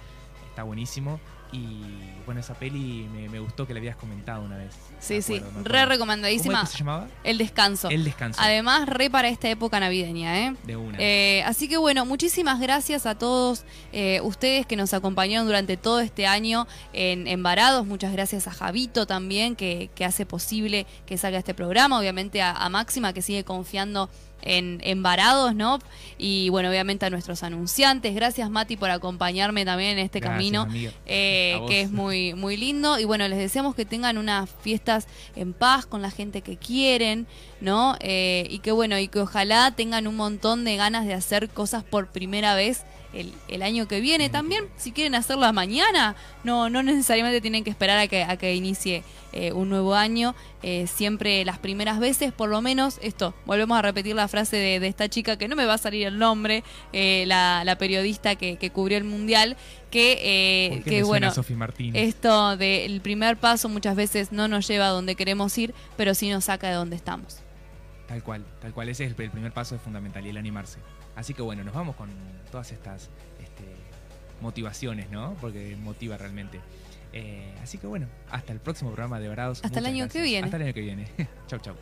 está 0.49 0.63
buenísimo. 0.63 1.19
Y 1.51 1.81
bueno, 2.25 2.41
esa 2.41 2.55
peli 2.55 3.07
me, 3.13 3.29
me 3.29 3.39
gustó 3.39 3.65
que 3.65 3.73
la 3.73 3.79
habías 3.79 3.95
comentado 3.95 4.41
una 4.43 4.57
vez. 4.57 4.73
Sí, 4.99 5.21
sí, 5.21 5.41
re 5.63 5.85
recomendadísima. 5.85 6.59
¿Cómo 6.59 6.65
se 6.71 6.77
llamaba? 6.77 7.07
El 7.23 7.37
descanso. 7.37 7.89
El 7.89 8.03
descanso. 8.03 8.41
Además, 8.43 8.87
re 8.89 9.09
para 9.09 9.29
esta 9.29 9.49
época 9.49 9.79
navideña, 9.79 10.37
¿eh? 10.47 10.55
De 10.65 10.75
una. 10.75 10.97
Eh, 10.99 11.41
así 11.45 11.69
que 11.69 11.77
bueno, 11.77 12.05
muchísimas 12.05 12.59
gracias 12.59 13.05
a 13.05 13.15
todos 13.15 13.63
eh, 13.93 14.19
ustedes 14.23 14.65
que 14.65 14.75
nos 14.75 14.93
acompañaron 14.93 15.47
durante 15.47 15.77
todo 15.77 16.01
este 16.01 16.27
año 16.27 16.67
en, 16.91 17.27
en 17.27 17.43
Varados. 17.43 17.85
Muchas 17.85 18.11
gracias 18.11 18.47
a 18.47 18.51
Javito 18.51 19.05
también, 19.07 19.55
que, 19.55 19.89
que 19.95 20.03
hace 20.03 20.25
posible 20.25 20.85
que 21.05 21.17
salga 21.17 21.37
este 21.37 21.53
programa. 21.53 21.97
Obviamente 21.97 22.41
a, 22.41 22.51
a 22.51 22.67
Máxima, 22.69 23.13
que 23.13 23.21
sigue 23.21 23.45
confiando 23.45 24.09
en, 24.47 24.79
en 24.83 25.03
Varados, 25.03 25.53
¿no? 25.53 25.79
Y 26.17 26.49
bueno, 26.49 26.69
obviamente 26.69 27.05
a 27.05 27.09
nuestros 27.09 27.43
anunciantes. 27.43 28.15
Gracias, 28.15 28.49
Mati, 28.49 28.77
por 28.77 28.89
acompañarme 28.89 29.65
también 29.65 29.91
en 29.91 29.99
este 29.99 30.19
Gracias, 30.19 30.35
camino, 30.35 30.67
eh, 31.05 31.61
que 31.67 31.81
es 31.81 31.91
muy, 31.91 32.33
muy 32.33 32.57
lindo. 32.57 32.97
Y 32.97 33.05
bueno, 33.05 33.27
les 33.27 33.37
deseamos 33.37 33.75
que 33.75 33.85
tengan 33.85 34.17
unas 34.17 34.49
fiestas 34.61 35.07
en 35.35 35.53
paz 35.53 35.85
con 35.85 36.01
la 36.01 36.09
gente 36.09 36.41
que 36.41 36.57
quieren, 36.57 37.27
¿no? 37.61 37.95
Eh, 37.99 38.47
y 38.49 38.59
que 38.59 38.71
bueno, 38.71 38.97
y 38.97 39.07
que 39.07 39.19
ojalá 39.19 39.71
tengan 39.71 40.07
un 40.07 40.15
montón 40.15 40.63
de 40.63 40.75
ganas 40.75 41.05
de 41.05 41.13
hacer 41.13 41.49
cosas 41.49 41.83
por 41.83 42.07
primera 42.07 42.55
vez 42.55 42.83
el, 43.13 43.33
el 43.47 43.61
año 43.63 43.87
que 43.87 44.01
viene. 44.01 44.29
También, 44.29 44.65
si 44.77 44.91
quieren 44.91 45.15
hacerlas 45.15 45.53
mañana, 45.53 46.15
no, 46.43 46.69
no 46.69 46.83
necesariamente 46.83 47.41
tienen 47.41 47.63
que 47.63 47.69
esperar 47.69 47.97
a 47.97 48.07
que, 48.07 48.23
a 48.23 48.37
que 48.37 48.55
inicie 48.55 49.03
eh, 49.33 49.51
un 49.51 49.69
nuevo 49.69 49.95
año. 49.95 50.35
Eh, 50.63 50.87
siempre 50.87 51.45
las 51.45 51.59
primeras 51.59 51.99
veces, 51.99 52.33
por 52.33 52.49
lo 52.49 52.61
menos, 52.61 52.99
esto, 53.01 53.33
volvemos 53.45 53.77
a 53.77 53.81
repetir 53.81 54.15
la 54.15 54.27
frase 54.27 54.57
de, 54.57 54.79
de 54.79 54.87
esta 54.87 55.07
chica 55.09 55.37
que 55.37 55.47
no 55.47 55.55
me 55.55 55.65
va 55.65 55.75
a 55.75 55.77
salir 55.77 56.07
el 56.07 56.17
nombre, 56.17 56.63
eh, 56.93 57.25
la, 57.27 57.63
la 57.63 57.77
periodista 57.77 58.35
que, 58.35 58.57
que 58.57 58.71
cubrió 58.71 58.97
el 58.97 59.03
mundial, 59.03 59.57
que, 59.91 60.17
eh, 60.21 60.69
¿Por 60.69 60.83
qué 60.83 60.89
que 60.89 60.95
me 61.01 61.05
suena 61.05 61.33
bueno, 61.33 61.93
esto 61.93 62.57
del 62.57 63.01
primer 63.01 63.37
paso 63.37 63.69
muchas 63.69 63.95
veces 63.95 64.31
no 64.31 64.47
nos 64.47 64.67
lleva 64.67 64.87
a 64.87 64.89
donde 64.89 65.15
queremos 65.15 65.57
ir, 65.57 65.73
pero 65.95 66.13
sí 66.13 66.29
nos 66.29 66.45
saca 66.45 66.69
de 66.69 66.73
donde 66.73 66.95
estamos. 66.95 67.39
Tal 68.07 68.23
cual, 68.23 68.45
tal 68.61 68.73
cual. 68.73 68.89
Ese 68.89 69.05
es 69.05 69.13
el, 69.13 69.21
el 69.21 69.31
primer 69.31 69.51
paso 69.51 69.75
es 69.75 69.81
fundamental 69.81 70.25
y 70.25 70.29
el 70.29 70.37
animarse. 70.37 70.79
Así 71.17 71.33
que 71.33 71.41
bueno, 71.41 71.63
nos 71.63 71.73
vamos 71.73 71.95
con 71.95 72.09
todas 72.51 72.71
estas 72.71 73.09
este, 73.39 73.65
motivaciones, 74.39 75.09
¿no? 75.09 75.35
Porque 75.41 75.75
motiva 75.75 76.15
realmente. 76.15 76.59
Eh, 77.11 77.55
así 77.63 77.79
que 77.79 77.87
bueno, 77.87 78.05
hasta 78.29 78.53
el 78.53 78.59
próximo 78.59 78.91
programa 78.91 79.19
de 79.19 79.27
Varados. 79.27 79.65
Hasta 79.65 79.79
el 79.79 79.87
año 79.87 80.07
que 80.09 80.21
viene. 80.21 80.45
Hasta 80.45 80.57
el 80.57 80.63
año 80.63 80.73
que 80.75 80.81
viene. 80.81 81.07
chau, 81.47 81.57
chau. 81.57 81.75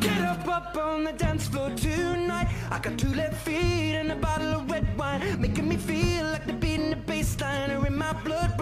Get 0.00 0.22
up 0.22 0.48
up 0.48 0.76
on 0.78 1.04
the 1.04 1.12
dance 1.12 1.46
floor 1.46 1.68
tonight. 1.76 2.48
I 2.70 2.78
got 2.78 2.98
two 2.98 3.12
left 3.14 3.36
feet 3.44 3.96
and 3.96 4.10
a 4.12 4.16
bottle 4.16 4.54
of 4.54 4.70
red 4.70 4.96
wine, 4.96 5.38
making 5.38 5.68
me 5.68 5.76
feel 5.76 6.24
like 6.24 6.46
the 6.46 6.54
beat 6.54 6.80
in 6.80 6.88
the 6.88 6.96
bass 6.96 7.38
line 7.38 7.70
are 7.70 7.86
in 7.86 7.98
my 7.98 8.14
blood. 8.24 8.59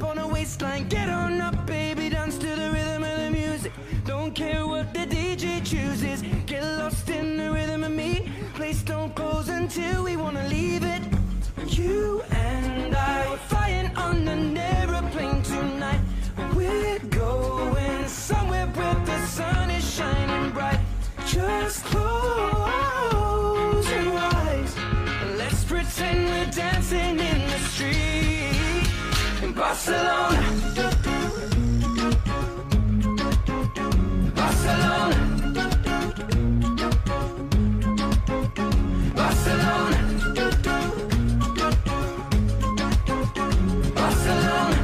Up 0.00 0.08
on 0.08 0.18
a 0.18 0.28
waistline. 0.28 0.88
Get 0.88 1.10
on 1.10 1.42
up, 1.42 1.66
baby, 1.66 2.08
dance 2.08 2.38
to 2.38 2.46
the 2.46 2.70
rhythm 2.72 3.04
of 3.04 3.18
the 3.18 3.30
music. 3.30 3.70
Don't 4.06 4.34
care 4.34 4.66
what 4.66 4.94
the 4.94 5.00
DJ 5.00 5.62
chooses. 5.62 6.22
Get 6.46 6.62
lost 6.78 7.10
in 7.10 7.36
the 7.36 7.50
rhythm 7.50 7.84
of 7.84 7.90
me. 7.90 8.32
Place 8.54 8.80
don't 8.82 9.14
close 9.14 9.50
until 9.50 10.04
we 10.04 10.16
wanna 10.16 10.46
leave 10.48 10.84
it. 10.84 11.02
You 11.66 12.22
and 12.30 12.96
I 12.96 13.30
were 13.30 13.36
flying 13.36 13.94
on 13.96 14.26
an 14.26 14.56
aeroplane 14.56 15.42
tonight. 15.42 16.00
We're 16.54 16.98
going 17.10 18.08
somewhere 18.08 18.68
where 18.68 18.94
the 19.04 19.26
sun 19.26 19.70
is 19.70 19.84
shining 19.96 20.50
bright. 20.52 20.80
Just 21.26 21.84
close 21.84 23.90
your 23.90 24.16
eyes. 24.16 24.74
Let's 25.36 25.62
pretend 25.64 26.30
we're 26.30 26.50
dancing 26.50 27.20
in 27.20 27.40
the 27.50 27.58
street 27.68 28.29
Barcelona. 29.54 30.40
Barcelona. 34.34 35.16
Barcelona. 39.14 39.98
Barcelona. 43.94 44.78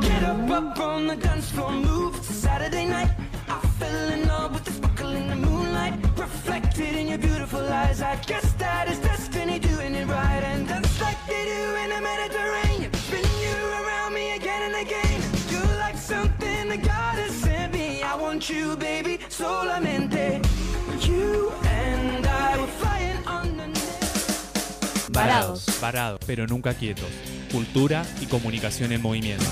Get 0.00 0.22
up 0.24 0.50
up 0.50 0.78
on 0.80 1.06
the 1.06 1.16
dance 1.16 1.50
floor, 1.50 1.72
move. 1.72 2.16
It's 2.16 2.30
a 2.30 2.32
Saturday 2.32 2.86
night. 2.86 3.10
I 3.48 3.58
fell 3.78 4.08
in 4.12 4.26
love 4.28 4.54
with 4.54 4.64
the 4.64 4.72
sparkle 4.72 5.12
in 5.12 5.28
the 5.28 5.36
moonlight, 5.36 5.94
reflected 6.16 6.94
in 6.96 7.08
your 7.08 7.18
beautiful 7.18 7.60
eyes. 7.60 8.02
I 8.02 8.16
guess 8.26 8.52
that 8.54 8.88
is 8.90 9.01
that's 11.26 11.28
like 11.28 11.28
they 11.28 11.44
do 11.44 11.76
in 11.76 11.90
the 11.90 12.00
Mediterranean. 12.00 12.92
Spin 12.94 13.24
you 13.40 13.54
around 13.84 14.14
me 14.14 14.36
again 14.36 14.62
and 14.62 14.86
again. 14.86 15.22
You're 15.50 15.78
like 15.78 15.96
something 15.96 16.68
that 16.68 16.82
God 16.82 17.18
has 17.18 17.34
sent 17.34 17.72
me. 17.72 18.02
I 18.02 18.16
want 18.16 18.48
you, 18.48 18.76
baby, 18.76 19.18
solamente. 19.28 20.40
You 21.06 21.52
and 21.64 22.26
I 22.26 22.58
were 22.58 22.66
flying 22.66 23.26
on 23.26 23.56
the. 23.56 23.72
Varados. 25.10 25.66
Varados, 25.80 26.20
pero 26.26 26.46
nunca 26.46 26.74
quietos. 26.74 27.08
Cultura 27.50 28.04
y 28.20 28.26
comunicación 28.26 28.92
en 28.92 29.02
movimiento. 29.02 29.44